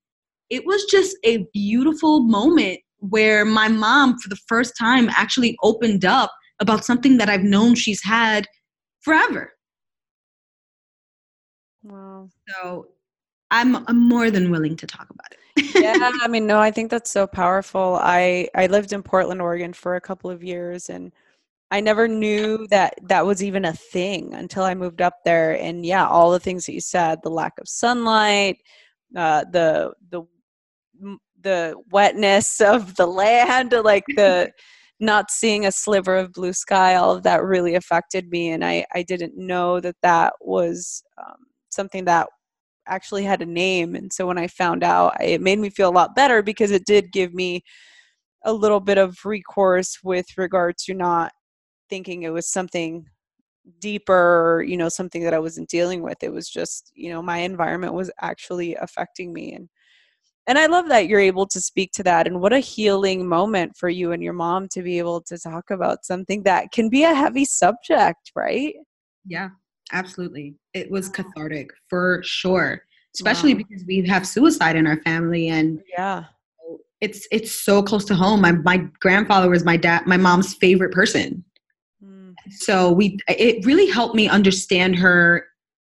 it 0.50 0.64
was 0.64 0.84
just 0.84 1.16
a 1.24 1.46
beautiful 1.52 2.20
moment 2.20 2.80
where 2.98 3.44
my 3.44 3.68
mom, 3.68 4.18
for 4.18 4.28
the 4.28 4.38
first 4.48 4.74
time, 4.78 5.08
actually 5.10 5.56
opened 5.62 6.04
up 6.04 6.32
about 6.60 6.84
something 6.84 7.18
that 7.18 7.28
I've 7.28 7.42
known 7.42 7.74
she's 7.74 8.02
had 8.02 8.46
forever. 9.00 9.52
Wow. 11.82 12.30
So 12.48 12.88
I'm, 13.50 13.76
I'm 13.88 14.08
more 14.08 14.30
than 14.30 14.50
willing 14.50 14.76
to 14.76 14.86
talk 14.86 15.08
about 15.10 15.32
it. 15.32 15.38
Yeah, 15.56 16.10
I 16.22 16.28
mean, 16.28 16.46
no, 16.46 16.58
I 16.58 16.70
think 16.70 16.90
that's 16.90 17.10
so 17.10 17.26
powerful. 17.26 17.98
I 18.00 18.48
I 18.54 18.66
lived 18.66 18.92
in 18.92 19.02
Portland, 19.02 19.40
Oregon 19.42 19.72
for 19.72 19.96
a 19.96 20.00
couple 20.00 20.30
of 20.30 20.42
years 20.44 20.90
and 20.90 21.12
I 21.70 21.80
never 21.80 22.06
knew 22.06 22.66
that 22.68 22.94
that 23.08 23.26
was 23.26 23.42
even 23.42 23.64
a 23.64 23.72
thing 23.72 24.34
until 24.34 24.62
I 24.62 24.74
moved 24.74 25.02
up 25.02 25.14
there 25.24 25.60
and 25.60 25.84
yeah, 25.84 26.06
all 26.06 26.30
the 26.30 26.40
things 26.40 26.66
that 26.66 26.74
you 26.74 26.80
said, 26.80 27.18
the 27.22 27.30
lack 27.30 27.58
of 27.58 27.68
sunlight, 27.68 28.58
uh, 29.16 29.44
the 29.50 29.92
the 30.10 30.22
the 31.42 31.74
wetness 31.90 32.60
of 32.60 32.96
the 32.96 33.06
land, 33.06 33.72
like 33.84 34.04
the 34.16 34.50
not 35.00 35.30
seeing 35.30 35.66
a 35.66 35.72
sliver 35.72 36.16
of 36.16 36.32
blue 36.32 36.52
sky, 36.52 36.94
all 36.94 37.14
of 37.14 37.22
that 37.24 37.44
really 37.44 37.74
affected 37.74 38.30
me. 38.30 38.50
And 38.50 38.64
I, 38.64 38.86
I 38.94 39.02
didn't 39.02 39.36
know 39.36 39.78
that 39.80 39.96
that 40.02 40.34
was 40.40 41.02
um, 41.18 41.36
something 41.68 42.04
that 42.06 42.28
actually 42.86 43.24
had 43.24 43.42
a 43.42 43.46
name. 43.46 43.94
And 43.94 44.12
so 44.12 44.26
when 44.26 44.38
I 44.38 44.46
found 44.48 44.82
out, 44.82 45.22
it 45.22 45.40
made 45.40 45.58
me 45.58 45.70
feel 45.70 45.88
a 45.88 45.90
lot 45.90 46.14
better 46.14 46.42
because 46.42 46.70
it 46.70 46.86
did 46.86 47.12
give 47.12 47.34
me 47.34 47.62
a 48.44 48.52
little 48.52 48.80
bit 48.80 48.98
of 48.98 49.18
recourse 49.24 49.98
with 50.02 50.26
regard 50.36 50.76
to 50.78 50.94
not 50.94 51.32
thinking 51.90 52.22
it 52.22 52.32
was 52.32 52.50
something 52.50 53.06
deeper 53.80 54.64
you 54.66 54.76
know 54.76 54.88
something 54.88 55.24
that 55.24 55.34
i 55.34 55.38
wasn't 55.38 55.68
dealing 55.68 56.00
with 56.02 56.16
it 56.22 56.32
was 56.32 56.48
just 56.48 56.92
you 56.94 57.10
know 57.10 57.20
my 57.20 57.38
environment 57.38 57.92
was 57.92 58.10
actually 58.20 58.76
affecting 58.76 59.32
me 59.32 59.54
and 59.54 59.68
and 60.46 60.56
i 60.56 60.66
love 60.66 60.88
that 60.88 61.08
you're 61.08 61.18
able 61.18 61.46
to 61.46 61.60
speak 61.60 61.90
to 61.92 62.04
that 62.04 62.28
and 62.28 62.40
what 62.40 62.52
a 62.52 62.60
healing 62.60 63.26
moment 63.26 63.72
for 63.76 63.88
you 63.88 64.12
and 64.12 64.22
your 64.22 64.32
mom 64.32 64.68
to 64.68 64.82
be 64.82 64.98
able 64.98 65.20
to 65.20 65.36
talk 65.36 65.70
about 65.70 66.04
something 66.04 66.44
that 66.44 66.70
can 66.70 66.88
be 66.88 67.02
a 67.02 67.12
heavy 67.14 67.44
subject 67.44 68.30
right 68.36 68.74
yeah 69.26 69.48
absolutely 69.92 70.54
it 70.74 70.90
was 70.90 71.08
cathartic 71.08 71.70
for 71.88 72.20
sure 72.22 72.82
especially 73.14 73.54
wow. 73.54 73.62
because 73.66 73.84
we 73.86 74.06
have 74.06 74.26
suicide 74.26 74.76
in 74.76 74.86
our 74.86 75.00
family 75.02 75.48
and 75.48 75.80
yeah 75.96 76.24
it's 77.00 77.26
it's 77.30 77.52
so 77.52 77.82
close 77.82 78.04
to 78.04 78.14
home 78.14 78.40
my, 78.40 78.52
my 78.52 78.78
grandfather 79.00 79.50
was 79.50 79.64
my 79.64 79.76
dad 79.76 80.06
my 80.06 80.16
mom's 80.16 80.54
favorite 80.54 80.92
person 80.92 81.44
mm. 82.02 82.34
so 82.50 82.90
we 82.90 83.18
it 83.28 83.64
really 83.64 83.90
helped 83.90 84.14
me 84.14 84.28
understand 84.28 84.96
her 84.96 85.46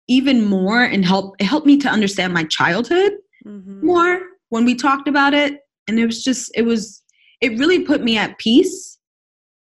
even 0.08 0.46
more 0.46 0.84
and 0.84 1.06
help 1.06 1.36
it 1.40 1.46
helped 1.46 1.68
me 1.68 1.78
to 1.78 1.90
understand 1.90 2.34
my 2.34 2.44
childhood 2.46 3.14
mm-hmm. 3.46 3.86
more 3.86 4.22
when 4.50 4.66
we 4.66 4.76
talked 4.76 5.08
about 5.08 5.34
it 5.34 5.60
and 5.88 6.00
it 6.00 6.06
was 6.06 6.24
just 6.24 6.52
it 6.56 6.64
was 6.64 7.02
it 7.42 7.58
really 7.58 7.80
put 7.80 8.04
me 8.04 8.18
at 8.18 8.38
peace 8.38 9.00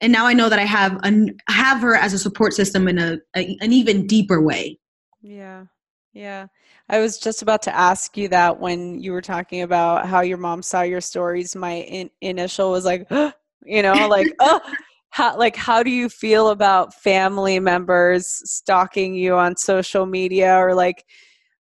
and 0.01 0.11
now 0.11 0.25
i 0.25 0.33
know 0.33 0.49
that 0.49 0.59
i 0.59 0.65
have 0.65 0.99
an 1.03 1.35
have 1.47 1.81
her 1.81 1.95
as 1.95 2.13
a 2.13 2.19
support 2.19 2.53
system 2.53 2.87
in 2.87 2.97
a, 2.97 3.17
a 3.35 3.57
an 3.61 3.71
even 3.71 4.07
deeper 4.07 4.41
way. 4.41 4.79
Yeah. 5.21 5.65
Yeah. 6.13 6.47
I 6.89 6.99
was 6.99 7.17
just 7.17 7.41
about 7.41 7.61
to 7.63 7.75
ask 7.75 8.17
you 8.17 8.27
that 8.29 8.59
when 8.59 8.99
you 8.99 9.13
were 9.13 9.21
talking 9.21 9.61
about 9.61 10.07
how 10.07 10.21
your 10.21 10.37
mom 10.37 10.61
saw 10.61 10.81
your 10.81 10.99
stories. 10.99 11.55
My 11.55 11.75
in, 11.75 12.09
initial 12.19 12.71
was 12.71 12.85
like 12.85 13.07
you 13.65 13.81
know 13.81 14.07
like 14.07 14.27
oh 14.39 14.59
how 15.09 15.37
like 15.37 15.55
how 15.55 15.83
do 15.83 15.91
you 15.91 16.09
feel 16.09 16.49
about 16.49 16.93
family 16.93 17.59
members 17.59 18.27
stalking 18.45 19.13
you 19.13 19.35
on 19.35 19.55
social 19.55 20.05
media? 20.05 20.55
Or 20.57 20.73
like 20.73 21.05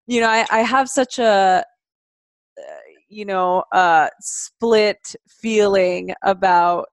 you 0.07 0.21
know 0.21 0.29
i, 0.29 0.45
I 0.51 0.63
have 0.63 0.89
such 0.89 1.19
a 1.21 1.65
you 3.09 3.25
know 3.25 3.63
uh 3.73 4.09
split 4.21 5.15
feeling 5.29 6.15
about 6.23 6.89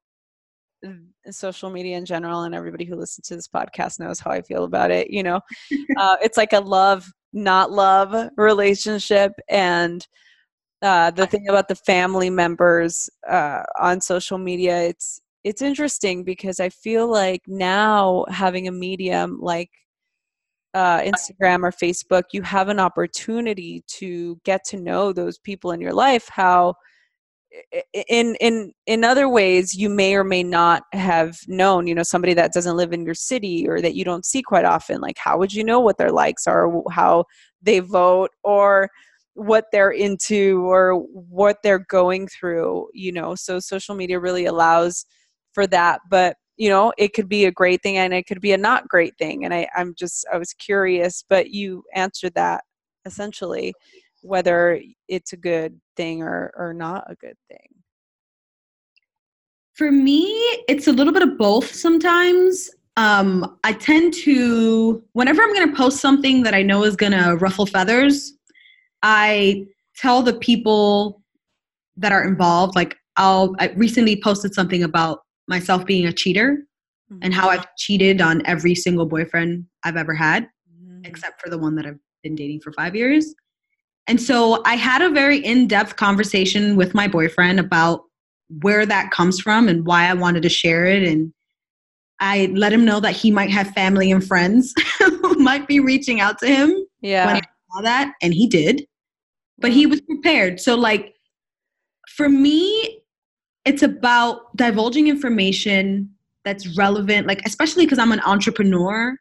social 1.33 1.69
media 1.69 1.97
in 1.97 2.05
general 2.05 2.43
and 2.43 2.55
everybody 2.55 2.85
who 2.85 2.95
listens 2.95 3.27
to 3.27 3.35
this 3.35 3.47
podcast 3.47 3.99
knows 3.99 4.19
how 4.19 4.31
i 4.31 4.41
feel 4.41 4.63
about 4.63 4.91
it 4.91 5.09
you 5.09 5.23
know 5.23 5.39
uh, 5.97 6.17
it's 6.21 6.37
like 6.37 6.53
a 6.53 6.59
love 6.59 7.11
not 7.33 7.71
love 7.71 8.29
relationship 8.37 9.31
and 9.49 10.07
uh, 10.81 11.11
the 11.11 11.27
thing 11.27 11.49
about 11.49 11.67
the 11.67 11.75
family 11.75 12.29
members 12.29 13.09
uh, 13.29 13.61
on 13.79 13.99
social 13.99 14.37
media 14.37 14.81
it's 14.83 15.19
it's 15.43 15.61
interesting 15.61 16.23
because 16.23 16.59
i 16.59 16.69
feel 16.69 17.09
like 17.09 17.41
now 17.47 18.25
having 18.29 18.67
a 18.67 18.71
medium 18.71 19.39
like 19.41 19.69
uh, 20.73 21.01
Instagram 21.01 21.63
or 21.63 21.71
Facebook, 21.71 22.23
you 22.31 22.41
have 22.43 22.69
an 22.69 22.79
opportunity 22.79 23.83
to 23.87 24.39
get 24.43 24.63
to 24.65 24.77
know 24.77 25.11
those 25.11 25.39
people 25.39 25.71
in 25.71 25.81
your 25.81 25.93
life. 25.93 26.29
How 26.29 26.75
in 28.09 28.35
in 28.35 28.73
in 28.85 29.03
other 29.03 29.27
ways 29.27 29.73
you 29.73 29.89
may 29.89 30.13
or 30.15 30.23
may 30.23 30.43
not 30.43 30.83
have 30.93 31.37
known 31.47 31.87
you 31.87 31.95
know 31.95 32.03
somebody 32.03 32.33
that 32.33 32.53
doesn't 32.53 32.77
live 32.77 32.93
in 32.93 33.03
your 33.03 33.15
city 33.15 33.67
or 33.67 33.81
that 33.81 33.95
you 33.95 34.03
don't 34.03 34.25
see 34.25 34.41
quite 34.41 34.65
often 34.65 35.01
like 35.01 35.17
how 35.17 35.37
would 35.37 35.51
you 35.51 35.63
know 35.63 35.79
what 35.79 35.97
their 35.97 36.11
likes 36.11 36.45
are 36.45 36.71
how 36.91 37.23
they 37.61 37.79
vote 37.79 38.29
or 38.43 38.89
what 39.33 39.65
they're 39.71 39.91
into 39.91 40.63
or 40.65 40.95
what 41.13 41.57
they're 41.63 41.85
going 41.89 42.27
through 42.27 42.87
you 42.93 43.11
know? 43.11 43.35
So 43.35 43.59
social 43.59 43.95
media 43.95 44.19
really 44.19 44.45
allows 44.45 45.05
for 45.53 45.65
that 45.67 46.01
but 46.09 46.35
you 46.57 46.69
know 46.69 46.93
it 46.97 47.13
could 47.13 47.27
be 47.27 47.45
a 47.45 47.51
great 47.51 47.81
thing 47.81 47.97
and 47.97 48.13
it 48.13 48.27
could 48.27 48.41
be 48.41 48.51
a 48.51 48.57
not 48.57 48.87
great 48.87 49.17
thing 49.17 49.45
and 49.45 49.53
I, 49.53 49.67
i'm 49.75 49.95
just 49.97 50.25
i 50.31 50.37
was 50.37 50.53
curious 50.53 51.23
but 51.27 51.49
you 51.49 51.83
answered 51.95 52.33
that 52.35 52.63
essentially 53.05 53.73
whether 54.21 54.81
it's 55.07 55.33
a 55.33 55.37
good 55.37 55.79
thing 55.95 56.21
or 56.21 56.51
or 56.57 56.73
not 56.73 57.03
a 57.09 57.15
good 57.15 57.37
thing 57.47 57.67
for 59.73 59.91
me 59.91 60.25
it's 60.67 60.87
a 60.87 60.91
little 60.91 61.13
bit 61.13 61.23
of 61.23 61.37
both 61.37 61.73
sometimes 61.73 62.69
um, 62.97 63.57
i 63.63 63.71
tend 63.71 64.13
to 64.13 65.03
whenever 65.13 65.41
i'm 65.41 65.53
going 65.53 65.69
to 65.69 65.75
post 65.75 65.99
something 65.99 66.43
that 66.43 66.53
i 66.53 66.61
know 66.61 66.83
is 66.83 66.95
going 66.95 67.11
to 67.11 67.35
ruffle 67.35 67.65
feathers 67.65 68.33
i 69.03 69.65
tell 69.95 70.21
the 70.21 70.33
people 70.33 71.21
that 71.97 72.11
are 72.11 72.27
involved 72.27 72.75
like 72.75 72.97
i'll 73.17 73.55
i 73.59 73.69
recently 73.75 74.21
posted 74.21 74.53
something 74.53 74.83
about 74.83 75.19
myself 75.47 75.85
being 75.85 76.05
a 76.05 76.13
cheater 76.13 76.65
mm-hmm. 77.11 77.19
and 77.23 77.33
how 77.33 77.49
I've 77.49 77.67
cheated 77.75 78.21
on 78.21 78.45
every 78.45 78.75
single 78.75 79.05
boyfriend 79.05 79.65
I've 79.83 79.97
ever 79.97 80.13
had, 80.13 80.47
mm-hmm. 80.71 81.05
except 81.05 81.41
for 81.41 81.49
the 81.49 81.57
one 81.57 81.75
that 81.75 81.85
I've 81.85 81.99
been 82.23 82.35
dating 82.35 82.61
for 82.61 82.71
five 82.73 82.95
years. 82.95 83.33
And 84.09 84.19
so 84.19 84.63
I 84.65 84.75
had 84.75 85.03
a 85.03 85.11
very 85.11 85.37
in 85.37 85.67
depth 85.67 85.95
conversation 85.95 86.75
with 86.75 86.95
my 86.95 87.07
boyfriend 87.07 87.59
about 87.59 88.05
where 88.61 88.83
that 88.83 89.11
comes 89.11 89.39
from 89.39 89.67
and 89.67 89.85
why 89.85 90.09
I 90.09 90.13
wanted 90.15 90.41
to 90.41 90.49
share 90.49 90.87
it. 90.87 91.03
And 91.03 91.31
I 92.19 92.51
let 92.55 92.73
him 92.73 92.83
know 92.83 92.99
that 93.01 93.15
he 93.15 93.29
might 93.29 93.51
have 93.51 93.69
family 93.69 94.11
and 94.11 94.25
friends 94.25 94.73
who 94.99 95.35
might 95.35 95.67
be 95.67 95.79
reaching 95.79 96.19
out 96.19 96.39
to 96.39 96.47
him. 96.47 96.75
Yeah. 97.01 97.27
When 97.27 97.35
I 97.35 97.41
saw 97.71 97.81
that, 97.83 98.13
and 98.19 98.33
he 98.33 98.47
did, 98.47 98.87
but 99.59 99.71
he 99.71 99.85
mm. 99.85 99.91
was 99.91 100.01
prepared. 100.01 100.59
So, 100.59 100.75
like, 100.75 101.13
for 102.09 102.27
me, 102.27 103.01
it's 103.63 103.83
about 103.83 104.57
divulging 104.57 105.07
information 105.07 106.09
that's 106.45 106.77
relevant 106.77 107.27
like 107.27 107.41
especially 107.45 107.85
because 107.85 107.99
i'm 107.99 108.13
an 108.13 108.21
entrepreneur 108.21 109.15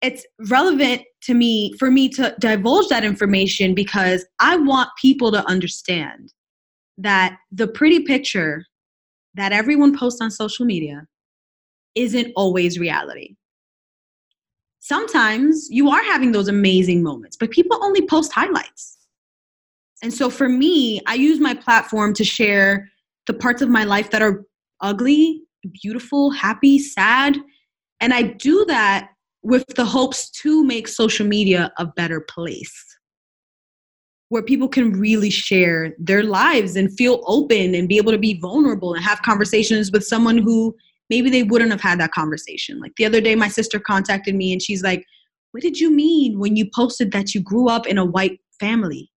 it's 0.00 0.24
relevant 0.48 1.02
to 1.22 1.34
me 1.34 1.72
for 1.78 1.90
me 1.90 2.08
to 2.08 2.34
divulge 2.38 2.88
that 2.88 3.04
information 3.04 3.74
because 3.74 4.24
i 4.40 4.56
want 4.56 4.88
people 5.00 5.32
to 5.32 5.44
understand 5.48 6.32
that 6.96 7.36
the 7.52 7.66
pretty 7.68 8.00
picture 8.00 8.64
that 9.34 9.52
everyone 9.52 9.96
posts 9.96 10.20
on 10.20 10.30
social 10.30 10.64
media 10.64 11.06
isn't 11.94 12.32
always 12.36 12.78
reality 12.78 13.36
sometimes 14.88 15.68
you 15.70 15.90
are 15.90 16.02
having 16.02 16.32
those 16.32 16.48
amazing 16.48 17.02
moments, 17.02 17.36
but 17.36 17.50
people 17.50 17.78
only 17.82 18.06
post 18.06 18.32
highlights. 18.32 18.96
And 20.02 20.12
so 20.14 20.30
for 20.30 20.48
me, 20.48 21.00
I 21.06 21.14
use 21.14 21.40
my 21.40 21.54
platform 21.54 22.14
to 22.14 22.24
share 22.24 22.88
the 23.26 23.34
parts 23.34 23.60
of 23.60 23.68
my 23.68 23.84
life 23.84 24.10
that 24.10 24.22
are 24.22 24.44
ugly, 24.80 25.42
beautiful, 25.82 26.30
happy, 26.30 26.78
sad. 26.78 27.36
And 28.00 28.14
I 28.14 28.22
do 28.22 28.64
that 28.66 29.10
with 29.42 29.66
the 29.76 29.84
hopes 29.84 30.30
to 30.30 30.64
make 30.64 30.88
social 30.88 31.26
media 31.26 31.72
a 31.78 31.86
better 31.86 32.20
place 32.20 32.84
where 34.28 34.42
people 34.42 34.68
can 34.68 34.92
really 34.92 35.30
share 35.30 35.94
their 35.98 36.22
lives 36.22 36.76
and 36.76 36.92
feel 36.92 37.22
open 37.26 37.74
and 37.74 37.88
be 37.88 37.96
able 37.96 38.12
to 38.12 38.18
be 38.18 38.38
vulnerable 38.38 38.94
and 38.94 39.02
have 39.02 39.22
conversations 39.22 39.90
with 39.90 40.04
someone 40.04 40.38
who 40.38 40.74
maybe 41.08 41.30
they 41.30 41.42
wouldn't 41.42 41.70
have 41.70 41.80
had 41.80 41.98
that 41.98 42.12
conversation. 42.12 42.78
Like 42.78 42.92
the 42.96 43.06
other 43.06 43.20
day, 43.20 43.34
my 43.34 43.48
sister 43.48 43.78
contacted 43.78 44.34
me 44.34 44.52
and 44.52 44.60
she's 44.60 44.82
like, 44.82 45.04
What 45.52 45.62
did 45.62 45.80
you 45.80 45.90
mean 45.90 46.38
when 46.38 46.56
you 46.56 46.68
posted 46.74 47.10
that 47.12 47.34
you 47.34 47.40
grew 47.40 47.68
up 47.68 47.86
in 47.86 47.96
a 47.96 48.04
white 48.04 48.40
family? 48.60 49.10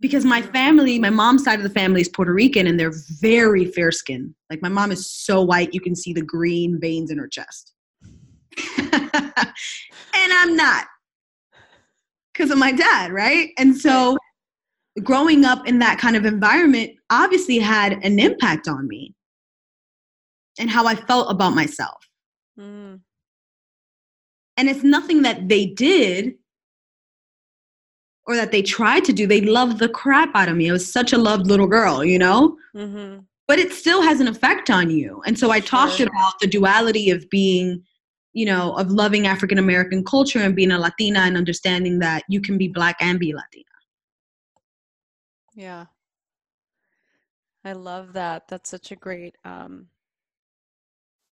Because 0.00 0.26
my 0.26 0.42
family, 0.42 0.98
my 0.98 1.08
mom's 1.08 1.42
side 1.42 1.58
of 1.58 1.62
the 1.62 1.70
family 1.70 2.02
is 2.02 2.08
Puerto 2.10 2.34
Rican 2.34 2.66
and 2.66 2.78
they're 2.78 2.92
very 3.18 3.64
fair 3.64 3.90
skinned. 3.90 4.34
Like 4.50 4.60
my 4.60 4.68
mom 4.68 4.92
is 4.92 5.10
so 5.10 5.40
white, 5.40 5.72
you 5.72 5.80
can 5.80 5.96
see 5.96 6.12
the 6.12 6.20
green 6.20 6.78
veins 6.78 7.10
in 7.10 7.16
her 7.16 7.28
chest. 7.28 7.72
and 8.78 9.52
I'm 10.14 10.56
not 10.56 10.86
because 12.32 12.50
of 12.50 12.58
my 12.58 12.72
dad, 12.72 13.12
right? 13.12 13.50
And 13.58 13.76
so 13.76 14.16
growing 15.02 15.44
up 15.44 15.66
in 15.66 15.78
that 15.78 15.98
kind 15.98 16.16
of 16.16 16.24
environment 16.24 16.92
obviously 17.10 17.58
had 17.58 17.92
an 18.04 18.18
impact 18.18 18.68
on 18.68 18.86
me 18.88 19.14
and 20.58 20.70
how 20.70 20.86
I 20.86 20.94
felt 20.94 21.30
about 21.30 21.54
myself. 21.54 21.96
Mm. 22.58 23.00
And 24.56 24.68
it's 24.68 24.82
nothing 24.82 25.22
that 25.22 25.48
they 25.48 25.66
did 25.66 26.34
or 28.26 28.36
that 28.36 28.52
they 28.52 28.62
tried 28.62 29.04
to 29.04 29.12
do. 29.12 29.26
They 29.26 29.42
loved 29.42 29.78
the 29.78 29.88
crap 29.88 30.34
out 30.34 30.48
of 30.48 30.56
me. 30.56 30.68
I 30.68 30.72
was 30.72 30.90
such 30.90 31.12
a 31.12 31.18
loved 31.18 31.46
little 31.46 31.66
girl, 31.66 32.04
you 32.04 32.18
know? 32.18 32.56
Mm-hmm. 32.74 33.20
But 33.46 33.58
it 33.58 33.72
still 33.72 34.02
has 34.02 34.18
an 34.18 34.26
effect 34.26 34.70
on 34.70 34.90
you. 34.90 35.22
And 35.26 35.38
so 35.38 35.50
I 35.50 35.60
talked 35.60 36.00
about 36.00 36.32
the 36.40 36.48
duality 36.48 37.10
of 37.10 37.28
being 37.30 37.82
you 38.36 38.44
know, 38.44 38.74
of 38.76 38.90
loving 38.90 39.26
African 39.26 39.56
American 39.56 40.04
culture 40.04 40.40
and 40.40 40.54
being 40.54 40.70
a 40.70 40.78
Latina 40.78 41.20
and 41.20 41.38
understanding 41.38 41.98
that 42.00 42.22
you 42.28 42.42
can 42.42 42.58
be 42.58 42.68
black 42.68 42.96
and 43.00 43.18
be 43.18 43.32
Latina. 43.32 43.64
Yeah. 45.54 45.86
I 47.64 47.72
love 47.72 48.12
that. 48.12 48.46
That's 48.46 48.68
such 48.68 48.92
a 48.92 48.96
great 48.96 49.36
um 49.46 49.86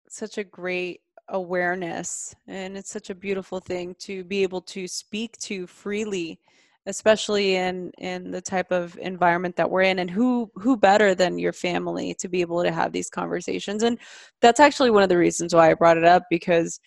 such 0.09 0.39
a 0.39 0.45
great 0.45 1.01
awareness 1.29 2.37
and 2.47 2.77
it's 2.77 2.91
such 2.91 3.11
a 3.11 3.17
beautiful 3.17 3.59
thing 3.59 3.97
to 3.99 4.23
be 4.23 4.45
able 4.45 4.61
to 4.61 4.87
speak 4.87 5.37
to 5.39 5.67
freely 5.67 6.39
especially 6.87 7.57
in 7.57 7.93
in 7.99 8.31
the 8.31 8.41
type 8.41 8.73
of 8.73 8.99
environment 8.99 9.57
that 9.57 9.71
we're 9.71 9.83
in 9.83 10.01
and 10.01 10.11
who 10.11 10.51
who 10.57 10.77
better 10.77 11.15
than 11.15 11.39
your 11.39 11.53
family 11.53 12.15
to 12.15 12.29
be 12.29 12.41
able 12.41 12.63
to 12.63 12.73
have 12.73 12.93
these 12.93 13.09
conversations. 13.09 13.83
And 13.83 13.99
that's 14.41 14.61
actually 14.61 14.91
one 14.91 15.03
of 15.03 15.09
the 15.09 15.19
reasons 15.19 15.55
why 15.55 15.71
i 15.71 15.75
brought 15.75 15.97
it 15.97 16.05
up 16.05 16.25
because 16.31 16.81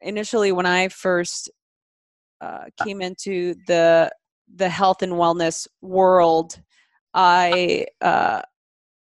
initially 0.00 0.52
when 0.52 0.66
i 0.66 0.88
first 0.88 1.50
uh, 2.40 2.64
came 2.82 3.00
into 3.00 3.54
the 3.66 4.10
the 4.56 4.68
health 4.68 5.02
and 5.02 5.12
wellness 5.12 5.66
world 5.80 6.60
i 7.14 7.86
uh, 8.00 8.42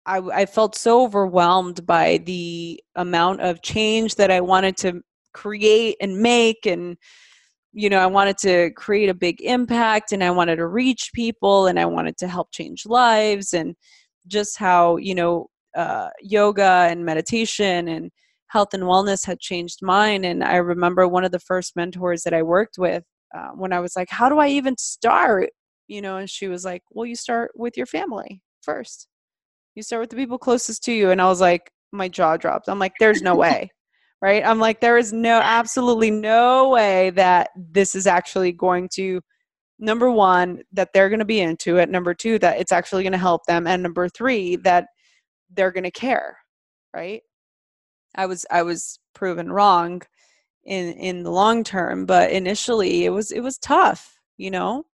I, 0.06 0.18
I 0.32 0.46
felt 0.46 0.74
so 0.74 1.04
overwhelmed 1.04 1.84
by 1.86 2.18
the 2.24 2.82
amount 2.94 3.42
of 3.42 3.62
change 3.62 4.14
that 4.14 4.30
i 4.30 4.40
wanted 4.40 4.76
to 4.78 5.02
create 5.34 5.96
and 6.00 6.18
make 6.20 6.64
and 6.66 6.96
you 7.78 7.88
know, 7.88 8.00
I 8.00 8.06
wanted 8.06 8.38
to 8.38 8.72
create 8.72 9.08
a 9.08 9.14
big 9.14 9.40
impact 9.40 10.10
and 10.10 10.24
I 10.24 10.32
wanted 10.32 10.56
to 10.56 10.66
reach 10.66 11.12
people 11.14 11.68
and 11.68 11.78
I 11.78 11.86
wanted 11.86 12.16
to 12.16 12.26
help 12.26 12.50
change 12.50 12.84
lives 12.86 13.54
and 13.54 13.76
just 14.26 14.58
how, 14.58 14.96
you 14.96 15.14
know, 15.14 15.46
uh, 15.76 16.08
yoga 16.20 16.88
and 16.90 17.04
meditation 17.04 17.86
and 17.86 18.10
health 18.48 18.74
and 18.74 18.82
wellness 18.82 19.24
had 19.24 19.38
changed 19.38 19.78
mine. 19.80 20.24
And 20.24 20.42
I 20.42 20.56
remember 20.56 21.06
one 21.06 21.24
of 21.24 21.30
the 21.30 21.38
first 21.38 21.76
mentors 21.76 22.24
that 22.24 22.34
I 22.34 22.42
worked 22.42 22.78
with 22.78 23.04
uh, 23.32 23.50
when 23.54 23.72
I 23.72 23.78
was 23.78 23.94
like, 23.94 24.10
how 24.10 24.28
do 24.28 24.38
I 24.38 24.48
even 24.48 24.76
start? 24.76 25.50
You 25.86 26.02
know, 26.02 26.16
and 26.16 26.28
she 26.28 26.48
was 26.48 26.64
like, 26.64 26.82
well, 26.90 27.06
you 27.06 27.14
start 27.14 27.52
with 27.54 27.76
your 27.76 27.86
family 27.86 28.42
first. 28.60 29.06
You 29.76 29.84
start 29.84 30.00
with 30.00 30.10
the 30.10 30.16
people 30.16 30.36
closest 30.36 30.82
to 30.86 30.92
you. 30.92 31.12
And 31.12 31.22
I 31.22 31.28
was 31.28 31.40
like, 31.40 31.70
my 31.92 32.08
jaw 32.08 32.36
dropped. 32.36 32.68
I'm 32.68 32.80
like, 32.80 32.94
there's 32.98 33.22
no 33.22 33.36
way 33.44 33.70
right? 34.20 34.44
I'm 34.44 34.58
like, 34.58 34.80
there 34.80 34.98
is 34.98 35.12
no, 35.12 35.40
absolutely 35.42 36.10
no 36.10 36.68
way 36.70 37.10
that 37.10 37.50
this 37.56 37.94
is 37.94 38.06
actually 38.06 38.52
going 38.52 38.88
to, 38.94 39.20
number 39.78 40.10
one, 40.10 40.62
that 40.72 40.90
they're 40.92 41.08
going 41.08 41.20
to 41.20 41.24
be 41.24 41.40
into 41.40 41.76
it. 41.76 41.88
Number 41.88 42.14
two, 42.14 42.38
that 42.40 42.58
it's 42.58 42.72
actually 42.72 43.04
going 43.04 43.12
to 43.12 43.18
help 43.18 43.46
them. 43.46 43.66
And 43.66 43.82
number 43.82 44.08
three, 44.08 44.56
that 44.56 44.88
they're 45.54 45.70
going 45.70 45.84
to 45.84 45.90
care, 45.90 46.38
right? 46.92 47.22
I 48.16 48.26
was, 48.26 48.44
I 48.50 48.62
was 48.62 48.98
proven 49.14 49.52
wrong 49.52 50.02
in, 50.64 50.94
in 50.94 51.22
the 51.22 51.30
long 51.30 51.62
term, 51.62 52.04
but 52.04 52.32
initially 52.32 53.04
it 53.04 53.10
was, 53.10 53.30
it 53.30 53.40
was 53.40 53.58
tough, 53.58 54.18
you 54.36 54.50
know? 54.50 54.84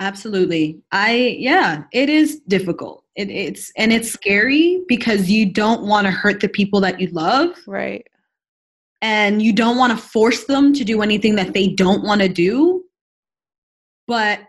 Absolutely. 0.00 0.82
I, 0.90 1.36
yeah, 1.38 1.84
it 1.92 2.08
is 2.08 2.40
difficult 2.48 2.99
it, 3.16 3.30
it's 3.30 3.72
and 3.76 3.92
it's 3.92 4.10
scary 4.10 4.82
because 4.88 5.30
you 5.30 5.46
don't 5.46 5.82
want 5.82 6.06
to 6.06 6.10
hurt 6.10 6.40
the 6.40 6.48
people 6.48 6.80
that 6.80 7.00
you 7.00 7.08
love. 7.08 7.56
Right. 7.66 8.06
And 9.02 9.40
you 9.40 9.52
don't 9.52 9.78
want 9.78 9.92
to 9.92 10.04
force 10.04 10.44
them 10.44 10.72
to 10.74 10.84
do 10.84 11.02
anything 11.02 11.34
that 11.36 11.54
they 11.54 11.68
don't 11.68 12.04
want 12.04 12.20
to 12.20 12.28
do. 12.28 12.84
But 14.06 14.40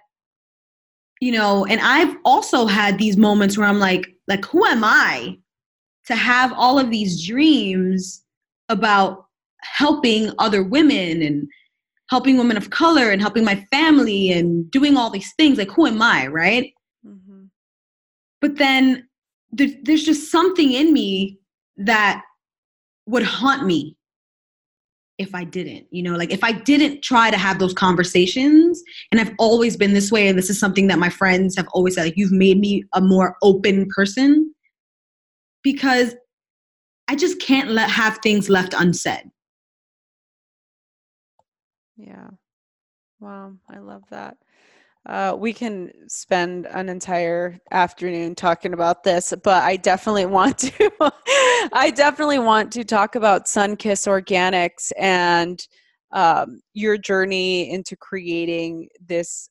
you 1.21 1.32
know, 1.32 1.65
and 1.65 1.80
I've 1.82 2.15
also 2.26 2.65
had 2.65 2.97
these 2.97 3.15
moments 3.15 3.58
where 3.58 3.67
I'm 3.67 3.80
like 3.80 4.08
like 4.28 4.45
who 4.45 4.65
am 4.65 4.84
I 4.84 5.38
to 6.08 6.15
have 6.15 6.54
all 6.54 6.80
of 6.80 6.89
these 6.89 7.26
dreams 7.26 8.24
about 8.69 9.26
helping 9.62 10.32
other 10.39 10.63
women 10.63 11.21
and 11.21 11.47
helping 12.10 12.38
women 12.38 12.58
of 12.58 12.71
color 12.71 13.12
and 13.12 13.21
helping 13.21 13.45
my 13.45 13.65
family 13.71 14.32
and 14.32 14.69
doing 14.71 14.97
all 14.97 15.10
these 15.10 15.34
things 15.38 15.58
like 15.58 15.71
who 15.71 15.86
am 15.86 16.02
I, 16.02 16.28
right? 16.28 16.74
But 18.41 18.58
then 18.58 19.08
there's 19.51 20.04
just 20.04 20.32
something 20.32 20.73
in 20.73 20.91
me 20.91 21.38
that 21.77 22.23
would 23.06 23.23
haunt 23.23 23.65
me 23.65 23.95
if 25.17 25.36
I 25.36 25.43
didn't, 25.43 25.86
you 25.91 26.01
know, 26.01 26.15
like 26.15 26.32
if 26.32 26.43
I 26.43 26.51
didn't 26.51 27.04
try 27.04 27.30
to 27.30 27.38
have 27.38 27.60
those 27.60 27.73
conversations, 27.73 28.82
and 29.12 29.21
I've 29.21 29.34
always 29.38 29.77
been 29.77 29.93
this 29.93 30.12
way, 30.12 30.27
and 30.27 30.38
this 30.38 30.49
is 30.49 30.60
something 30.60 30.88
that 30.88 30.97
my 30.97 31.10
friends 31.10 31.56
have 31.58 31.67
always 31.73 31.95
said, 31.95 32.06
like, 32.06 32.17
you've 32.17 32.32
made 32.32 32.60
me 32.60 32.84
a 32.95 33.01
more 33.01 33.36
open 33.43 33.88
person 33.95 34.54
because 35.63 36.15
I 37.08 37.15
just 37.15 37.39
can't 37.39 37.69
let 37.69 37.89
have 37.89 38.17
things 38.23 38.49
left 38.49 38.73
unsaid. 38.73 39.30
Yeah. 41.97 42.30
Wow, 43.19 43.54
I 43.69 43.77
love 43.77 44.04
that. 44.10 44.38
Uh, 45.07 45.35
we 45.35 45.51
can 45.51 45.91
spend 46.07 46.67
an 46.67 46.87
entire 46.87 47.57
afternoon 47.71 48.35
talking 48.35 48.73
about 48.73 49.03
this, 49.03 49.33
but 49.43 49.63
I 49.63 49.75
definitely 49.75 50.27
want 50.27 50.59
to. 50.59 50.91
I 51.73 51.91
definitely 51.95 52.37
want 52.37 52.71
to 52.73 52.83
talk 52.83 53.15
about 53.15 53.45
Sunkiss 53.45 54.07
Organics 54.07 54.91
and 54.99 55.59
um, 56.11 56.61
your 56.73 56.97
journey 56.97 57.71
into 57.71 57.95
creating 57.95 58.89
this 59.03 59.49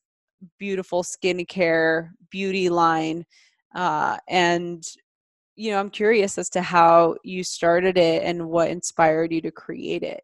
beautiful 0.57 1.03
skincare 1.03 2.11
beauty 2.29 2.69
line. 2.69 3.25
Uh, 3.75 4.17
and 4.29 4.83
you 5.57 5.71
know, 5.71 5.79
I'm 5.79 5.89
curious 5.89 6.37
as 6.37 6.49
to 6.51 6.61
how 6.61 7.17
you 7.25 7.43
started 7.43 7.97
it 7.97 8.23
and 8.23 8.47
what 8.47 8.69
inspired 8.69 9.33
you 9.33 9.41
to 9.41 9.51
create 9.51 10.01
it. 10.01 10.23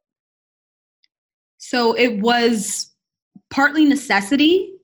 So 1.57 1.93
it 1.93 2.19
was 2.19 2.93
partly 3.49 3.83
necessity 3.83 4.76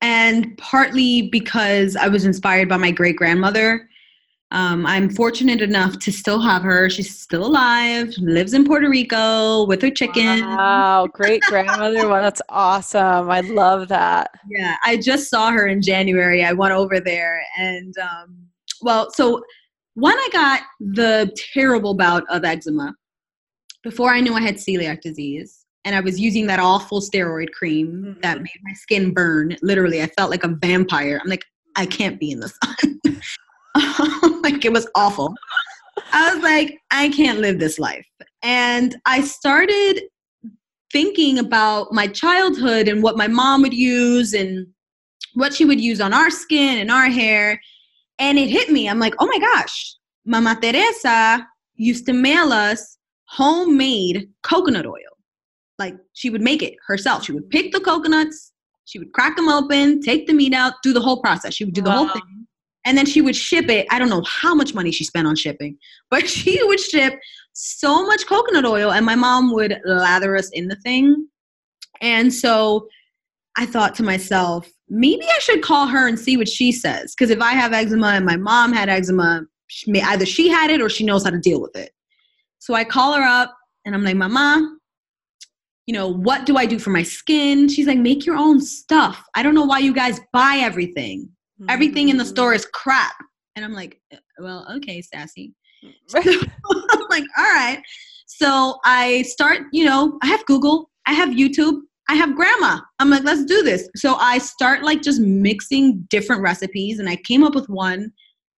and 0.00 0.56
partly 0.58 1.22
because 1.22 1.96
I 1.96 2.08
was 2.08 2.24
inspired 2.24 2.68
by 2.68 2.76
my 2.76 2.90
great 2.90 3.16
grandmother. 3.16 3.88
Um, 4.52 4.84
I'm 4.84 5.10
fortunate 5.10 5.62
enough 5.62 6.00
to 6.00 6.10
still 6.10 6.40
have 6.40 6.62
her. 6.62 6.90
She's 6.90 7.16
still 7.16 7.46
alive, 7.46 8.12
lives 8.18 8.52
in 8.52 8.64
Puerto 8.64 8.88
Rico 8.88 9.64
with 9.66 9.80
her 9.82 9.90
chicken. 9.90 10.40
Wow, 10.40 11.06
great 11.12 11.40
grandmother. 11.42 12.08
well, 12.08 12.20
that's 12.20 12.42
awesome. 12.48 13.30
I 13.30 13.42
love 13.42 13.86
that. 13.88 14.32
Yeah, 14.48 14.74
I 14.84 14.96
just 14.96 15.30
saw 15.30 15.52
her 15.52 15.68
in 15.68 15.80
January. 15.80 16.44
I 16.44 16.52
went 16.52 16.72
over 16.72 16.98
there 16.98 17.44
and, 17.58 17.96
um, 17.98 18.48
well, 18.82 19.12
so 19.12 19.40
when 19.94 20.16
I 20.16 20.28
got 20.32 20.62
the 20.80 21.32
terrible 21.52 21.94
bout 21.94 22.24
of 22.28 22.44
eczema, 22.44 22.94
before 23.84 24.10
I 24.10 24.20
knew 24.20 24.34
I 24.34 24.40
had 24.40 24.56
celiac 24.56 25.00
disease, 25.00 25.59
and 25.84 25.94
I 25.94 26.00
was 26.00 26.20
using 26.20 26.46
that 26.46 26.58
awful 26.58 27.00
steroid 27.00 27.52
cream 27.52 27.88
mm-hmm. 27.88 28.20
that 28.20 28.42
made 28.42 28.58
my 28.62 28.72
skin 28.74 29.12
burn. 29.12 29.56
Literally, 29.62 30.02
I 30.02 30.06
felt 30.08 30.30
like 30.30 30.44
a 30.44 30.48
vampire. 30.48 31.20
I'm 31.22 31.30
like, 31.30 31.44
I 31.76 31.86
can't 31.86 32.20
be 32.20 32.30
in 32.30 32.40
the 32.40 32.48
sun. 32.64 33.00
like 34.42 34.64
it 34.64 34.72
was 34.72 34.88
awful. 34.94 35.34
I 36.12 36.34
was 36.34 36.42
like, 36.42 36.78
I 36.90 37.08
can't 37.10 37.40
live 37.40 37.58
this 37.58 37.78
life. 37.78 38.06
And 38.42 38.96
I 39.06 39.20
started 39.20 40.02
thinking 40.92 41.38
about 41.38 41.92
my 41.92 42.08
childhood 42.08 42.88
and 42.88 43.02
what 43.02 43.16
my 43.16 43.28
mom 43.28 43.62
would 43.62 43.74
use 43.74 44.32
and 44.34 44.66
what 45.34 45.54
she 45.54 45.64
would 45.64 45.80
use 45.80 46.00
on 46.00 46.12
our 46.12 46.30
skin 46.30 46.78
and 46.78 46.90
our 46.90 47.06
hair. 47.06 47.60
And 48.18 48.38
it 48.38 48.48
hit 48.48 48.70
me. 48.70 48.88
I'm 48.88 48.98
like, 48.98 49.14
oh 49.18 49.26
my 49.26 49.38
gosh, 49.38 49.96
Mama 50.26 50.58
Teresa 50.60 51.46
used 51.76 52.06
to 52.06 52.12
mail 52.12 52.52
us 52.52 52.98
homemade 53.24 54.28
coconut 54.42 54.86
oil. 54.86 55.09
Like 55.80 55.96
she 56.12 56.30
would 56.30 56.42
make 56.42 56.62
it 56.62 56.74
herself. 56.86 57.24
She 57.24 57.32
would 57.32 57.50
pick 57.50 57.72
the 57.72 57.80
coconuts, 57.80 58.52
she 58.84 58.98
would 58.98 59.12
crack 59.12 59.36
them 59.36 59.48
open, 59.48 60.00
take 60.00 60.26
the 60.26 60.32
meat 60.32 60.54
out, 60.54 60.74
do 60.82 60.92
the 60.92 61.00
whole 61.00 61.20
process. 61.20 61.54
She 61.54 61.64
would 61.64 61.74
do 61.74 61.82
the 61.82 61.90
wow. 61.90 61.96
whole 61.96 62.08
thing. 62.08 62.46
And 62.84 62.96
then 62.96 63.06
she 63.06 63.20
would 63.20 63.36
ship 63.36 63.68
it. 63.68 63.86
I 63.90 63.98
don't 63.98 64.08
know 64.08 64.22
how 64.26 64.54
much 64.54 64.74
money 64.74 64.90
she 64.90 65.04
spent 65.04 65.26
on 65.26 65.36
shipping, 65.36 65.76
but 66.10 66.28
she 66.36 66.62
would 66.64 66.80
ship 66.80 67.14
so 67.52 68.06
much 68.06 68.26
coconut 68.26 68.64
oil, 68.64 68.92
and 68.92 69.04
my 69.04 69.14
mom 69.14 69.52
would 69.52 69.80
lather 69.84 70.36
us 70.36 70.50
in 70.50 70.68
the 70.68 70.76
thing. 70.76 71.28
And 72.00 72.32
so 72.32 72.88
I 73.56 73.66
thought 73.66 73.94
to 73.96 74.02
myself, 74.02 74.68
maybe 74.88 75.24
I 75.24 75.38
should 75.40 75.62
call 75.62 75.86
her 75.86 76.08
and 76.08 76.18
see 76.18 76.36
what 76.36 76.48
she 76.48 76.72
says. 76.72 77.14
Because 77.14 77.30
if 77.30 77.40
I 77.40 77.52
have 77.52 77.72
eczema 77.72 78.08
and 78.08 78.24
my 78.24 78.36
mom 78.36 78.72
had 78.72 78.88
eczema, 78.88 79.42
she 79.66 80.00
either 80.00 80.26
she 80.26 80.48
had 80.48 80.70
it 80.70 80.80
or 80.80 80.88
she 80.88 81.04
knows 81.04 81.24
how 81.24 81.30
to 81.30 81.38
deal 81.38 81.60
with 81.60 81.76
it. 81.76 81.92
So 82.58 82.74
I 82.74 82.84
call 82.84 83.14
her 83.14 83.22
up 83.22 83.54
and 83.84 83.94
I'm 83.94 84.04
like, 84.04 84.16
Mama, 84.16 84.78
you 85.90 85.94
know, 85.94 86.06
what 86.06 86.46
do 86.46 86.56
I 86.56 86.66
do 86.66 86.78
for 86.78 86.90
my 86.90 87.02
skin? 87.02 87.68
She's 87.68 87.88
like, 87.88 87.98
make 87.98 88.24
your 88.24 88.36
own 88.36 88.60
stuff. 88.60 89.24
I 89.34 89.42
don't 89.42 89.56
know 89.56 89.64
why 89.64 89.80
you 89.80 89.92
guys 89.92 90.20
buy 90.32 90.60
everything. 90.62 91.28
Mm-hmm. 91.60 91.68
Everything 91.68 92.10
in 92.10 92.16
the 92.16 92.24
store 92.24 92.54
is 92.54 92.64
crap. 92.64 93.16
And 93.56 93.64
I'm 93.64 93.72
like, 93.72 94.00
uh, 94.14 94.18
well, 94.38 94.64
okay, 94.76 95.02
sassy. 95.02 95.52
So 96.06 96.20
I'm 96.20 97.06
like, 97.10 97.24
all 97.36 97.52
right. 97.54 97.82
So 98.26 98.78
I 98.84 99.22
start, 99.22 99.62
you 99.72 99.84
know, 99.84 100.16
I 100.22 100.28
have 100.28 100.46
Google, 100.46 100.90
I 101.06 101.12
have 101.12 101.30
YouTube, 101.30 101.80
I 102.08 102.14
have 102.14 102.36
grandma. 102.36 102.78
I'm 103.00 103.10
like, 103.10 103.24
let's 103.24 103.44
do 103.44 103.64
this. 103.64 103.88
So 103.96 104.14
I 104.14 104.38
start 104.38 104.84
like 104.84 105.02
just 105.02 105.20
mixing 105.20 106.06
different 106.08 106.42
recipes 106.42 107.00
and 107.00 107.08
I 107.08 107.16
came 107.16 107.42
up 107.42 107.56
with 107.56 107.68
one 107.68 108.12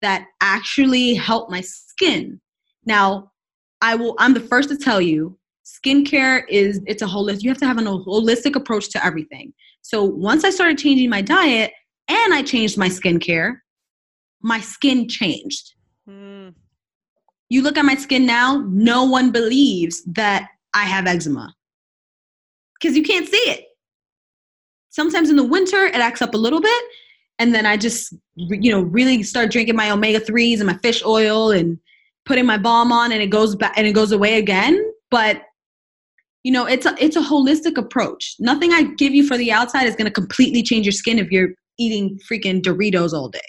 that 0.02 0.24
actually 0.40 1.14
helped 1.14 1.52
my 1.52 1.60
skin. 1.60 2.40
Now, 2.86 3.30
I 3.82 3.94
will 3.94 4.16
I'm 4.18 4.34
the 4.34 4.40
first 4.40 4.68
to 4.70 4.76
tell 4.76 5.00
you, 5.00 5.38
skincare 5.70 6.42
is 6.48 6.80
it's 6.86 7.02
a 7.02 7.06
holistic 7.06 7.42
you 7.42 7.50
have 7.50 7.58
to 7.58 7.66
have 7.66 7.78
a 7.78 7.82
holistic 7.82 8.56
approach 8.56 8.88
to 8.90 9.04
everything. 9.04 9.52
So 9.82 10.04
once 10.04 10.44
I 10.44 10.50
started 10.50 10.78
changing 10.78 11.10
my 11.10 11.22
diet 11.22 11.72
and 12.08 12.34
I 12.34 12.42
changed 12.42 12.76
my 12.76 12.88
skincare, 12.88 13.56
my 14.42 14.60
skin 14.60 15.08
changed. 15.08 15.74
Mm. 16.08 16.54
You 17.48 17.62
look 17.62 17.78
at 17.78 17.84
my 17.84 17.94
skin 17.94 18.26
now, 18.26 18.64
no 18.68 19.04
one 19.04 19.32
believes 19.32 20.02
that 20.04 20.48
I 20.74 20.84
have 20.84 21.06
eczema 21.06 21.54
because 22.80 22.96
you 22.96 23.02
can't 23.02 23.28
see 23.28 23.36
it. 23.36 23.66
Sometimes 24.90 25.30
in 25.30 25.36
the 25.36 25.44
winter, 25.44 25.84
it 25.86 25.96
acts 25.96 26.22
up 26.22 26.34
a 26.34 26.38
little 26.38 26.60
bit. 26.60 26.84
And 27.38 27.54
then 27.54 27.64
I 27.64 27.76
just, 27.76 28.12
you 28.34 28.70
know, 28.70 28.82
really 28.82 29.22
start 29.22 29.50
drinking 29.50 29.76
my 29.76 29.90
omega 29.90 30.20
3s 30.20 30.58
and 30.58 30.66
my 30.66 30.76
fish 30.78 31.02
oil 31.04 31.52
and 31.52 31.78
putting 32.26 32.44
my 32.44 32.58
balm 32.58 32.92
on 32.92 33.12
and 33.12 33.22
it 33.22 33.30
goes 33.30 33.56
back 33.56 33.72
and 33.76 33.86
it 33.86 33.92
goes 33.92 34.12
away 34.12 34.38
again. 34.38 34.92
But 35.10 35.42
you 36.42 36.52
know, 36.52 36.66
it's 36.66 36.86
a 36.86 36.94
it's 36.98 37.16
a 37.16 37.20
holistic 37.20 37.76
approach. 37.76 38.34
Nothing 38.38 38.72
I 38.72 38.84
give 38.94 39.14
you 39.14 39.26
for 39.26 39.36
the 39.36 39.52
outside 39.52 39.86
is 39.86 39.96
gonna 39.96 40.10
completely 40.10 40.62
change 40.62 40.86
your 40.86 40.92
skin 40.92 41.18
if 41.18 41.30
you're 41.30 41.50
eating 41.78 42.18
freaking 42.30 42.62
Doritos 42.62 43.12
all 43.12 43.28
day. 43.28 43.40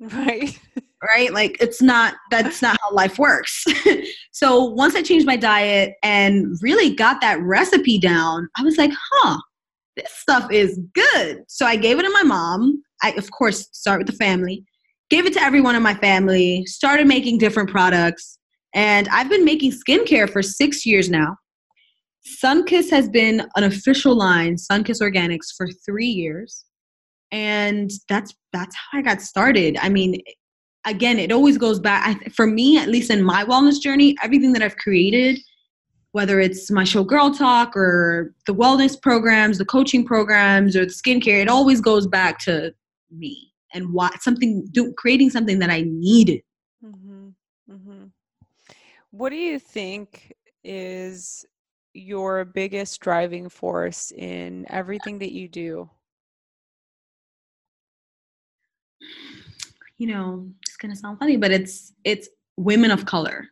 Right. 0.00 0.58
right? 1.14 1.32
Like 1.32 1.56
it's 1.60 1.82
not 1.82 2.14
that's 2.30 2.62
not 2.62 2.76
how 2.82 2.92
life 2.92 3.18
works. 3.18 3.64
so 4.32 4.64
once 4.64 4.94
I 4.94 5.02
changed 5.02 5.26
my 5.26 5.36
diet 5.36 5.94
and 6.02 6.56
really 6.62 6.94
got 6.94 7.20
that 7.20 7.40
recipe 7.40 7.98
down, 7.98 8.48
I 8.56 8.62
was 8.62 8.76
like, 8.76 8.92
huh, 8.94 9.38
this 9.96 10.10
stuff 10.10 10.50
is 10.52 10.78
good. 10.94 11.42
So 11.48 11.66
I 11.66 11.76
gave 11.76 11.98
it 11.98 12.02
to 12.02 12.10
my 12.10 12.22
mom. 12.22 12.82
I 13.02 13.10
of 13.12 13.30
course 13.30 13.68
start 13.72 13.98
with 13.98 14.06
the 14.06 14.12
family. 14.12 14.64
Gave 15.08 15.26
it 15.26 15.32
to 15.34 15.42
everyone 15.42 15.76
in 15.76 15.82
my 15.82 15.94
family, 15.94 16.64
started 16.66 17.06
making 17.06 17.38
different 17.38 17.70
products, 17.70 18.38
and 18.74 19.08
I've 19.08 19.28
been 19.28 19.44
making 19.44 19.72
skincare 19.72 20.28
for 20.28 20.42
six 20.42 20.84
years 20.84 21.08
now. 21.08 21.36
Sunkiss 22.26 22.90
has 22.90 23.08
been 23.08 23.46
an 23.56 23.64
official 23.64 24.14
line, 24.14 24.56
Sunkiss 24.56 25.00
Organics, 25.00 25.54
for 25.56 25.68
three 25.84 26.06
years. 26.06 26.64
And 27.32 27.90
that's 28.08 28.34
that's 28.52 28.74
how 28.74 28.98
I 28.98 29.02
got 29.02 29.20
started. 29.20 29.76
I 29.80 29.88
mean, 29.88 30.20
again, 30.86 31.18
it 31.18 31.32
always 31.32 31.58
goes 31.58 31.80
back. 31.80 32.06
I, 32.06 32.28
for 32.30 32.46
me, 32.46 32.78
at 32.78 32.88
least 32.88 33.10
in 33.10 33.22
my 33.22 33.44
wellness 33.44 33.80
journey, 33.80 34.16
everything 34.22 34.52
that 34.52 34.62
I've 34.62 34.76
created, 34.76 35.38
whether 36.12 36.40
it's 36.40 36.70
my 36.70 36.84
show 36.84 37.04
Girl 37.04 37.30
Talk 37.32 37.76
or 37.76 38.34
the 38.46 38.54
wellness 38.54 39.00
programs, 39.00 39.58
the 39.58 39.64
coaching 39.64 40.04
programs, 40.04 40.76
or 40.76 40.86
the 40.86 40.92
skincare, 40.92 41.42
it 41.42 41.48
always 41.48 41.80
goes 41.80 42.06
back 42.06 42.38
to 42.40 42.72
me 43.10 43.52
and 43.74 43.92
what 43.92 44.22
something 44.22 44.66
do, 44.70 44.92
creating 44.94 45.30
something 45.30 45.58
that 45.58 45.70
I 45.70 45.84
needed. 45.86 46.42
Mm-hmm. 46.84 47.28
Mm-hmm. 47.70 48.04
What 49.10 49.30
do 49.30 49.36
you 49.36 49.58
think 49.58 50.32
is 50.64 51.44
your 51.96 52.44
biggest 52.44 53.00
driving 53.00 53.48
force 53.48 54.12
in 54.12 54.66
everything 54.68 55.18
that 55.18 55.32
you 55.32 55.48
do? 55.48 55.90
you 59.98 60.06
know, 60.06 60.48
it's 60.66 60.76
gonna 60.76 60.96
sound 60.96 61.18
funny, 61.18 61.36
but 61.36 61.50
it's 61.50 61.92
it's 62.04 62.28
women 62.56 62.90
of 62.90 63.06
color. 63.06 63.48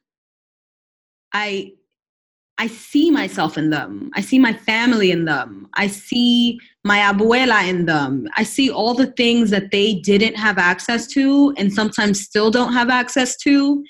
I 1.33 1.72
I 2.59 2.68
see 2.68 3.11
myself 3.11 3.59
in 3.59 3.70
them. 3.70 4.11
I 4.14 4.20
see 4.20 4.38
my 4.38 4.52
family 4.52 5.11
in 5.11 5.24
them. 5.24 5.68
I 5.74 5.88
see 5.88 6.61
my 6.85 6.98
abuela 6.98 7.68
in 7.68 7.87
them. 7.87 8.28
I 8.37 8.44
see 8.44 8.70
all 8.70 8.94
the 8.94 9.09
things 9.09 9.50
that 9.50 9.70
they 9.72 9.94
didn't 9.94 10.37
have 10.37 10.59
access 10.59 11.07
to 11.09 11.52
and 11.57 11.72
sometimes 11.72 12.20
still 12.20 12.50
don't 12.50 12.72
have 12.72 12.90
access 12.90 13.37
to. 13.38 13.83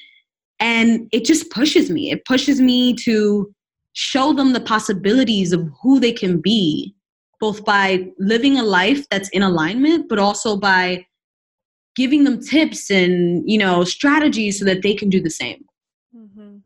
And 0.61 1.09
it 1.13 1.27
just 1.27 1.51
pushes 1.51 1.91
me. 1.91 2.11
It 2.11 2.25
pushes 2.25 2.61
me 2.61 2.95
to 3.05 3.53
show 3.95 4.33
them 4.33 4.53
the 4.53 4.61
possibilities 4.61 5.53
of 5.53 5.69
who 5.83 5.99
they 5.99 6.13
can 6.13 6.41
be, 6.41 6.95
both 7.41 7.65
by 7.65 8.11
living 8.19 8.59
a 8.59 8.63
life 8.63 9.09
that's 9.09 9.31
in 9.31 9.43
alignment, 9.43 10.09
but 10.09 10.19
also 10.19 10.57
by 10.57 11.07
giving 11.95 12.25
them 12.25 12.41
tips 12.41 12.91
and 12.91 13.49
you 13.49 13.59
know 13.59 13.85
strategies 13.85 14.59
so 14.59 14.65
that 14.65 14.83
they 14.83 14.95
can 14.95 15.09
do 15.09 15.21
the 15.21 15.31
same 15.31 15.65
mm-hmm. 16.17 16.57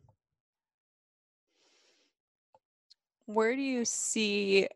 where 3.27 3.55
do 3.55 3.62
you 3.62 3.85
see 3.85 4.67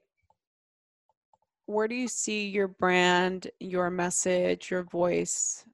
where 1.67 1.89
do 1.89 1.95
you 1.95 2.09
see 2.09 2.49
your 2.49 2.69
brand 2.69 3.51
your 3.61 3.91
message 3.91 4.71
your 4.71 4.83
voice 4.83 5.65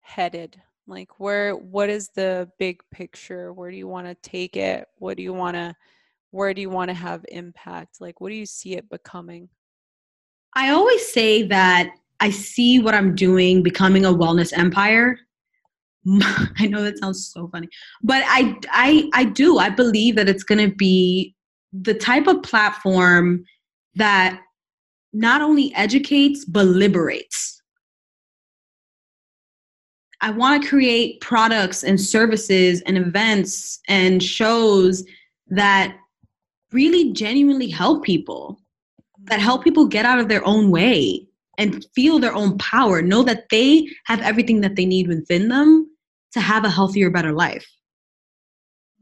headed 0.00 0.60
like 0.86 1.20
where 1.20 1.54
what 1.54 1.88
is 1.88 2.08
the 2.10 2.50
big 2.58 2.82
picture 2.90 3.52
where 3.52 3.70
do 3.70 3.76
you 3.76 3.88
want 3.88 4.06
to 4.06 4.14
take 4.28 4.56
it 4.56 4.88
what 4.98 5.16
do 5.16 5.22
you 5.22 5.32
want 5.32 5.54
to 5.54 5.74
where 6.30 6.54
do 6.54 6.60
you 6.60 6.70
want 6.70 6.88
to 6.88 6.94
have 6.94 7.24
impact 7.28 8.00
like 8.00 8.20
what 8.20 8.30
do 8.30 8.34
you 8.34 8.46
see 8.46 8.74
it 8.74 8.88
becoming 8.88 9.48
i 10.54 10.70
always 10.70 11.06
say 11.12 11.42
that 11.42 11.92
I 12.20 12.30
see 12.30 12.78
what 12.78 12.94
I'm 12.94 13.14
doing 13.14 13.62
becoming 13.62 14.04
a 14.04 14.12
wellness 14.12 14.56
empire. 14.56 15.18
I 16.58 16.66
know 16.66 16.82
that 16.82 16.98
sounds 16.98 17.30
so 17.32 17.48
funny, 17.48 17.68
but 18.02 18.22
I 18.26 18.56
I 18.70 19.10
I 19.14 19.24
do. 19.24 19.58
I 19.58 19.70
believe 19.70 20.16
that 20.16 20.28
it's 20.28 20.44
going 20.44 20.70
to 20.70 20.74
be 20.74 21.34
the 21.72 21.94
type 21.94 22.26
of 22.26 22.42
platform 22.42 23.44
that 23.96 24.40
not 25.12 25.42
only 25.42 25.74
educates 25.74 26.44
but 26.44 26.66
liberates. 26.66 27.59
I 30.20 30.30
want 30.30 30.62
to 30.62 30.68
create 30.68 31.20
products 31.20 31.82
and 31.82 32.00
services 32.00 32.82
and 32.82 32.98
events 32.98 33.80
and 33.88 34.22
shows 34.22 35.04
that 35.48 35.96
really 36.72 37.12
genuinely 37.12 37.68
help 37.68 38.04
people, 38.04 38.60
that 39.24 39.40
help 39.40 39.64
people 39.64 39.86
get 39.86 40.04
out 40.04 40.18
of 40.18 40.28
their 40.28 40.46
own 40.46 40.70
way, 40.70 41.26
and 41.58 41.84
feel 41.94 42.18
their 42.18 42.34
own 42.34 42.58
power. 42.58 43.02
Know 43.02 43.22
that 43.22 43.48
they 43.50 43.88
have 44.04 44.20
everything 44.20 44.60
that 44.60 44.76
they 44.76 44.86
need 44.86 45.08
within 45.08 45.48
them 45.48 45.90
to 46.32 46.40
have 46.40 46.64
a 46.64 46.70
healthier, 46.70 47.10
better 47.10 47.32
life. 47.32 47.66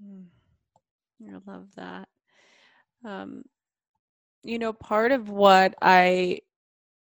Mm. 0.03 0.27
I 1.29 1.51
love 1.51 1.69
that. 1.77 2.09
Um, 3.05 3.43
you 4.43 4.59
know, 4.59 4.73
part 4.73 5.13
of 5.13 5.29
what 5.29 5.75
I 5.83 6.41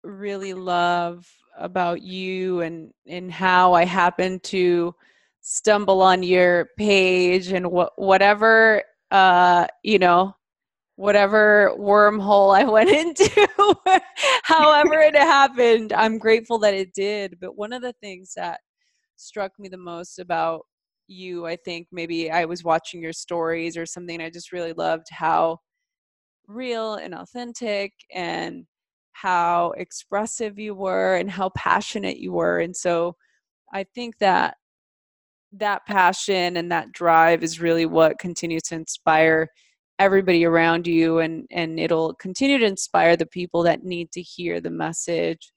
really 0.03 0.53
love 0.53 1.27
about 1.57 2.01
you 2.01 2.61
and 2.61 2.91
and 3.07 3.31
how 3.31 3.73
I 3.73 3.85
happened 3.85 4.43
to 4.43 4.95
stumble 5.41 6.01
on 6.01 6.23
your 6.23 6.69
page 6.77 7.51
and 7.51 7.69
what 7.71 7.93
whatever 7.97 8.83
uh 9.11 9.67
you 9.83 9.99
know 9.99 10.35
whatever 10.95 11.73
wormhole 11.79 12.55
I 12.55 12.63
went 12.69 12.89
into, 12.89 13.47
however 14.43 14.99
it 14.99 15.15
happened. 15.15 15.93
I'm 15.93 16.19
grateful 16.19 16.59
that 16.59 16.75
it 16.75 16.93
did. 16.93 17.37
But 17.41 17.57
one 17.57 17.73
of 17.73 17.81
the 17.81 17.93
things 18.01 18.33
that 18.35 18.59
struck 19.15 19.51
me 19.59 19.69
the 19.69 19.77
most 19.77 20.19
about 20.19 20.65
you 21.07 21.45
i 21.45 21.55
think 21.55 21.87
maybe 21.91 22.31
i 22.31 22.45
was 22.45 22.63
watching 22.63 23.01
your 23.01 23.13
stories 23.13 23.75
or 23.77 23.85
something 23.85 24.21
i 24.21 24.29
just 24.29 24.51
really 24.51 24.73
loved 24.73 25.07
how 25.11 25.57
real 26.47 26.95
and 26.95 27.13
authentic 27.13 27.91
and 28.13 28.65
how 29.13 29.71
expressive 29.77 30.57
you 30.57 30.73
were 30.73 31.15
and 31.15 31.29
how 31.29 31.49
passionate 31.49 32.17
you 32.17 32.31
were 32.31 32.59
and 32.59 32.75
so 32.75 33.15
i 33.73 33.83
think 33.95 34.17
that 34.19 34.55
that 35.51 35.85
passion 35.85 36.57
and 36.57 36.71
that 36.71 36.91
drive 36.91 37.43
is 37.43 37.59
really 37.59 37.85
what 37.85 38.19
continues 38.19 38.63
to 38.63 38.75
inspire 38.75 39.49
everybody 39.99 40.45
around 40.45 40.87
you 40.87 41.19
and 41.19 41.45
and 41.51 41.79
it'll 41.79 42.13
continue 42.15 42.57
to 42.57 42.65
inspire 42.65 43.15
the 43.15 43.25
people 43.25 43.61
that 43.61 43.83
need 43.83 44.11
to 44.11 44.21
hear 44.21 44.59
the 44.59 44.69
message 44.69 45.51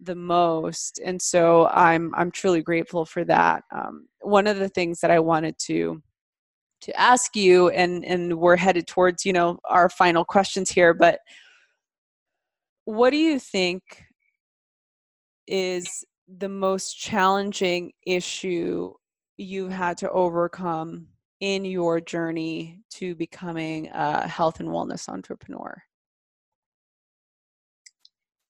the 0.00 0.14
most 0.14 0.98
and 1.04 1.20
so 1.20 1.68
i'm 1.68 2.12
i'm 2.16 2.30
truly 2.30 2.62
grateful 2.62 3.04
for 3.04 3.24
that. 3.24 3.62
Um, 3.70 4.08
one 4.22 4.46
of 4.46 4.58
the 4.58 4.68
things 4.68 5.00
that 5.00 5.10
i 5.10 5.20
wanted 5.20 5.56
to 5.58 6.02
to 6.80 6.98
ask 6.98 7.36
you 7.36 7.68
and 7.68 8.04
and 8.04 8.38
we're 8.38 8.56
headed 8.56 8.86
towards 8.86 9.24
you 9.24 9.32
know 9.32 9.58
our 9.68 9.88
final 9.88 10.24
questions 10.24 10.70
here 10.70 10.94
but 10.94 11.20
what 12.84 13.10
do 13.10 13.16
you 13.16 13.38
think 13.38 13.82
is 15.46 16.04
the 16.28 16.48
most 16.48 16.94
challenging 16.94 17.92
issue 18.06 18.92
you've 19.36 19.72
had 19.72 19.98
to 19.98 20.10
overcome 20.10 21.08
in 21.40 21.64
your 21.64 22.00
journey 22.00 22.80
to 22.90 23.14
becoming 23.14 23.88
a 23.88 24.28
health 24.28 24.60
and 24.60 24.68
wellness 24.68 25.08
entrepreneur? 25.08 25.82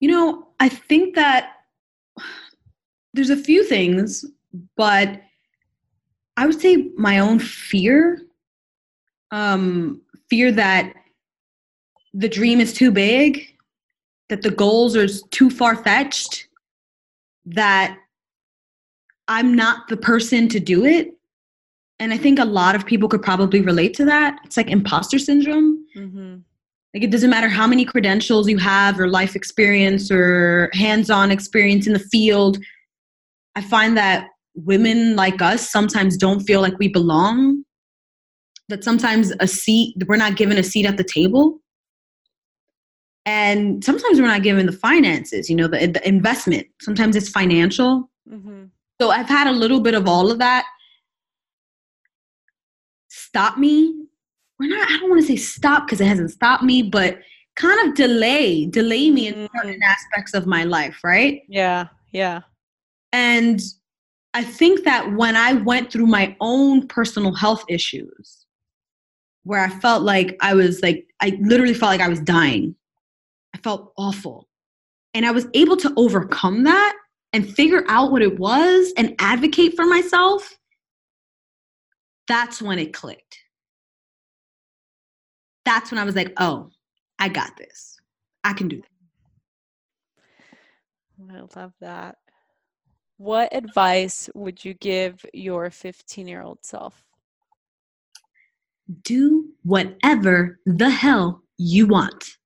You 0.01 0.11
know, 0.11 0.49
I 0.59 0.69
think 0.69 1.15
that 1.15 1.53
there's 3.13 3.31
a 3.31 3.37
few 3.37 3.65
things, 3.65 4.25
but 4.77 5.21
I 6.37 6.47
would 6.47 6.61
say 6.61 6.91
my 6.97 7.19
own 7.19 7.39
fear 7.39 8.23
um, 9.31 10.01
fear 10.29 10.51
that 10.53 10.95
the 12.15 12.29
dream 12.29 12.61
is 12.61 12.73
too 12.73 12.91
big, 12.91 13.47
that 14.31 14.43
the 14.43 14.51
goals 14.51 14.97
are 14.97 15.07
too 15.31 15.51
far 15.51 15.77
fetched, 15.77 16.49
that 17.45 17.99
I'm 19.29 19.55
not 19.55 19.89
the 19.89 19.99
person 19.99 20.49
to 20.49 20.59
do 20.59 20.85
it 20.87 21.15
and 22.01 22.15
I 22.15 22.17
think 22.17 22.39
a 22.39 22.45
lot 22.45 22.75
of 22.75 22.87
people 22.87 23.09
could 23.09 23.23
probably 23.23 23.61
relate 23.61 23.93
to 23.95 24.07
that. 24.07 24.41
It's 24.45 24.57
like 24.57 24.71
imposter 24.71 25.19
syndrome. 25.19 25.85
Mm-hmm. 25.95 26.37
Like 26.95 27.05
it 27.05 27.11
doesn't 27.11 27.31
matter 27.31 27.49
how 27.49 27.67
many 27.67 27.85
credentials 27.85 28.49
you 28.49 28.57
have, 28.57 28.99
or 28.99 29.07
life 29.07 29.37
experience, 29.37 30.11
or 30.11 30.71
hands-on 30.73 31.31
experience 31.31 31.87
in 31.87 31.93
the 31.93 31.99
field. 31.99 32.59
I 33.55 33.61
find 33.61 33.97
that 33.99 34.29
women 34.55 35.15
like 35.15 35.43
us 35.43 35.71
sometimes 35.71 36.17
don't 36.17 36.41
feel 36.41 36.63
like 36.63 36.79
we 36.79 36.89
belong. 36.89 37.65
That 38.71 38.83
sometimes 38.83 39.33
a 39.39 39.47
seat 39.47 39.95
we're 40.09 40.17
not 40.17 40.37
given 40.37 40.57
a 40.57 40.63
seat 40.63 40.87
at 40.87 40.97
the 40.97 41.05
table, 41.05 41.61
and 43.31 43.85
sometimes 43.85 44.21
we're 44.21 44.27
not 44.27 44.43
given 44.43 44.67
the 44.67 44.73
finances. 44.73 45.49
You 45.49 45.57
know, 45.57 45.69
the, 45.69 45.87
the 45.87 46.07
investment. 46.07 46.67
Sometimes 46.81 47.15
it's 47.15 47.29
financial. 47.29 48.11
Mm-hmm. 48.29 48.65
So 49.01 49.11
I've 49.11 49.29
had 49.29 49.47
a 49.47 49.53
little 49.53 49.81
bit 49.81 49.95
of 49.95 50.09
all 50.09 50.31
of 50.31 50.39
that 50.39 50.65
stop 53.09 53.57
me. 53.57 54.07
We're 54.59 54.69
not, 54.69 54.91
I 54.91 54.99
don't 54.99 55.09
want 55.09 55.23
to 55.23 55.27
say 55.27 55.37
stop 55.37 55.87
because 55.87 56.01
it 56.01 56.07
hasn't 56.07 56.33
stopped 56.33 56.65
me, 56.65 56.83
but 56.83 57.21
kind 57.55 57.89
of 57.89 57.95
delay, 57.95 58.67
delay 58.67 59.11
me 59.11 59.29
in 59.29 59.49
certain 59.55 59.75
mm-hmm. 59.75 59.83
aspects 59.83 60.35
of 60.35 60.47
my 60.47 60.65
life, 60.65 60.99
right? 61.05 61.43
Yeah, 61.49 61.87
yeah. 62.13 62.41
And 63.13 63.61
I 64.35 64.43
think 64.43 64.85
that 64.85 65.13
when 65.15 65.37
I 65.37 65.55
went 65.55 65.93
through 65.93 66.07
my 66.07 66.37
own 66.41 66.89
personal 66.89 67.33
health 67.33 67.65
issues, 67.69 68.47
where 69.45 69.61
I 69.61 69.69
felt 69.69 70.03
like 70.03 70.37
I 70.41 70.55
was 70.55 70.83
like, 70.83 71.07
I 71.21 71.39
literally 71.41 71.75
felt 71.75 71.91
like 71.91 72.01
I 72.01 72.09
was 72.09 72.21
dying. 72.21 72.75
Felt 73.63 73.93
awful. 73.97 74.49
And 75.15 75.27
I 75.27 75.31
was 75.31 75.47
able 75.55 75.77
to 75.79 75.93
overcome 75.97 76.65
that 76.65 76.95
and 77.33 77.49
figure 77.49 77.85
out 77.89 78.13
what 78.13 78.23
it 78.23 78.39
was 78.39 78.93
and 78.97 79.15
advocate 79.19 79.75
for 79.75 79.87
myself 79.87 80.57
that's 82.31 82.63
when 82.63 82.79
it 82.79 82.93
clicked. 82.93 83.41
That's 85.65 85.91
when 85.91 85.99
I 85.99 86.05
was 86.05 86.15
like, 86.15 86.33
oh, 86.37 86.71
I 87.19 87.29
got 87.29 87.57
this. 87.57 87.99
I 88.45 88.53
can 88.53 88.69
do 88.69 88.81
that. 91.29 91.35
I 91.35 91.61
love 91.61 91.73
that. 91.81 92.19
What 93.17 93.53
advice 93.53 94.31
would 94.37 94.65
you 94.65 94.75
give 94.75 95.27
your 95.35 95.71
15 95.71 96.29
year 96.29 96.43
old 96.43 96.59
self? 96.63 97.03
Do 99.03 99.49
whatever 99.65 100.61
the 100.67 100.89
hell 100.89 101.43
you 101.59 101.89
want. 101.89 102.37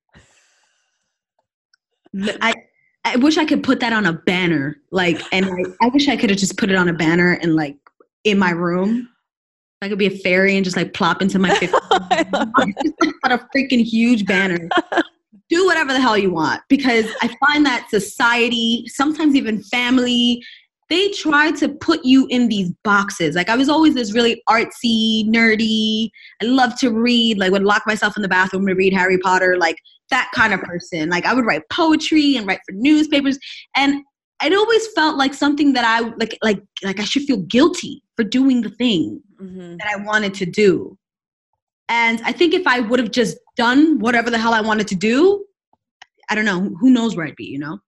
I, 2.41 2.55
I 3.05 3.17
wish 3.17 3.37
I 3.39 3.45
could 3.45 3.63
put 3.63 3.81
that 3.81 3.93
on 3.93 4.07
a 4.07 4.13
banner, 4.13 4.77
like, 4.91 5.21
and 5.33 5.47
I, 5.47 5.87
I 5.87 5.89
wish 5.89 6.09
I 6.09 6.17
could 6.17 6.31
have 6.31 6.39
just 6.39 6.57
put 6.57 6.71
it 6.71 6.77
on 6.77 6.89
a 6.89 6.93
banner 6.93 7.33
and 7.43 7.55
like 7.55 7.77
in 8.25 8.39
my 8.39 8.51
room 8.51 9.09
I 9.85 9.89
could 9.89 9.99
be 9.99 10.07
a 10.07 10.11
fairy 10.11 10.57
and 10.57 10.65
just 10.65 10.77
like 10.77 10.95
plop 10.95 11.21
into 11.21 11.39
my 11.39 11.55
50 11.59 11.67
put 11.69 11.73
a 13.33 13.47
freaking 13.55 13.85
huge 13.85 14.25
banner. 14.25 14.69
Do 15.51 15.67
whatever 15.67 15.93
the 15.93 16.01
hell 16.01 16.17
you 16.17 16.31
want 16.31 16.63
because 16.69 17.07
I 17.21 17.35
find 17.47 17.67
that 17.67 17.91
society, 17.91 18.87
sometimes 18.89 19.37
even 19.37 19.63
family, 19.65 20.43
they 20.95 21.11
try 21.11 21.51
to 21.51 21.69
put 21.69 22.05
you 22.05 22.27
in 22.31 22.47
these 22.47 22.71
boxes. 22.85 23.35
Like 23.35 23.49
I 23.49 23.57
was 23.57 23.69
always 23.69 23.95
this 23.95 24.15
really 24.15 24.41
artsy, 24.49 25.27
nerdy. 25.29 26.09
I 26.41 26.47
love 26.47 26.79
to 26.79 26.91
read. 26.91 27.37
Like 27.37 27.51
would 27.51 27.65
lock 27.65 27.83
myself 27.85 28.17
in 28.17 28.23
the 28.23 28.29
bathroom 28.29 28.65
to 28.69 28.75
read 28.75 28.95
Harry 28.95 29.19
Potter. 29.19 29.57
Like 29.59 29.77
that 30.11 30.31
kind 30.35 30.55
of 30.55 30.61
person. 30.61 31.11
Like 31.11 31.27
I 31.27 31.35
would 31.35 31.45
write 31.45 31.69
poetry 31.69 32.37
and 32.37 32.47
write 32.47 32.61
for 32.65 32.73
newspapers. 32.77 33.39
And 33.77 34.03
it 34.45 34.53
always 34.53 34.87
felt 34.95 35.17
like 35.17 35.35
something 35.35 35.73
that 35.73 35.85
I 35.85 36.01
like 36.17 36.39
like 36.43 36.63
like 36.85 37.01
I 37.01 37.05
should 37.05 37.25
feel 37.25 37.39
guilty 37.39 38.03
for 38.15 38.23
doing 38.23 38.61
the 38.61 38.71
thing 38.71 39.21
mm-hmm. 39.41 39.77
that 39.79 39.89
I 39.93 39.97
wanted 39.97 40.33
to 40.35 40.47
do. 40.47 40.97
And 41.89 42.21
I 42.25 42.31
think 42.31 42.55
if 42.55 42.69
I 42.69 42.81
would 42.81 43.01
have 43.01 43.11
just 43.11 43.37
done 43.57 43.99
whatever 43.99 44.31
the 44.31 44.39
hell 44.39 44.55
I 44.55 44.61
wanted 44.61 44.87
to 44.89 44.95
do, 44.95 45.45
I 46.31 46.37
don't 46.37 46.45
know, 46.45 46.71
who 46.81 46.91
knows 46.91 47.17
where 47.17 47.27
I'd 47.27 47.37
be, 47.37 47.45
you 47.45 47.59
know? 47.59 47.79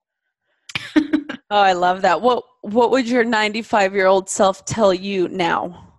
Oh, 1.50 1.60
I 1.60 1.72
love 1.72 2.02
that. 2.02 2.20
What 2.20 2.44
what 2.62 2.90
would 2.90 3.08
your 3.08 3.24
95-year-old 3.24 4.28
self 4.28 4.64
tell 4.64 4.92
you 4.92 5.28
now? 5.28 5.92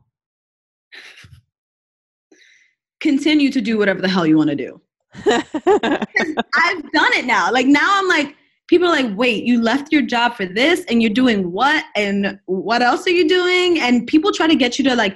Continue 2.99 3.51
to 3.51 3.61
do 3.61 3.77
whatever 3.77 4.01
the 4.01 4.09
hell 4.09 4.25
you 4.25 4.37
want 4.37 4.49
to 4.49 4.55
do. 4.55 4.81
I've 5.25 6.91
done 6.91 7.13
it 7.13 7.25
now. 7.25 7.51
Like 7.51 7.67
now 7.67 7.87
I'm 7.99 8.07
like 8.07 8.35
people 8.67 8.87
are 8.87 8.91
like, 8.91 9.17
wait, 9.17 9.43
you 9.45 9.61
left 9.61 9.91
your 9.91 10.01
job 10.01 10.35
for 10.35 10.45
this 10.45 10.83
and 10.89 11.01
you're 11.01 11.13
doing 11.13 11.51
what? 11.51 11.85
And 11.95 12.39
what 12.45 12.81
else 12.81 13.07
are 13.07 13.11
you 13.11 13.27
doing? 13.27 13.79
And 13.79 14.05
people 14.05 14.31
try 14.31 14.47
to 14.47 14.55
get 14.55 14.77
you 14.77 14.83
to 14.85 14.95
like, 14.95 15.15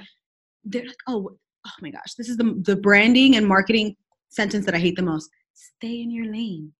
they're 0.64 0.84
like, 0.84 0.96
oh, 1.06 1.30
oh 1.66 1.70
my 1.80 1.90
gosh, 1.90 2.14
this 2.16 2.28
is 2.28 2.36
the, 2.36 2.60
the 2.64 2.76
branding 2.76 3.36
and 3.36 3.46
marketing 3.46 3.96
sentence 4.30 4.64
that 4.66 4.74
I 4.74 4.78
hate 4.78 4.96
the 4.96 5.02
most. 5.02 5.30
Stay 5.54 6.00
in 6.00 6.10
your 6.10 6.26
lane. 6.26 6.72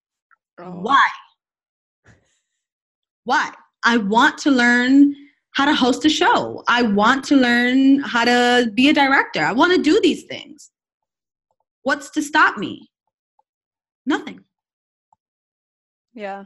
Oh. 0.59 0.81
Why? 0.81 1.07
Why? 3.25 3.53
I 3.85 3.97
want 3.97 4.39
to 4.39 4.51
learn 4.51 5.15
how 5.53 5.65
to 5.67 5.75
host 5.75 6.05
a 6.05 6.09
show. 6.09 6.63
I 6.69 6.83
want 6.83 7.25
to 7.27 7.37
learn 7.37 8.01
how 8.01 8.25
to 8.25 8.71
be 8.75 8.89
a 8.89 8.95
director. 8.95 9.45
I 9.45 9.53
want 9.53 9.75
to 9.75 9.83
do 9.83 10.01
these 10.01 10.25
things. 10.25 10.71
What's 11.83 12.11
to 12.11 12.23
stop 12.23 12.59
me? 12.59 12.89
Nothing. 14.07 14.45
Yeah. 16.15 16.45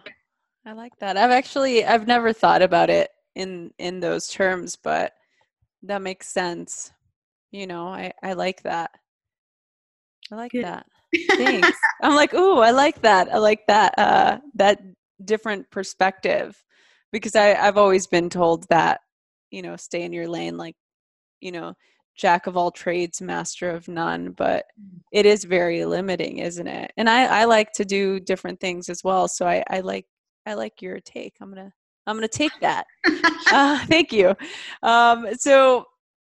I 0.65 0.73
like 0.73 0.99
that. 0.99 1.17
I've 1.17 1.31
actually 1.31 1.85
I've 1.85 2.07
never 2.07 2.33
thought 2.33 2.63
about 2.63 2.91
it 2.91 3.11
in 3.37 3.71
in 3.79 4.01
those 4.01 4.29
terms, 4.29 4.77
but 4.77 5.13
that 5.83 6.03
makes 6.03 6.29
sense. 6.29 6.91
You 7.53 7.67
know, 7.67 7.87
I 7.87 8.13
I 8.23 8.33
like 8.33 8.63
that. 8.65 8.91
I 10.33 10.35
like 10.35 10.53
Good. 10.53 10.65
that. 10.65 10.87
Thanks. 11.37 11.79
I'm 12.03 12.17
like, 12.17 12.35
"Ooh, 12.35 12.59
I 12.59 12.73
like 12.73 13.01
that. 13.03 13.33
I 13.33 13.39
like 13.39 13.67
that 13.69 13.95
uh 13.99 14.39
that 14.55 14.81
different 15.25 15.71
perspective." 15.71 16.63
Because 17.13 17.37
I 17.37 17.55
I've 17.55 17.79
always 17.79 18.07
been 18.07 18.31
told 18.31 18.67
that, 18.69 19.01
you 19.51 19.63
know, 19.63 19.77
stay 19.77 20.03
in 20.03 20.13
your 20.13 20.29
lane 20.29 20.57
like, 20.57 20.77
you 21.41 21.53
know, 21.53 21.75
jack 22.17 22.47
of 22.47 22.57
all 22.57 22.71
trades, 22.71 23.21
master 23.21 23.71
of 23.71 23.89
none, 23.89 24.33
but 24.33 24.65
mm. 24.81 25.01
it 25.13 25.27
is 25.27 25.45
very 25.45 25.85
limiting, 25.85 26.39
isn't 26.39 26.67
it? 26.67 26.93
And 26.97 27.09
I, 27.09 27.43
I 27.43 27.45
like 27.45 27.73
to 27.73 27.85
do 27.85 28.19
different 28.19 28.61
things 28.61 28.89
as 28.89 29.05
well. 29.05 29.29
So 29.29 29.47
I, 29.47 29.63
I 29.71 29.81
like 29.81 30.07
I 30.47 30.55
like 30.55 30.81
your 30.81 31.01
take. 31.01 31.35
I'm 31.41 31.51
gonna 31.51 31.73
I'm 32.07 32.17
gonna 32.17 32.29
take 32.29 32.53
that. 32.61 32.87
uh, 33.53 33.85
thank 33.87 34.13
you. 34.13 34.35
Um, 34.83 35.27
so 35.39 35.85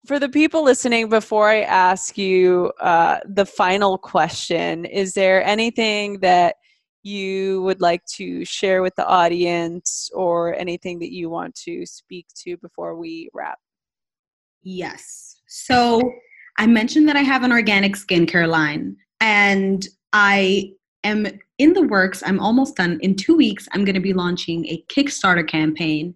for 0.07 0.19
the 0.19 0.29
people 0.29 0.63
listening, 0.63 1.09
before 1.09 1.49
I 1.49 1.61
ask 1.61 2.17
you 2.17 2.71
uh, 2.81 3.19
the 3.25 3.45
final 3.45 3.97
question, 3.97 4.85
is 4.85 5.13
there 5.13 5.43
anything 5.45 6.19
that 6.19 6.55
you 7.03 7.61
would 7.63 7.81
like 7.81 8.03
to 8.05 8.45
share 8.45 8.81
with 8.81 8.95
the 8.95 9.05
audience 9.05 10.09
or 10.13 10.55
anything 10.55 10.99
that 10.99 11.13
you 11.13 11.29
want 11.29 11.53
to 11.55 11.85
speak 11.85 12.27
to 12.37 12.57
before 12.57 12.95
we 12.95 13.29
wrap? 13.33 13.59
Yes. 14.63 15.41
So 15.47 16.01
I 16.57 16.65
mentioned 16.65 17.07
that 17.09 17.17
I 17.17 17.21
have 17.21 17.43
an 17.43 17.51
organic 17.51 17.95
skincare 17.95 18.47
line 18.47 18.95
and 19.19 19.85
I 20.13 20.71
am 21.03 21.27
in 21.57 21.73
the 21.73 21.83
works. 21.83 22.23
I'm 22.25 22.39
almost 22.39 22.77
done. 22.77 22.99
In 23.01 23.15
two 23.15 23.35
weeks, 23.35 23.67
I'm 23.73 23.83
going 23.83 23.95
to 23.95 24.01
be 24.01 24.13
launching 24.13 24.65
a 24.67 24.83
Kickstarter 24.89 25.47
campaign 25.47 26.15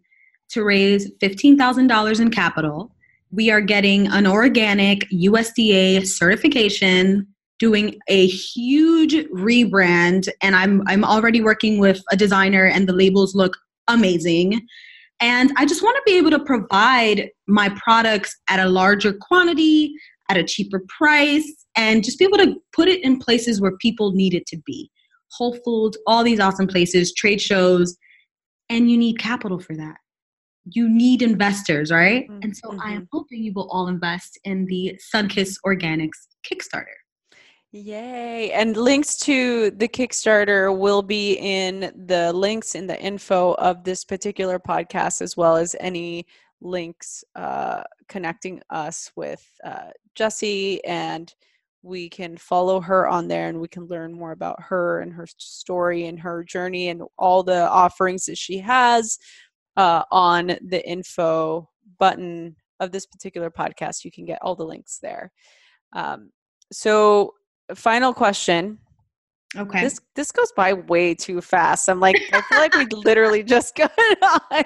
to 0.50 0.64
raise 0.64 1.12
$15,000 1.18 2.20
in 2.20 2.32
capital. 2.32 2.92
We 3.32 3.52
are 3.52 3.62
getting 3.62 4.08
an 4.08 4.26
organic 4.26 5.10
USDA 5.10 6.08
certification, 6.08 7.28
doing 7.60 7.98
a 8.08 8.28
huge 8.28 9.16
rebrand, 9.30 10.30
and 10.42 10.56
I'm, 10.56 10.84
I'm 10.88 11.04
already 11.04 11.42
working 11.42 11.80
with 11.80 12.02
a 12.12 12.16
designer, 12.16 12.66
and 12.66 12.88
the 12.88 12.94
labels 12.94 13.36
look 13.36 13.58
amazing. 13.88 14.62
And 15.20 15.52
I 15.58 15.66
just 15.66 15.82
want 15.82 15.96
to 15.96 16.04
be 16.06 16.18
able 16.18 16.30
to 16.32 16.40
provide 16.40 17.30
my 17.48 17.70
products 17.70 18.36
at 18.50 18.60
a 18.60 18.70
larger 18.70 19.14
quantity, 19.14 19.94
at 20.30 20.38
a 20.38 20.44
cheaper 20.44 20.84
price, 20.96 21.66
and 21.76 22.04
just 22.04 22.20
be 22.20 22.26
able 22.26 22.38
to 22.38 22.56
put 22.74 22.88
it 22.88 23.04
in 23.04 23.18
places 23.18 23.60
where 23.60 23.76
people 23.78 24.12
need 24.12 24.34
it 24.34 24.46
to 24.48 24.58
be. 24.66 24.92
Whole 25.32 25.58
Foods, 25.66 25.98
all 26.06 26.24
these 26.24 26.40
awesome 26.40 26.68
places, 26.68 27.14
trade 27.14 27.42
shows, 27.42 27.98
and 28.70 28.92
you 28.92 28.98
need 28.98 29.20
capital 29.20 29.60
for 29.60 29.76
that. 29.76 29.96
You 30.70 30.90
need 30.90 31.22
investors, 31.22 31.92
right? 31.92 32.30
Mm-hmm. 32.30 32.40
And 32.44 32.58
so 32.58 32.78
I 32.84 32.92
am 32.92 33.02
mm-hmm. 33.02 33.04
hoping 33.12 33.44
you 33.44 33.54
will 33.54 33.70
all 33.72 33.88
invest 33.88 34.38
in 34.44 34.66
the 34.66 35.00
Sunkiss 35.14 35.56
Organics 35.66 36.28
Kickstarter. 36.46 36.86
Yay. 37.72 38.52
And 38.54 38.78
links 38.78 39.18
to 39.20 39.72
the 39.72 39.88
Kickstarter 39.88 40.76
will 40.76 41.02
be 41.02 41.34
in 41.34 41.92
the 42.08 42.32
links 42.32 42.76
in 42.76 42.88
the 42.88 43.00
info 43.00 43.54
of 43.56 43.84
this 43.84 44.06
particular 44.06 44.58
podcast, 44.58 45.22
as 45.22 45.36
well 45.36 45.58
as 45.58 45.76
any 45.80 46.26
links 46.62 47.24
uh, 47.36 47.84
connecting 48.08 48.62
us 48.70 49.12
with 49.18 49.46
uh, 49.66 49.90
Jessie. 50.16 50.84
And 50.86 51.34
we 51.84 52.10
can 52.10 52.38
follow 52.38 52.80
her 52.80 53.08
on 53.08 53.28
there 53.28 53.50
and 53.50 53.60
we 53.60 53.68
can 53.68 53.86
learn 53.86 54.14
more 54.14 54.32
about 54.32 54.62
her 54.62 55.02
and 55.02 55.14
her 55.14 55.28
story 55.38 56.08
and 56.08 56.20
her 56.20 56.44
journey 56.44 56.90
and 56.90 57.04
all 57.18 57.44
the 57.44 57.70
offerings 57.70 58.26
that 58.26 58.38
she 58.38 58.60
has 58.60 59.20
uh, 59.76 60.04
on 60.12 60.48
the 60.48 60.82
info 60.90 61.70
button 62.00 62.56
of 62.80 62.92
this 62.92 63.06
particular 63.06 63.52
podcast. 63.52 64.06
You 64.06 64.12
can 64.12 64.26
get 64.26 64.40
all 64.42 64.56
the 64.56 64.66
links 64.66 65.00
there. 65.02 65.32
Um, 65.94 66.32
so 66.72 67.34
final 67.76 68.14
question. 68.14 68.80
Okay. 69.56 69.82
This 69.82 70.00
this 70.16 70.32
goes 70.32 70.52
by 70.52 70.74
way 70.74 71.16
too 71.16 71.42
fast. 71.42 71.88
I'm 71.90 72.00
like, 72.00 72.18
I 72.34 72.42
feel 72.42 72.60
like 72.60 72.76
we 72.76 72.86
literally 72.92 73.44
just 73.44 73.76
got 73.76 73.92
on. 74.22 74.64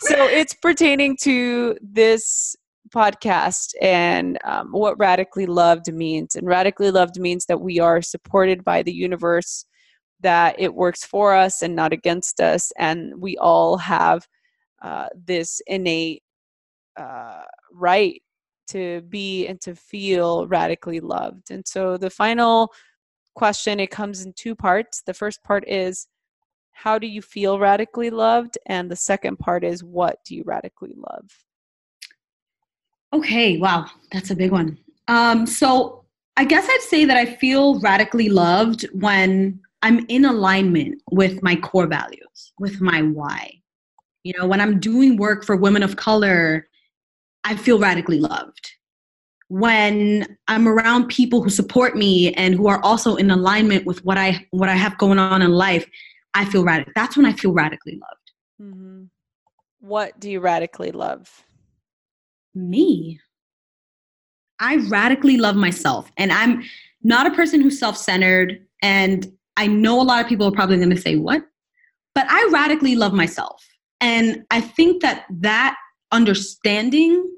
So 0.00 0.26
it's 0.26 0.54
pertaining 0.54 1.16
to 1.22 1.76
this 1.82 2.54
podcast 2.94 3.74
and 3.82 4.38
um, 4.44 4.70
what 4.70 4.98
radically 4.98 5.46
loved 5.46 5.92
means. 5.92 6.36
And 6.36 6.46
radically 6.46 6.90
loved 6.90 7.18
means 7.18 7.46
that 7.46 7.60
we 7.60 7.80
are 7.80 8.00
supported 8.00 8.64
by 8.64 8.82
the 8.82 8.92
universe, 8.92 9.64
that 10.20 10.54
it 10.58 10.74
works 10.74 11.04
for 11.04 11.34
us 11.34 11.62
and 11.62 11.74
not 11.74 11.92
against 11.92 12.40
us, 12.40 12.72
and 12.78 13.20
we 13.20 13.36
all 13.38 13.76
have 13.78 14.26
uh, 14.80 15.08
this 15.14 15.60
innate 15.66 16.22
uh, 16.96 17.42
right 17.72 18.22
to 18.68 19.02
be 19.02 19.46
and 19.46 19.60
to 19.62 19.74
feel 19.74 20.46
radically 20.46 21.00
loved. 21.00 21.50
And 21.50 21.66
so 21.66 21.96
the 21.96 22.10
final 22.10 22.72
question 23.34 23.80
it 23.80 23.90
comes 23.90 24.24
in 24.24 24.32
two 24.34 24.54
parts. 24.54 25.02
The 25.02 25.14
first 25.14 25.42
part 25.42 25.68
is 25.68 26.06
how 26.72 26.98
do 26.98 27.06
you 27.06 27.22
feel 27.22 27.58
radically 27.58 28.10
loved 28.10 28.58
and 28.66 28.90
the 28.90 28.96
second 28.96 29.38
part 29.38 29.64
is 29.64 29.82
what 29.82 30.18
do 30.24 30.34
you 30.34 30.42
radically 30.44 30.94
love? 30.96 31.30
Okay, 33.12 33.58
wow, 33.58 33.86
that's 34.12 34.30
a 34.30 34.36
big 34.36 34.50
one. 34.50 34.78
Um 35.08 35.46
so 35.46 36.04
I 36.36 36.44
guess 36.44 36.66
I'd 36.68 36.82
say 36.82 37.04
that 37.04 37.16
I 37.16 37.26
feel 37.26 37.80
radically 37.80 38.28
loved 38.28 38.86
when 38.92 39.60
I'm 39.82 40.04
in 40.08 40.24
alignment 40.24 41.00
with 41.10 41.42
my 41.42 41.56
core 41.56 41.86
values, 41.86 42.52
with 42.58 42.80
my 42.80 43.02
why. 43.02 43.60
You 44.24 44.32
know, 44.38 44.46
when 44.46 44.60
I'm 44.60 44.80
doing 44.80 45.16
work 45.16 45.44
for 45.44 45.56
women 45.56 45.82
of 45.82 45.96
color, 45.96 46.66
I 47.44 47.56
feel 47.56 47.78
radically 47.78 48.18
loved. 48.18 48.72
When 49.48 50.36
I'm 50.48 50.66
around 50.66 51.08
people 51.08 51.42
who 51.42 51.50
support 51.50 51.96
me 51.96 52.32
and 52.34 52.54
who 52.54 52.66
are 52.66 52.82
also 52.82 53.16
in 53.16 53.30
alignment 53.30 53.84
with 53.84 54.04
what 54.04 54.16
I 54.16 54.46
what 54.50 54.68
I 54.68 54.74
have 54.74 54.96
going 54.98 55.18
on 55.18 55.42
in 55.42 55.52
life, 55.52 55.86
I 56.32 56.46
feel 56.46 56.64
radical. 56.64 56.92
That's 56.96 57.16
when 57.16 57.26
I 57.26 57.34
feel 57.34 57.52
radically 57.52 58.00
loved. 58.00 58.32
Mm-hmm. 58.60 59.04
What 59.80 60.18
do 60.18 60.30
you 60.30 60.40
radically 60.40 60.92
love? 60.92 61.44
Me. 62.54 63.20
I 64.60 64.76
radically 64.88 65.36
love 65.36 65.56
myself, 65.56 66.10
and 66.16 66.32
I'm 66.32 66.62
not 67.02 67.26
a 67.26 67.34
person 67.34 67.60
who's 67.60 67.78
self-centered. 67.78 68.64
And 68.82 69.30
I 69.56 69.66
know 69.66 70.00
a 70.00 70.02
lot 70.02 70.22
of 70.22 70.28
people 70.28 70.46
are 70.46 70.52
probably 70.52 70.78
going 70.78 70.90
to 70.90 70.96
say, 70.96 71.16
"What?" 71.16 71.42
But 72.14 72.26
I 72.30 72.48
radically 72.50 72.96
love 72.96 73.12
myself, 73.12 73.62
and 74.00 74.44
I 74.50 74.62
think 74.62 75.02
that 75.02 75.26
that 75.30 75.76
understanding 76.14 77.28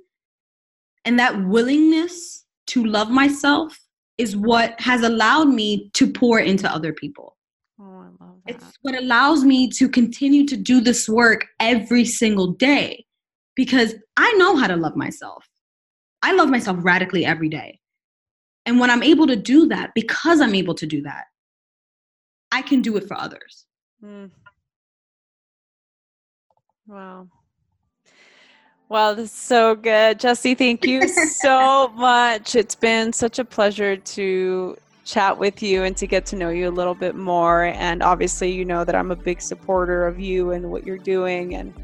and 1.06 1.18
that 1.18 1.44
willingness 1.46 2.44
to 2.68 2.84
love 2.84 3.10
myself 3.10 3.78
is 4.18 4.36
what 4.36 4.78
has 4.80 5.02
allowed 5.02 5.48
me 5.48 5.90
to 5.94 6.10
pour 6.10 6.38
into 6.38 6.70
other 6.70 6.92
people. 6.92 7.36
Oh, 7.80 7.84
I 7.84 8.24
love 8.24 8.36
that. 8.46 8.54
It's 8.54 8.78
what 8.82 8.94
allows 8.94 9.44
me 9.44 9.68
to 9.70 9.88
continue 9.88 10.46
to 10.46 10.56
do 10.56 10.80
this 10.80 11.08
work 11.08 11.46
every 11.58 12.04
single 12.04 12.52
day 12.52 13.04
because 13.54 13.94
I 14.16 14.32
know 14.34 14.56
how 14.56 14.66
to 14.66 14.76
love 14.76 14.94
myself. 14.94 15.46
I 16.22 16.32
love 16.32 16.50
myself 16.50 16.76
radically 16.80 17.24
every 17.24 17.48
day. 17.48 17.80
And 18.66 18.78
when 18.78 18.90
I'm 18.90 19.02
able 19.02 19.26
to 19.28 19.36
do 19.36 19.68
that, 19.68 19.92
because 19.94 20.40
I'm 20.40 20.54
able 20.54 20.74
to 20.74 20.86
do 20.86 21.02
that, 21.02 21.24
I 22.52 22.62
can 22.62 22.82
do 22.82 22.96
it 22.96 23.06
for 23.06 23.16
others. 23.16 23.64
Mm. 24.04 24.30
Wow. 26.86 27.28
Wow, 28.88 29.14
this 29.14 29.32
is 29.32 29.32
so 29.32 29.74
good. 29.74 30.20
Jessie, 30.20 30.54
thank 30.54 30.86
you 30.86 31.08
so 31.08 31.88
much. 31.96 32.54
It's 32.54 32.76
been 32.76 33.12
such 33.12 33.40
a 33.40 33.44
pleasure 33.44 33.96
to 33.96 34.76
chat 35.04 35.36
with 35.36 35.60
you 35.60 35.82
and 35.82 35.96
to 35.96 36.06
get 36.06 36.24
to 36.26 36.36
know 36.36 36.50
you 36.50 36.68
a 36.68 36.70
little 36.70 36.94
bit 36.94 37.16
more. 37.16 37.64
And 37.64 38.00
obviously, 38.00 38.52
you 38.52 38.64
know 38.64 38.84
that 38.84 38.94
I'm 38.94 39.10
a 39.10 39.16
big 39.16 39.42
supporter 39.42 40.06
of 40.06 40.20
you 40.20 40.52
and 40.52 40.70
what 40.70 40.86
you're 40.86 40.98
doing 40.98 41.56
and 41.56 41.74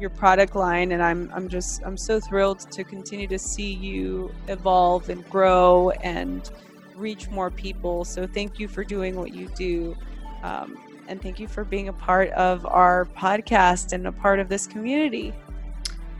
your 0.00 0.10
product 0.10 0.56
line. 0.56 0.90
And 0.90 1.00
I'm, 1.00 1.30
I'm 1.32 1.48
just, 1.48 1.80
I'm 1.84 1.96
so 1.96 2.18
thrilled 2.18 2.58
to 2.72 2.82
continue 2.82 3.28
to 3.28 3.38
see 3.38 3.72
you 3.74 4.34
evolve 4.48 5.10
and 5.10 5.28
grow 5.30 5.90
and 6.02 6.50
reach 6.96 7.30
more 7.30 7.52
people. 7.52 8.04
So 8.04 8.26
thank 8.26 8.58
you 8.58 8.66
for 8.66 8.82
doing 8.82 9.14
what 9.14 9.32
you 9.32 9.48
do. 9.54 9.96
Um, 10.42 10.76
and 11.06 11.22
thank 11.22 11.38
you 11.38 11.46
for 11.46 11.62
being 11.62 11.86
a 11.86 11.92
part 11.92 12.30
of 12.30 12.66
our 12.66 13.04
podcast 13.16 13.92
and 13.92 14.08
a 14.08 14.12
part 14.12 14.40
of 14.40 14.48
this 14.48 14.66
community. 14.66 15.32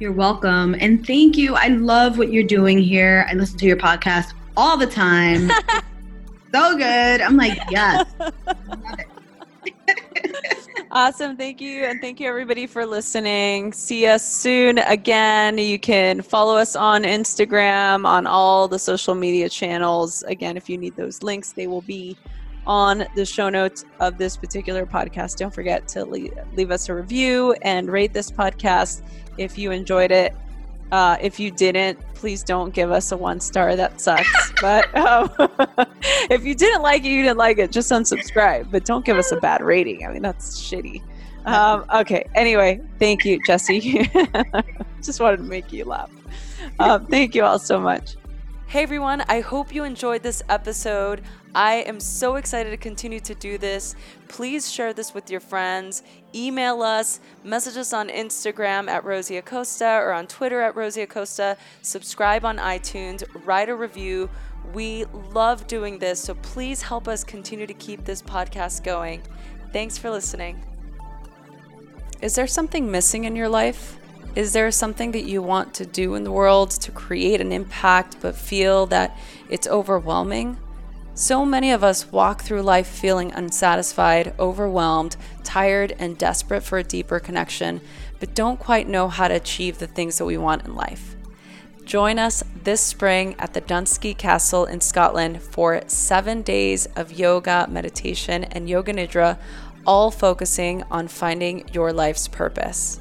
You're 0.01 0.13
welcome. 0.13 0.77
And 0.79 1.05
thank 1.05 1.37
you. 1.37 1.57
I 1.57 1.69
love 1.69 2.19
what 2.19 2.31
you're 2.33 2.45
doing 2.45 2.79
here. 2.79 3.27
I 3.29 3.35
listen 3.35 3.59
to 3.59 3.67
your 3.67 3.77
podcast 3.77 4.33
all 4.57 4.77
the 4.77 4.87
time. 4.87 5.51
so 6.55 6.77
good. 6.77 7.21
I'm 7.21 7.37
like, 7.37 7.59
yes. 7.69 8.07
awesome. 10.93 11.37
Thank 11.37 11.61
you. 11.61 11.83
And 11.83 12.01
thank 12.01 12.21
you, 12.21 12.29
everybody, 12.29 12.69
for 12.69 12.87
listening. 12.87 13.73
See 13.73 14.07
us 14.07 14.25
soon 14.25 14.79
again. 14.79 15.59
You 15.59 15.81
can 15.81 16.23
follow 16.23 16.57
us 16.57 16.77
on 16.77 17.03
Instagram, 17.03 18.07
on 18.07 18.25
all 18.25 18.69
the 18.69 18.79
social 18.79 19.17
media 19.17 19.49
channels. 19.49 20.23
Again, 20.29 20.57
if 20.57 20.71
you 20.71 20.79
need 20.79 20.95
those 20.95 21.25
links, 21.25 21.51
they 21.51 21.67
will 21.67 21.83
be 21.83 22.17
on 22.69 23.07
the 23.17 23.25
show 23.25 23.49
notes 23.49 23.85
of 23.99 24.19
this 24.19 24.37
particular 24.37 24.87
podcast. 24.87 25.37
Don't 25.37 25.53
forget 25.53 25.89
to 25.89 26.05
leave, 26.05 26.33
leave 26.55 26.71
us 26.71 26.89
a 26.89 26.95
review 26.95 27.55
and 27.63 27.91
rate 27.91 28.13
this 28.13 28.31
podcast 28.31 29.03
if 29.39 29.59
you 29.59 29.73
enjoyed 29.73 30.13
it. 30.13 30.35
Uh, 30.93 31.17
if 31.21 31.41
you 31.41 31.51
didn't, 31.51 31.99
please 32.15 32.43
don't 32.43 32.73
give 32.73 32.91
us 32.91 33.11
a 33.11 33.17
one 33.17 33.41
star. 33.41 33.75
That 33.75 34.01
sucks. 34.01 34.53
but 34.61 34.95
um, 34.97 35.31
if 36.31 36.45
you 36.45 36.55
didn't 36.55 36.83
like 36.83 37.05
it, 37.05 37.09
you 37.09 37.23
didn't 37.23 37.39
like 37.39 37.59
it. 37.59 37.73
Just 37.73 37.91
unsubscribe. 37.91 38.71
But 38.71 38.85
don't 38.85 39.05
give 39.05 39.17
us 39.17 39.33
a 39.33 39.37
bad 39.37 39.63
rating. 39.63 40.07
I 40.07 40.13
mean, 40.13 40.23
that's 40.23 40.61
shitty. 40.61 41.03
Um, 41.47 41.85
okay. 41.95 42.29
Anyway, 42.35 42.81
thank 42.99 43.25
you, 43.25 43.41
Jessie. 43.47 44.11
Just 45.03 45.21
wanted 45.21 45.39
to 45.39 45.43
make 45.45 45.73
you 45.73 45.85
laugh. 45.85 46.11
Um, 46.79 47.07
thank 47.07 47.35
you 47.35 47.45
all 47.45 47.59
so 47.59 47.81
much. 47.81 48.17
Hey 48.69 48.83
everyone, 48.83 49.23
I 49.31 49.41
hope 49.41 49.75
you 49.75 49.85
enjoyed 49.85 50.23
this 50.23 50.43
episode. 50.51 51.23
I 51.55 51.77
am 51.87 51.99
so 51.99 52.37
excited 52.37 52.69
to 52.69 52.77
continue 52.77 53.19
to 53.21 53.35
do 53.35 53.57
this. 53.57 53.95
Please 54.29 54.71
share 54.71 54.93
this 54.93 55.15
with 55.15 55.31
your 55.31 55.41
friends. 55.41 56.03
Email 56.35 56.83
us, 56.83 57.21
message 57.43 57.79
us 57.79 57.95
on 57.95 58.11
Instagram 58.11 58.91
at 58.91 59.05
Rosie 59.05 59.39
Acosta 59.39 59.87
or 60.03 60.13
on 60.13 60.27
Twitter 60.27 60.61
at 60.61 60.77
Rosie 60.77 61.01
Acosta. 61.01 61.57
Subscribe 61.81 62.45
on 62.45 62.59
iTunes, 62.59 63.25
write 63.47 63.71
a 63.71 63.75
review. 63.75 64.29
We 64.75 65.07
love 65.33 65.67
doing 65.67 65.99
this, 65.99 66.21
so 66.21 66.35
please 66.35 66.83
help 66.83 67.09
us 67.09 67.25
continue 67.25 67.67
to 67.67 67.73
keep 67.73 68.05
this 68.05 68.21
podcast 68.21 68.85
going. 68.85 69.23
Thanks 69.73 69.97
for 69.97 70.11
listening. 70.11 70.63
Is 72.21 72.35
there 72.35 72.47
something 72.47 72.91
missing 72.91 73.25
in 73.25 73.35
your 73.35 73.49
life? 73.49 73.99
Is 74.35 74.53
there 74.53 74.71
something 74.71 75.13
that 75.13 75.25
you 75.25 75.43
want 75.43 75.75
to 75.75 75.87
do 75.87 76.15
in 76.15 76.25
the 76.25 76.31
world 76.31 76.71
to 76.71 76.93
create 76.93 77.41
an 77.41 77.51
impact 77.51 78.17
but 78.21 78.37
feel 78.37 78.87
that 78.87 79.19
it's 79.49 79.67
overwhelming? 79.67 80.59
So 81.15 81.45
many 81.45 81.73
of 81.73 81.83
us 81.83 82.13
walk 82.13 82.43
through 82.43 82.63
life 82.63 82.87
feeling 82.87 83.33
unsatisfied, 83.33 84.35
overwhelmed, 84.39 85.17
tired, 85.43 85.97
and 85.99 86.17
desperate 86.17 86.63
for 86.63 86.79
a 86.79 86.85
deeper 86.85 87.19
connection, 87.19 87.81
but 88.21 88.37
don't 88.37 88.61
quite 88.61 88.89
know 88.89 89.09
how 89.09 89.27
to 89.27 89.35
achieve 89.35 89.79
the 89.79 89.89
things 89.89 90.19
that 90.19 90.27
we 90.27 90.39
want 90.39 90.65
in 90.65 90.77
life. 90.77 91.17
Join 91.85 92.21
us 92.21 92.45
this 92.63 92.83
spring 92.83 93.35
at 93.39 93.55
the 93.55 93.63
Dunskey 93.63 94.17
Castle 94.17 94.67
in 94.67 94.81
Scotland 94.81 95.43
for 95.43 95.83
seven 95.87 96.43
days 96.43 96.87
of 96.95 97.11
yoga, 97.11 97.67
meditation, 97.69 98.45
and 98.45 98.69
yoga 98.69 98.93
nidra, 98.93 99.39
all 99.87 100.11
focusing 100.11 100.85
on 100.91 101.09
finding 101.09 101.69
your 101.73 101.93
life's 101.93 102.29
purpose. 102.29 103.01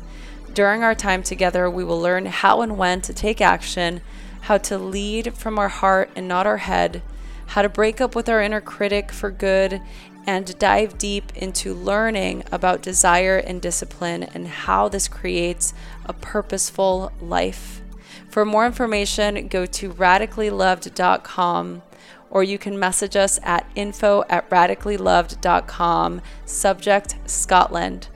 During 0.57 0.83
our 0.83 0.95
time 0.95 1.21
together, 1.21 1.69
we 1.69 1.83
will 1.83 2.01
learn 2.01 2.25
how 2.25 2.61
and 2.61 2.79
when 2.79 3.01
to 3.01 3.13
take 3.13 3.41
action, 3.41 4.01
how 4.41 4.57
to 4.57 4.79
lead 4.79 5.35
from 5.35 5.59
our 5.59 5.67
heart 5.67 6.09
and 6.15 6.27
not 6.27 6.47
our 6.47 6.57
head, 6.57 7.03
how 7.45 7.61
to 7.61 7.69
break 7.69 8.01
up 8.01 8.15
with 8.15 8.27
our 8.27 8.41
inner 8.41 8.59
critic 8.59 9.11
for 9.11 9.29
good, 9.29 9.83
and 10.25 10.57
dive 10.57 10.97
deep 10.97 11.31
into 11.35 11.75
learning 11.75 12.43
about 12.51 12.81
desire 12.81 13.37
and 13.37 13.61
discipline 13.61 14.23
and 14.23 14.47
how 14.47 14.89
this 14.89 15.07
creates 15.07 15.75
a 16.05 16.13
purposeful 16.13 17.11
life. 17.21 17.83
For 18.27 18.43
more 18.43 18.65
information, 18.65 19.49
go 19.49 19.67
to 19.67 19.93
radicallyloved.com 19.93 21.83
or 22.31 22.43
you 22.43 22.57
can 22.57 22.79
message 22.79 23.15
us 23.15 23.39
at 23.43 23.69
info 23.75 24.23
at 24.27 24.49
radicallyloved.com, 24.49 26.21
subject 26.45 27.15
Scotland. 27.29 28.07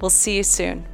We'll 0.00 0.08
see 0.08 0.38
you 0.38 0.42
soon. 0.42 0.86